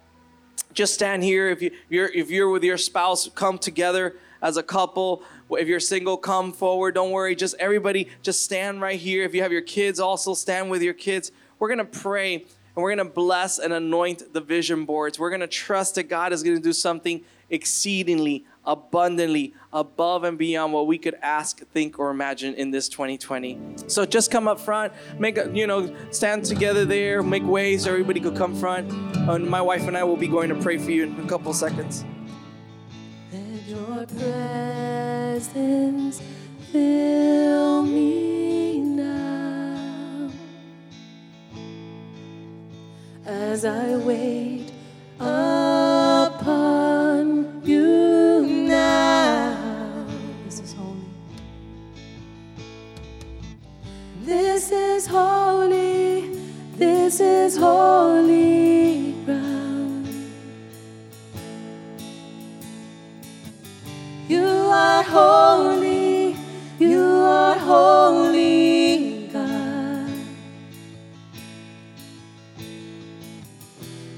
Just 0.73 0.95
stand 0.95 1.23
here. 1.23 1.49
If 1.49 1.63
you, 1.63 1.71
you're 1.89 2.09
if 2.09 2.31
you're 2.31 2.49
with 2.49 2.63
your 2.63 2.77
spouse, 2.79 3.29
come 3.35 3.59
together 3.59 4.17
as 4.43 4.57
a 4.57 4.63
couple. 4.63 5.23
If 5.59 5.69
you're 5.69 5.81
single, 5.81 6.17
come 6.17 6.53
forward. 6.53 6.95
Don't 6.95 7.11
worry. 7.11 7.35
Just 7.35 7.55
everybody, 7.59 8.09
just 8.23 8.43
stand 8.43 8.81
right 8.81 8.99
here. 8.99 9.25
If 9.25 9.35
you 9.35 9.43
have 9.43 9.53
your 9.53 9.63
kids, 9.63 10.01
also 10.01 10.35
stand 10.35 10.71
with 10.71 10.83
your 10.83 10.95
kids. 10.95 11.33
We're 11.59 11.69
gonna 11.69 11.85
pray 11.85 12.37
and 12.37 12.83
we're 12.83 12.91
gonna 12.91 13.09
bless 13.09 13.59
and 13.59 13.73
anoint 13.73 14.33
the 14.33 14.41
vision 14.41 14.85
boards. 14.85 15.19
We're 15.19 15.31
gonna 15.31 15.47
trust 15.47 15.97
that 15.97 16.05
God 16.05 16.33
is 16.33 16.43
gonna 16.43 16.61
do 16.61 16.73
something 16.73 17.23
exceedingly, 17.51 18.45
abundantly, 18.65 19.55
above 19.73 20.25
and 20.25 20.39
beyond 20.39 20.73
what 20.73 20.87
we 20.87 20.99
could 20.99 21.17
ask, 21.21 21.61
think, 21.73 21.99
or 21.99 22.11
imagine 22.11 22.55
in 22.55 22.71
this 22.71 22.89
2020. 22.89 23.59
So 23.89 24.07
just 24.07 24.31
come 24.31 24.49
up 24.49 24.61
front, 24.61 24.93
make 25.19 25.37
a, 25.37 25.51
you 25.53 25.67
know, 25.67 25.95
stand 26.11 26.45
together 26.45 26.85
there, 26.85 27.23
make 27.23 27.45
ways. 27.45 27.85
so 27.85 27.91
everybody 27.91 28.21
could 28.21 28.37
come 28.37 28.55
front. 28.55 28.91
And 29.29 29.49
my 29.49 29.61
wife 29.61 29.87
and 29.87 29.97
I 29.97 30.05
will 30.05 30.17
be 30.17 30.29
going 30.29 30.49
to 30.49 30.55
pray 30.55 30.79
for 30.79 30.91
you 30.91 31.05
in 31.05 31.21
a 31.21 31.29
couple 31.29 31.53
seconds. 31.53 32.05
Your 33.81 34.05
presence 34.07 36.21
fill 36.71 37.83
me 37.83 38.79
now 38.79 40.31
as 43.25 43.65
I 43.65 43.97
wait 43.97 44.71
upon 45.19 46.43
you 47.65 48.43
now. 48.69 50.07
This 50.45 50.61
is 50.61 50.75
holy. 50.75 51.09
This 54.25 54.71
is 54.71 55.07
holy. 55.07 56.29
This 56.77 57.21
is 57.21 57.57
holy 57.57 58.90
You 64.31 64.47
are 64.47 65.03
holy, 65.03 66.37
you 66.79 67.03
are 67.03 67.59
holy, 67.59 69.27
God. 69.27 70.09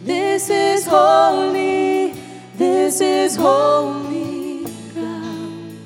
This 0.05 0.51
is 0.51 0.87
holy, 0.87 2.13
this 2.59 3.01
is 3.01 3.37
holy 3.37 4.67
ground. 4.93 5.79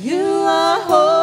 You 0.00 0.24
are 0.24 0.80
holy. 0.80 1.19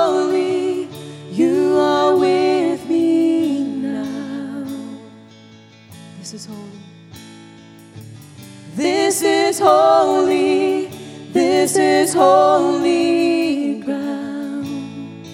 This 8.78 9.24
is 9.24 9.58
holy, 9.58 10.86
this 11.34 11.76
is 11.78 12.14
holy 12.14 13.80
ground. 13.80 15.26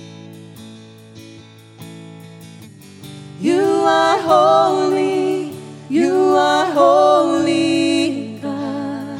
You 3.41 3.61
are 3.61 4.17
holy, 4.19 5.51
you 5.89 6.13
are 6.37 6.71
holy 6.71 8.39
God. 8.41 9.19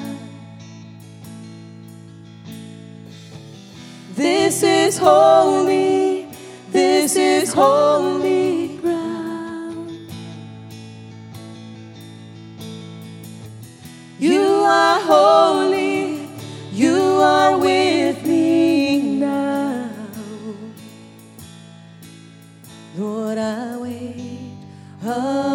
This 4.15 4.63
is 4.63 4.97
holy, 4.97 6.29
this 6.71 7.17
is 7.17 7.51
holy 7.51 8.32
holy, 15.13 16.27
you 16.71 16.97
are 17.21 17.57
with 17.57 18.25
me 18.25 19.19
now. 19.19 19.89
Lord, 22.97 23.37
I 23.37 23.77
wait 23.77 24.57
upon 25.01 25.52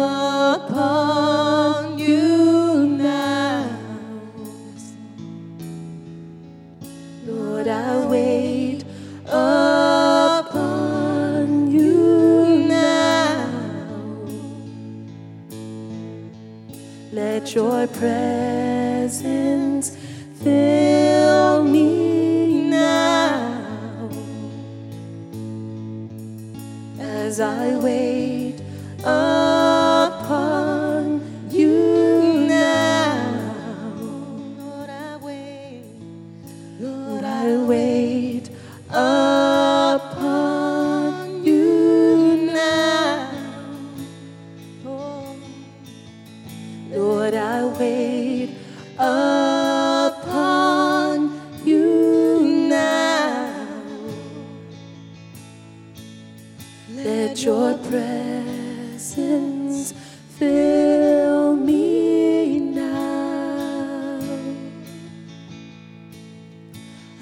fill 60.37 61.55
me 61.55 62.59
now. 62.59 64.19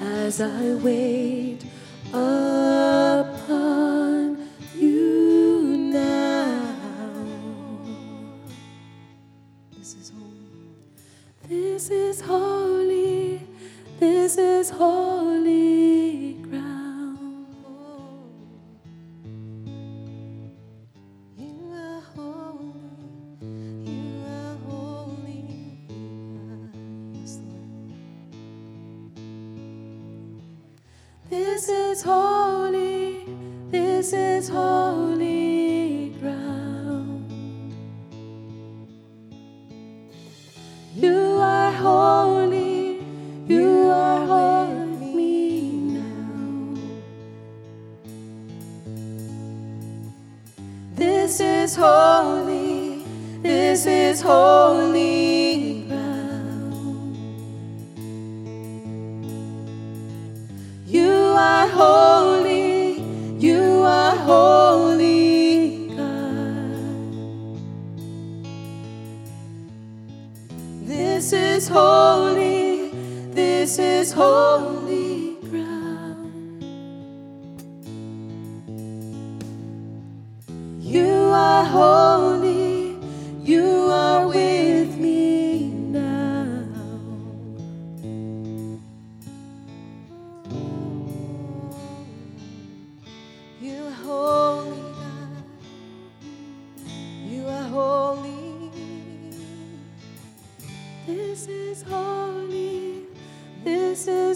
As 0.01 0.41
I 0.41 0.75
wait 0.75 1.65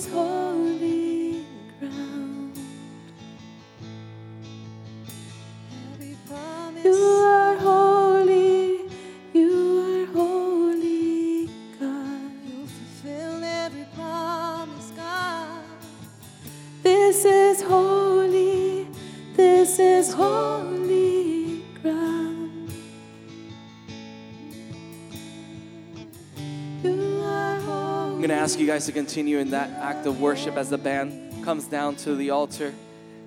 is 0.02 0.12
holy 0.12 0.51
ask 28.42 28.58
you 28.58 28.66
guys 28.66 28.88
to 28.88 28.92
continue 28.92 29.38
in 29.38 29.52
that 29.52 29.70
act 29.84 30.08
of 30.08 30.20
worship 30.20 30.58
as 30.58 30.68
the 30.68 30.78
band 30.78 31.46
comes 31.46 31.66
down 31.68 31.96
to 31.96 32.16
the 32.16 32.32
altar. 32.32 32.74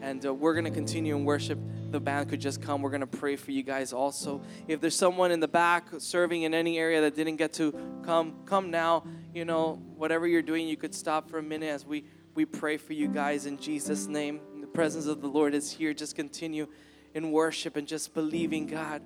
And 0.02 0.26
uh, 0.26 0.34
we're 0.34 0.54
going 0.54 0.64
to 0.64 0.72
continue 0.72 1.14
in 1.14 1.24
worship. 1.24 1.56
The 1.92 2.00
band 2.00 2.30
could 2.30 2.40
just 2.40 2.60
come. 2.60 2.82
We're 2.82 2.90
going 2.90 3.00
to 3.00 3.06
pray 3.06 3.36
for 3.36 3.52
you 3.52 3.62
guys 3.62 3.92
also. 3.92 4.42
If 4.66 4.80
there's 4.80 4.96
someone 4.96 5.30
in 5.30 5.38
the 5.38 5.46
back 5.46 5.86
serving 5.98 6.42
in 6.42 6.52
any 6.52 6.80
area 6.80 7.00
that 7.02 7.14
didn't 7.14 7.36
get 7.36 7.52
to 7.52 7.72
come, 8.02 8.34
come 8.44 8.72
now. 8.72 9.06
You 9.32 9.44
know, 9.44 9.80
whatever 9.94 10.26
you're 10.26 10.42
doing, 10.42 10.66
you 10.66 10.76
could 10.76 10.92
stop 10.92 11.30
for 11.30 11.38
a 11.38 11.44
minute 11.44 11.68
as 11.68 11.86
we, 11.86 12.06
we 12.34 12.44
pray 12.44 12.76
for 12.76 12.92
you 12.92 13.06
guys 13.06 13.46
in 13.46 13.56
Jesus' 13.56 14.08
name. 14.08 14.40
The 14.60 14.66
presence 14.66 15.06
of 15.06 15.20
the 15.20 15.28
Lord 15.28 15.54
is 15.54 15.70
here. 15.70 15.94
Just 15.94 16.16
continue 16.16 16.66
in 17.14 17.30
worship 17.30 17.76
and 17.76 17.86
just 17.86 18.14
believing 18.14 18.66
God. 18.66 19.00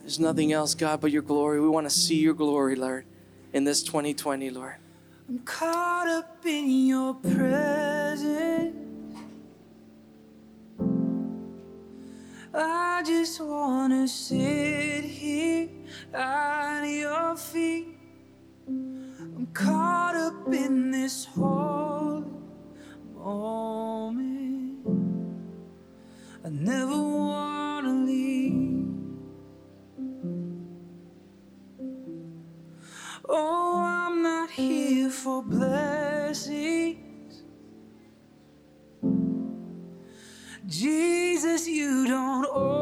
There's 0.00 0.18
nothing 0.18 0.52
else, 0.52 0.74
God, 0.74 1.00
but 1.00 1.12
your 1.12 1.22
glory. 1.22 1.60
We 1.60 1.68
want 1.68 1.86
to 1.86 1.94
see 1.94 2.16
your 2.16 2.34
glory, 2.34 2.74
Lord, 2.74 3.06
in 3.52 3.64
this 3.64 3.82
2020, 3.82 4.50
Lord. 4.50 4.76
I'm 5.28 5.38
caught 5.40 6.08
up 6.08 6.44
in 6.44 6.86
your 6.86 7.14
presence. 7.14 8.76
I 12.54 13.02
just 13.04 13.40
wanna 13.40 14.06
sit 14.06 15.04
here 15.04 15.68
at 16.12 16.84
your 16.84 17.36
feet. 17.36 17.88
I'm 18.66 19.46
caught 19.54 20.16
up 20.16 20.52
in 20.52 20.90
this 20.90 21.24
holy 21.24 22.26
moment. 23.14 24.86
I 26.44 26.48
never 26.50 27.00
wanna 27.00 27.51
Oh, 33.34 33.82
I'm 33.82 34.22
not 34.22 34.50
here 34.50 35.08
for 35.08 35.42
blessings. 35.42 36.98
Jesus, 40.66 41.66
you 41.66 42.06
don't 42.06 42.46
owe 42.52 42.81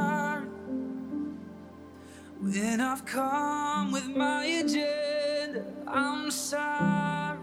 when 2.51 2.81
I've 2.81 3.05
come 3.05 3.93
with 3.93 4.07
my 4.07 4.43
agenda. 4.43 5.63
I'm 5.87 6.29
sorry 6.29 7.39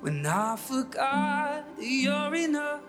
when 0.00 0.26
I 0.26 0.56
forgot 0.56 1.64
you're 1.78 2.34
enough. 2.34 2.80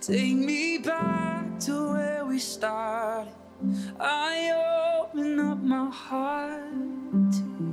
Take 0.00 0.34
me 0.34 0.78
back 0.78 1.60
to 1.60 1.92
where 1.92 2.24
we 2.24 2.40
started. 2.40 3.32
I 4.00 5.04
open 5.04 5.38
up 5.38 5.62
my 5.62 5.88
heart 5.90 7.32
to 7.32 7.38
you. 7.38 7.72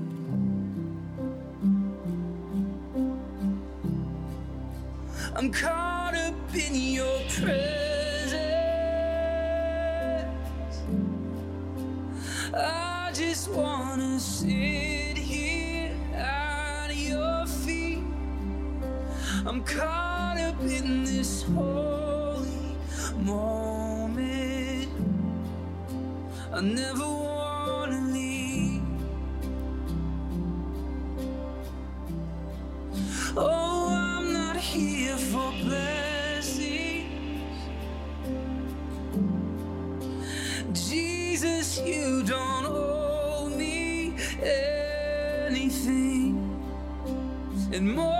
I'm 5.35 5.51
caught 5.51 6.13
up 6.13 6.35
in 6.53 6.75
your 6.75 7.19
presence. 7.29 7.78
I'm 19.59 19.65
caught 19.65 20.37
up 20.37 20.61
in 20.61 21.03
this 21.03 21.43
holy 21.43 22.77
moment. 23.17 24.87
I 26.53 26.61
never 26.61 27.05
wanna 27.05 27.99
leave. 28.13 28.81
Oh, 33.35 33.89
I'm 33.91 34.31
not 34.31 34.55
here 34.55 35.17
for 35.17 35.51
blessings. 35.65 37.59
Jesus, 40.71 41.81
you 41.81 42.23
don't 42.23 42.65
owe 42.65 43.49
me 43.49 44.15
anything. 44.41 46.37
And 47.73 47.93
more 47.93 48.18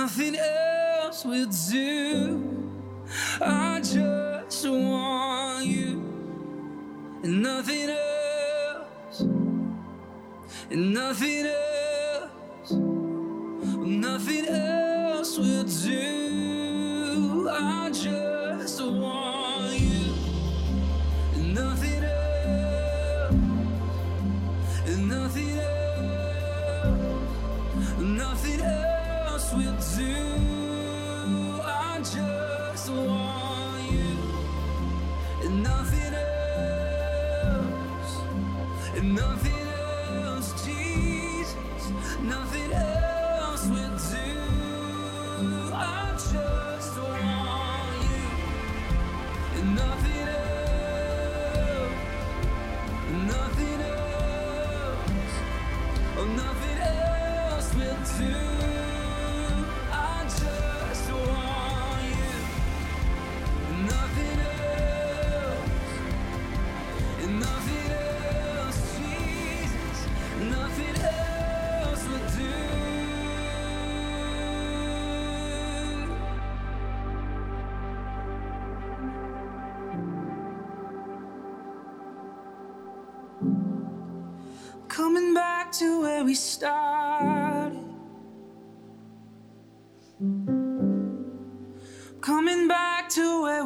nothing 0.00 0.34
else 0.36 1.26
will 1.26 1.50
do. 1.70 2.72
I 3.38 3.80
just 3.82 4.66
want 4.66 5.66
you. 5.66 5.90
And 7.22 7.42
nothing 7.42 7.90
else, 7.90 9.20
and 10.70 10.94
nothing 10.94 11.44
else, 11.44 12.70
nothing 14.06 14.46
else 14.46 14.69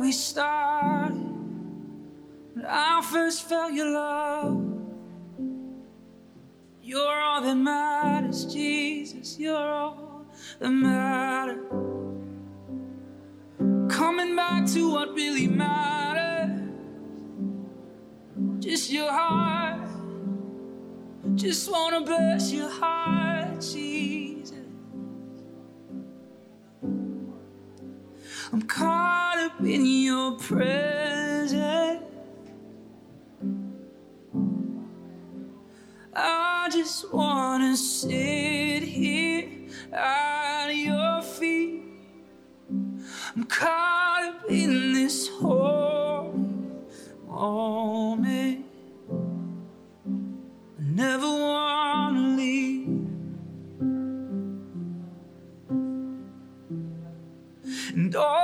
we 0.05 0.13
started. 0.13 1.17
When 2.53 2.67
I 2.67 3.01
first 3.11 3.49
felt 3.49 3.73
your 3.73 3.91
love. 3.91 4.63
You're 6.83 7.23
all 7.23 7.41
that 7.41 7.55
matters, 7.55 8.45
Jesus. 8.45 9.39
You're 9.39 9.57
all 9.57 10.27
that 10.59 10.69
matters. 10.69 11.57
Coming 13.89 14.37
back 14.37 14.67
to 14.75 14.91
what 14.93 15.15
really 15.15 15.49
matters. 15.49 16.61
Just 18.59 18.91
your 18.91 19.11
heart. 19.11 19.89
Just 21.35 21.71
wanna 21.73 22.03
bless 22.03 22.53
your 22.53 22.69
heart, 22.69 23.59
Jesus. 23.63 23.94
I'm 28.55 28.63
caught 28.63 29.37
up 29.37 29.61
in 29.67 29.85
your 29.85 30.39
presence. 30.39 32.05
I 36.15 36.69
just 36.71 37.13
wanna 37.13 37.77
sit 37.77 38.85
here 38.85 39.49
at 39.93 40.69
your 40.69 41.21
feet. 41.23 41.83
I'm 43.35 43.43
caught 43.49 44.23
up 44.23 44.49
in 44.49 44.93
this 44.93 45.27
whole 45.31 46.33
moment. 47.27 48.67
I 50.79 50.83
never 51.03 51.27
wanna 51.27 52.37
leave. 52.37 53.05
And 57.97 58.11
not 58.13 58.44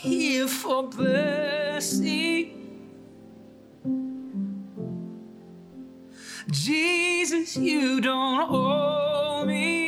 here 0.00 0.48
for 0.48 0.84
blessing. 0.88 2.56
Jesus, 6.50 7.56
you 7.58 8.00
don't 8.00 8.50
owe 8.50 9.44
me 9.46 9.79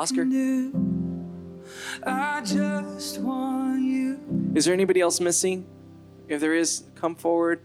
Oscar? 0.00 0.22
I 2.04 2.40
just 2.40 3.18
want 3.18 3.82
you. 3.82 4.18
Is 4.54 4.64
there 4.64 4.72
anybody 4.72 5.02
else 5.02 5.20
missing? 5.20 5.66
If 6.26 6.40
there 6.40 6.54
is, 6.54 6.84
come 6.94 7.14
forward. 7.14 7.60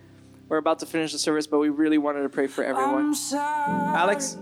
We're 0.50 0.58
about 0.58 0.80
to 0.80 0.86
finish 0.86 1.14
the 1.14 1.18
service, 1.18 1.48
but 1.48 1.60
we 1.60 1.70
really 1.70 1.98
wanted 1.98 2.24
to 2.24 2.30
pray 2.30 2.48
for 2.48 2.66
everyone. 2.66 3.16
Alex, 3.34 4.38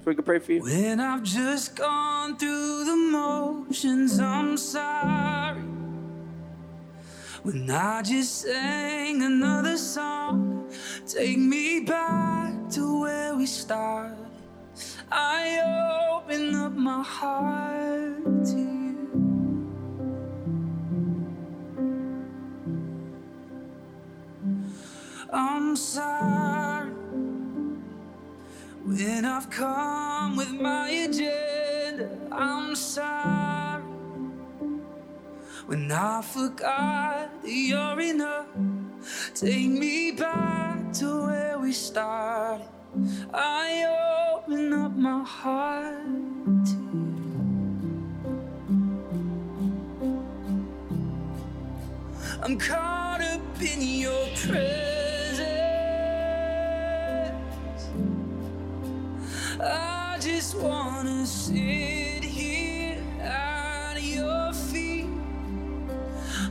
if 0.00 0.06
we 0.06 0.16
could 0.16 0.24
pray 0.24 0.40
for 0.40 0.54
you. 0.54 0.62
When 0.62 0.98
I've 0.98 1.22
just 1.22 1.76
gone 1.76 2.36
through 2.36 2.84
the 2.84 2.96
motions, 2.96 4.18
I'm 4.18 4.56
sorry. 4.56 5.60
When 7.44 7.70
I 7.70 8.02
just 8.02 8.42
sang 8.42 9.22
another 9.22 9.76
song, 9.76 10.68
take 11.06 11.38
me 11.38 11.78
back 11.80 12.68
to 12.70 13.02
where 13.02 13.36
we 13.36 13.46
started. 13.46 14.25
I 15.10 16.16
open 16.16 16.54
up 16.56 16.72
my 16.72 17.02
heart 17.02 18.24
to 18.46 18.58
you. 18.58 19.76
I'm 25.32 25.76
sorry 25.76 26.90
when 28.84 29.24
I've 29.24 29.48
come 29.50 30.36
with 30.36 30.52
my 30.52 30.88
agenda. 30.90 32.10
I'm 32.32 32.74
sorry 32.74 33.82
when 35.66 35.92
I 35.92 36.22
forgot 36.22 37.42
that 37.42 37.50
you're 37.50 38.00
enough. 38.00 38.48
Take 39.34 39.68
me 39.68 40.12
back 40.12 40.92
to 40.94 41.26
where 41.26 41.58
we 41.60 41.72
started. 41.72 42.75
I 43.34 44.36
open 44.36 44.72
up 44.72 44.96
my 44.96 45.22
heart 45.24 45.94
to 46.66 46.72
you. 46.94 47.36
I'm 52.42 52.58
caught 52.58 53.20
up 53.20 53.62
in 53.62 53.82
your 53.82 54.26
presence. 54.36 55.48
I 59.60 60.18
just 60.20 60.56
wanna 60.56 61.26
sit 61.26 62.24
here 62.24 62.98
at 63.20 64.02
your 64.02 64.52
feet. 64.54 65.06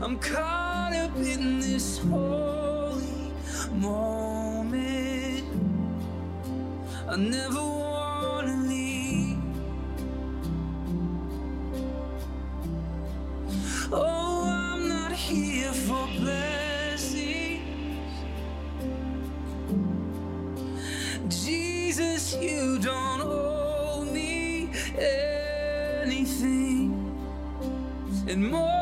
I'm 0.01 0.19
caught 0.19 0.93
up 0.93 1.15
in 1.17 1.59
this 1.59 1.99
holy 1.99 2.44
I 7.15 7.17
never 7.17 7.61
wanna 7.61 8.57
leave. 8.67 9.37
Oh, 13.89 14.43
I'm 14.45 14.89
not 14.89 15.13
here 15.13 15.71
for 15.71 16.07
blessings. 16.19 17.61
Jesus, 21.29 22.35
you 22.35 22.79
don't 22.79 23.21
owe 23.21 24.03
me 24.11 24.71
anything. 26.03 26.91
And 28.27 28.51
more 28.51 28.74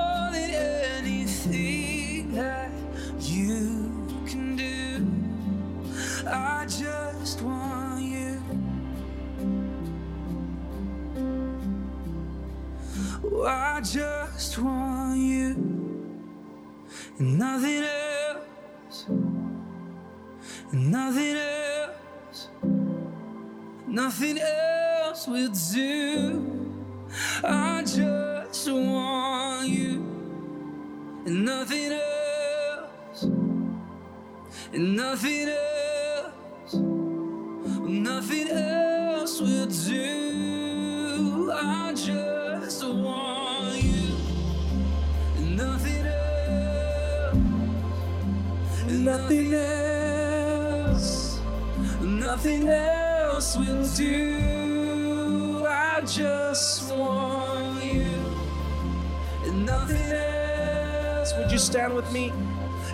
me 62.14 62.32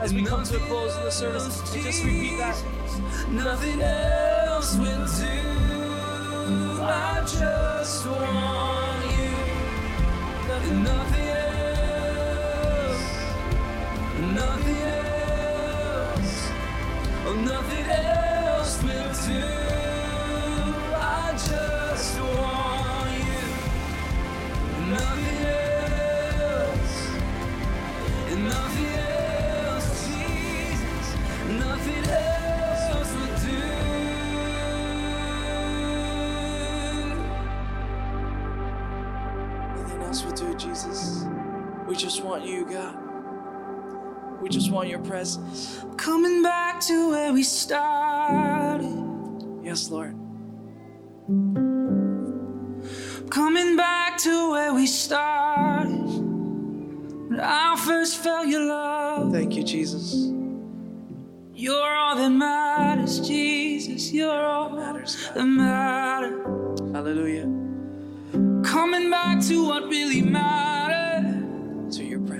as 0.01 0.13
we 0.13 0.23
come 0.23 0.43
to 0.45 0.55
a 0.55 0.59
close 0.59 0.95
of 0.95 1.03
the 1.03 1.11
service 1.11 1.73
and 1.73 1.83
just 1.83 2.03
repeat 2.05 2.37
that? 2.37 2.55
Nothing 3.29 3.81
else 3.81 4.77
will 4.77 5.05
do. 5.17 6.81
I 6.81 7.19
just 7.21 8.05
want 8.07 9.05
you. 9.19 10.47
Nothing, 10.47 10.83
nothing 10.83 11.28
want 42.39 42.49
you, 42.49 42.65
God. 42.65 44.41
We 44.41 44.49
just 44.49 44.71
want 44.71 44.87
your 44.89 44.99
presence. 44.99 45.83
Coming 45.97 46.41
back 46.41 46.79
to 46.81 47.09
where 47.09 47.33
we 47.33 47.43
started. 47.43 48.81
Yes, 49.63 49.89
Lord. 49.89 50.15
Coming 53.29 53.75
back 53.75 54.17
to 54.19 54.51
where 54.51 54.73
we 54.73 54.87
started. 54.87 55.91
When 57.29 57.39
I 57.41 57.75
first 57.85 58.17
felt 58.17 58.47
your 58.47 58.65
love. 58.65 59.33
Thank 59.33 59.55
you, 59.55 59.63
Jesus. 59.63 60.31
You're 61.53 61.95
all 61.97 62.15
that 62.15 62.29
matters, 62.29 63.19
Jesus. 63.27 64.13
You're 64.13 64.45
all 64.45 64.69
Matters, 64.69 65.27
God. 65.27 65.35
that 65.35 65.45
matters. 65.45 66.79
Hallelujah. 66.93 67.49
Coming 68.63 69.09
back 69.09 69.41
to 69.47 69.65
what 69.65 69.83
really 69.89 70.21
matters. 70.21 70.78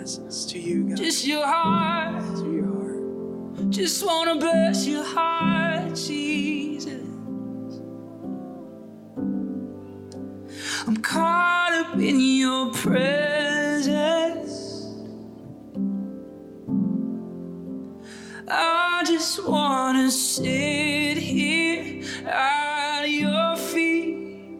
Presence, 0.09 0.45
to 0.45 0.59
you, 0.59 0.89
God. 0.89 0.97
Just 0.97 1.23
your 1.27 1.45
heart. 1.45 2.23
To 2.37 2.51
your 2.51 2.65
heart. 2.65 3.69
Just 3.69 4.03
wanna 4.03 4.37
bless 4.37 4.87
your 4.87 5.03
heart, 5.03 5.95
Jesus. 5.95 7.07
I'm 10.87 10.97
caught 10.97 11.73
up 11.73 11.93
in 11.99 12.19
your 12.19 12.73
presence. 12.73 14.55
I 18.47 19.03
just 19.05 19.47
wanna 19.47 20.09
sit 20.09 21.17
here 21.19 22.03
at 22.25 23.03
your 23.05 23.55
feet. 23.57 24.59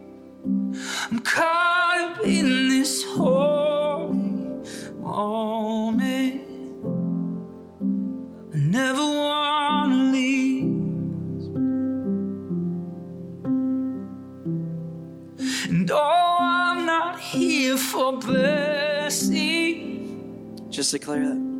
I'm 1.10 1.18
caught 1.18 1.69
moment. 5.10 6.42
I 8.54 8.58
never 8.58 9.02
wanna 9.02 10.12
leave. 10.12 10.64
And 15.68 15.90
oh, 15.90 16.36
I'm 16.40 16.86
not 16.86 17.18
here 17.20 17.76
for 17.76 18.18
blessing. 18.18 19.48
Just 20.68 20.92
declare 20.92 21.28
that. 21.28 21.50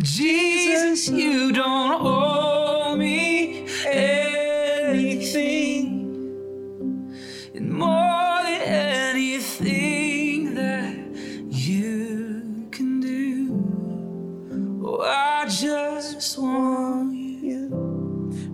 Jesus, 0.00 1.08
you 1.08 1.52
don't 1.52 2.02
owe 2.02 2.61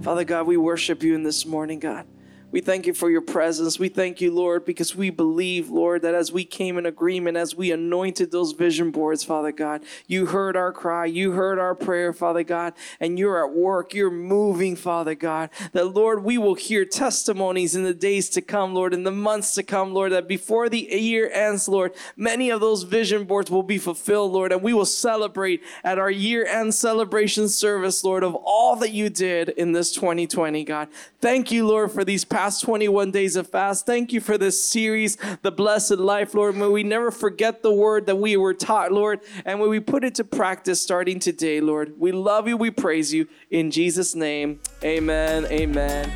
Father 0.09 0.25
God, 0.25 0.47
we 0.47 0.57
worship 0.57 1.03
you 1.03 1.15
in 1.15 1.23
this 1.23 1.45
morning, 1.45 1.81
God. 1.81 2.07
We 2.51 2.63
thank 2.63 2.87
you 2.87 2.95
for 2.95 3.11
your 3.11 3.21
presence. 3.21 3.79
We 3.79 3.91
thank 3.91 4.23
you, 4.23 4.33
Lord, 4.33 4.65
because 4.65 4.97
we 4.97 5.11
believe, 5.11 5.69
Lord, 5.69 6.01
that 6.01 6.15
as 6.15 6.33
we 6.33 6.45
came 6.45 6.79
in 6.79 6.87
agreement, 6.87 7.37
as 7.37 7.55
we 7.55 7.71
anointed 7.73 8.31
those 8.31 8.53
vision 8.53 8.91
boards, 8.91 9.23
Father 9.23 9.53
God, 9.53 9.83
you 10.07 10.25
heard 10.25 10.57
our 10.57 10.73
cry, 10.73 11.05
you 11.05 11.33
heard 11.33 11.59
our 11.59 11.75
prayer, 11.75 12.15
Father 12.15 12.43
God, 12.43 12.73
and 13.01 13.19
you're 13.19 13.45
at 13.47 13.55
work. 13.55 13.93
You're 13.93 14.11
moving, 14.11 14.77
Father 14.77 15.15
God. 15.15 15.51
That, 15.73 15.95
Lord, 15.95 16.25
we 16.25 16.39
will 16.39 16.55
hear 16.55 16.87
testimonies 16.87 17.77
in 17.77 17.85
the 17.85 17.93
days 17.93 18.31
to 18.31 18.41
come, 18.41 18.75
Lord, 18.75 18.95
in 18.95 19.03
the 19.03 19.11
months 19.11 19.53
to 19.57 19.63
come, 19.63 19.93
Lord, 19.93 20.13
that 20.13 20.27
before 20.27 20.71
the 20.71 20.79
year 20.79 21.31
ends, 21.31 21.69
Lord, 21.69 21.93
many 22.17 22.49
of 22.49 22.63
those 22.63 22.83
vision 22.85 23.25
boards 23.25 23.51
will 23.51 23.63
be 23.63 23.77
fulfilled, 23.77 24.33
Lord, 24.33 24.53
and 24.53 24.63
we 24.63 24.73
will 24.73 24.87
celebrate 24.87 25.63
at 25.85 25.99
our 25.99 26.11
year 26.11 26.47
end 26.47 26.75
celebration 26.75 27.51
service, 27.51 28.03
Lord, 28.03 28.23
of 28.25 28.35
all 28.35 28.75
that 28.77 28.93
you 28.93 29.11
did 29.11 29.51
in 29.51 29.73
this 29.73 29.93
2020, 29.93 30.65
God. 30.65 30.89
Thank 31.21 31.53
you, 31.53 31.67
Lord, 31.67 31.93
for 31.93 32.05
these 32.05 32.25
past 32.39 32.63
21 32.63 33.11
days 33.11 33.35
of 33.35 33.49
fast. 33.49 33.85
Thank 33.85 34.13
you 34.13 34.21
for 34.21 34.39
this 34.39 34.63
series, 34.63 35.19
The 35.43 35.51
Blessed 35.51 35.99
Life, 35.99 36.35
Lord. 36.35 36.55
May 36.55 36.69
we 36.69 36.85
never 36.85 37.11
forget 37.11 37.65
the 37.65 37.73
word 37.73 38.07
that 38.07 38.15
we 38.15 38.37
were 38.37 38.55
taught, 38.55 38.93
Lord, 38.93 39.23
and 39.45 39.59
may 39.59 39.67
we 39.67 39.81
put 39.81 40.05
it 40.05 40.15
to 40.15 40.25
practice 40.25 40.81
starting 40.81 41.19
today, 41.19 41.61
Lord. 41.61 41.99
We 41.99 42.13
love 42.13 42.47
you, 42.47 42.57
we 42.57 42.71
praise 42.71 43.13
you. 43.13 43.27
In 43.51 43.73
Jesus' 43.73 44.15
name, 44.15 44.61
amen, 44.85 45.47
amen. 45.47 46.13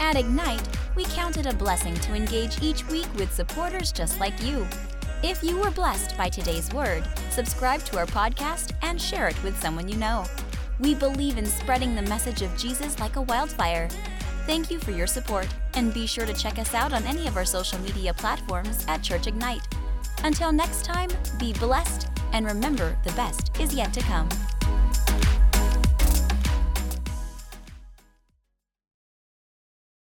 At 0.00 0.16
Ignite, 0.16 0.68
we 0.96 1.04
count 1.04 1.36
it 1.36 1.46
a 1.46 1.54
blessing 1.54 1.94
to 1.94 2.14
engage 2.14 2.60
each 2.60 2.84
week 2.88 3.06
with 3.14 3.32
supporters 3.32 3.92
just 3.92 4.18
like 4.18 4.42
you. 4.42 4.66
If 5.22 5.40
you 5.40 5.56
were 5.56 5.70
blessed 5.70 6.18
by 6.18 6.30
today's 6.30 6.68
word, 6.72 7.04
subscribe 7.30 7.84
to 7.84 7.98
our 7.98 8.06
podcast 8.06 8.72
and 8.82 9.00
share 9.00 9.28
it 9.28 9.40
with 9.44 9.56
someone 9.62 9.88
you 9.88 9.98
know. 9.98 10.24
We 10.80 10.96
believe 10.96 11.38
in 11.38 11.46
spreading 11.46 11.94
the 11.94 12.02
message 12.02 12.42
of 12.42 12.56
Jesus 12.56 12.98
like 12.98 13.14
a 13.14 13.22
wildfire. 13.22 13.88
Thank 14.46 14.70
you 14.70 14.78
for 14.80 14.90
your 14.90 15.06
support, 15.06 15.46
and 15.74 15.94
be 15.94 16.06
sure 16.06 16.26
to 16.26 16.32
check 16.32 16.58
us 16.58 16.74
out 16.74 16.92
on 16.92 17.04
any 17.04 17.28
of 17.28 17.36
our 17.36 17.44
social 17.44 17.78
media 17.80 18.12
platforms 18.12 18.84
at 18.88 19.02
Church 19.02 19.26
Ignite. 19.26 19.62
Until 20.24 20.50
next 20.52 20.84
time, 20.84 21.08
be 21.38 21.52
blessed, 21.52 22.08
and 22.32 22.44
remember 22.44 22.96
the 23.04 23.12
best 23.12 23.56
is 23.60 23.74
yet 23.74 23.92
to 23.94 24.00
come. 24.00 24.28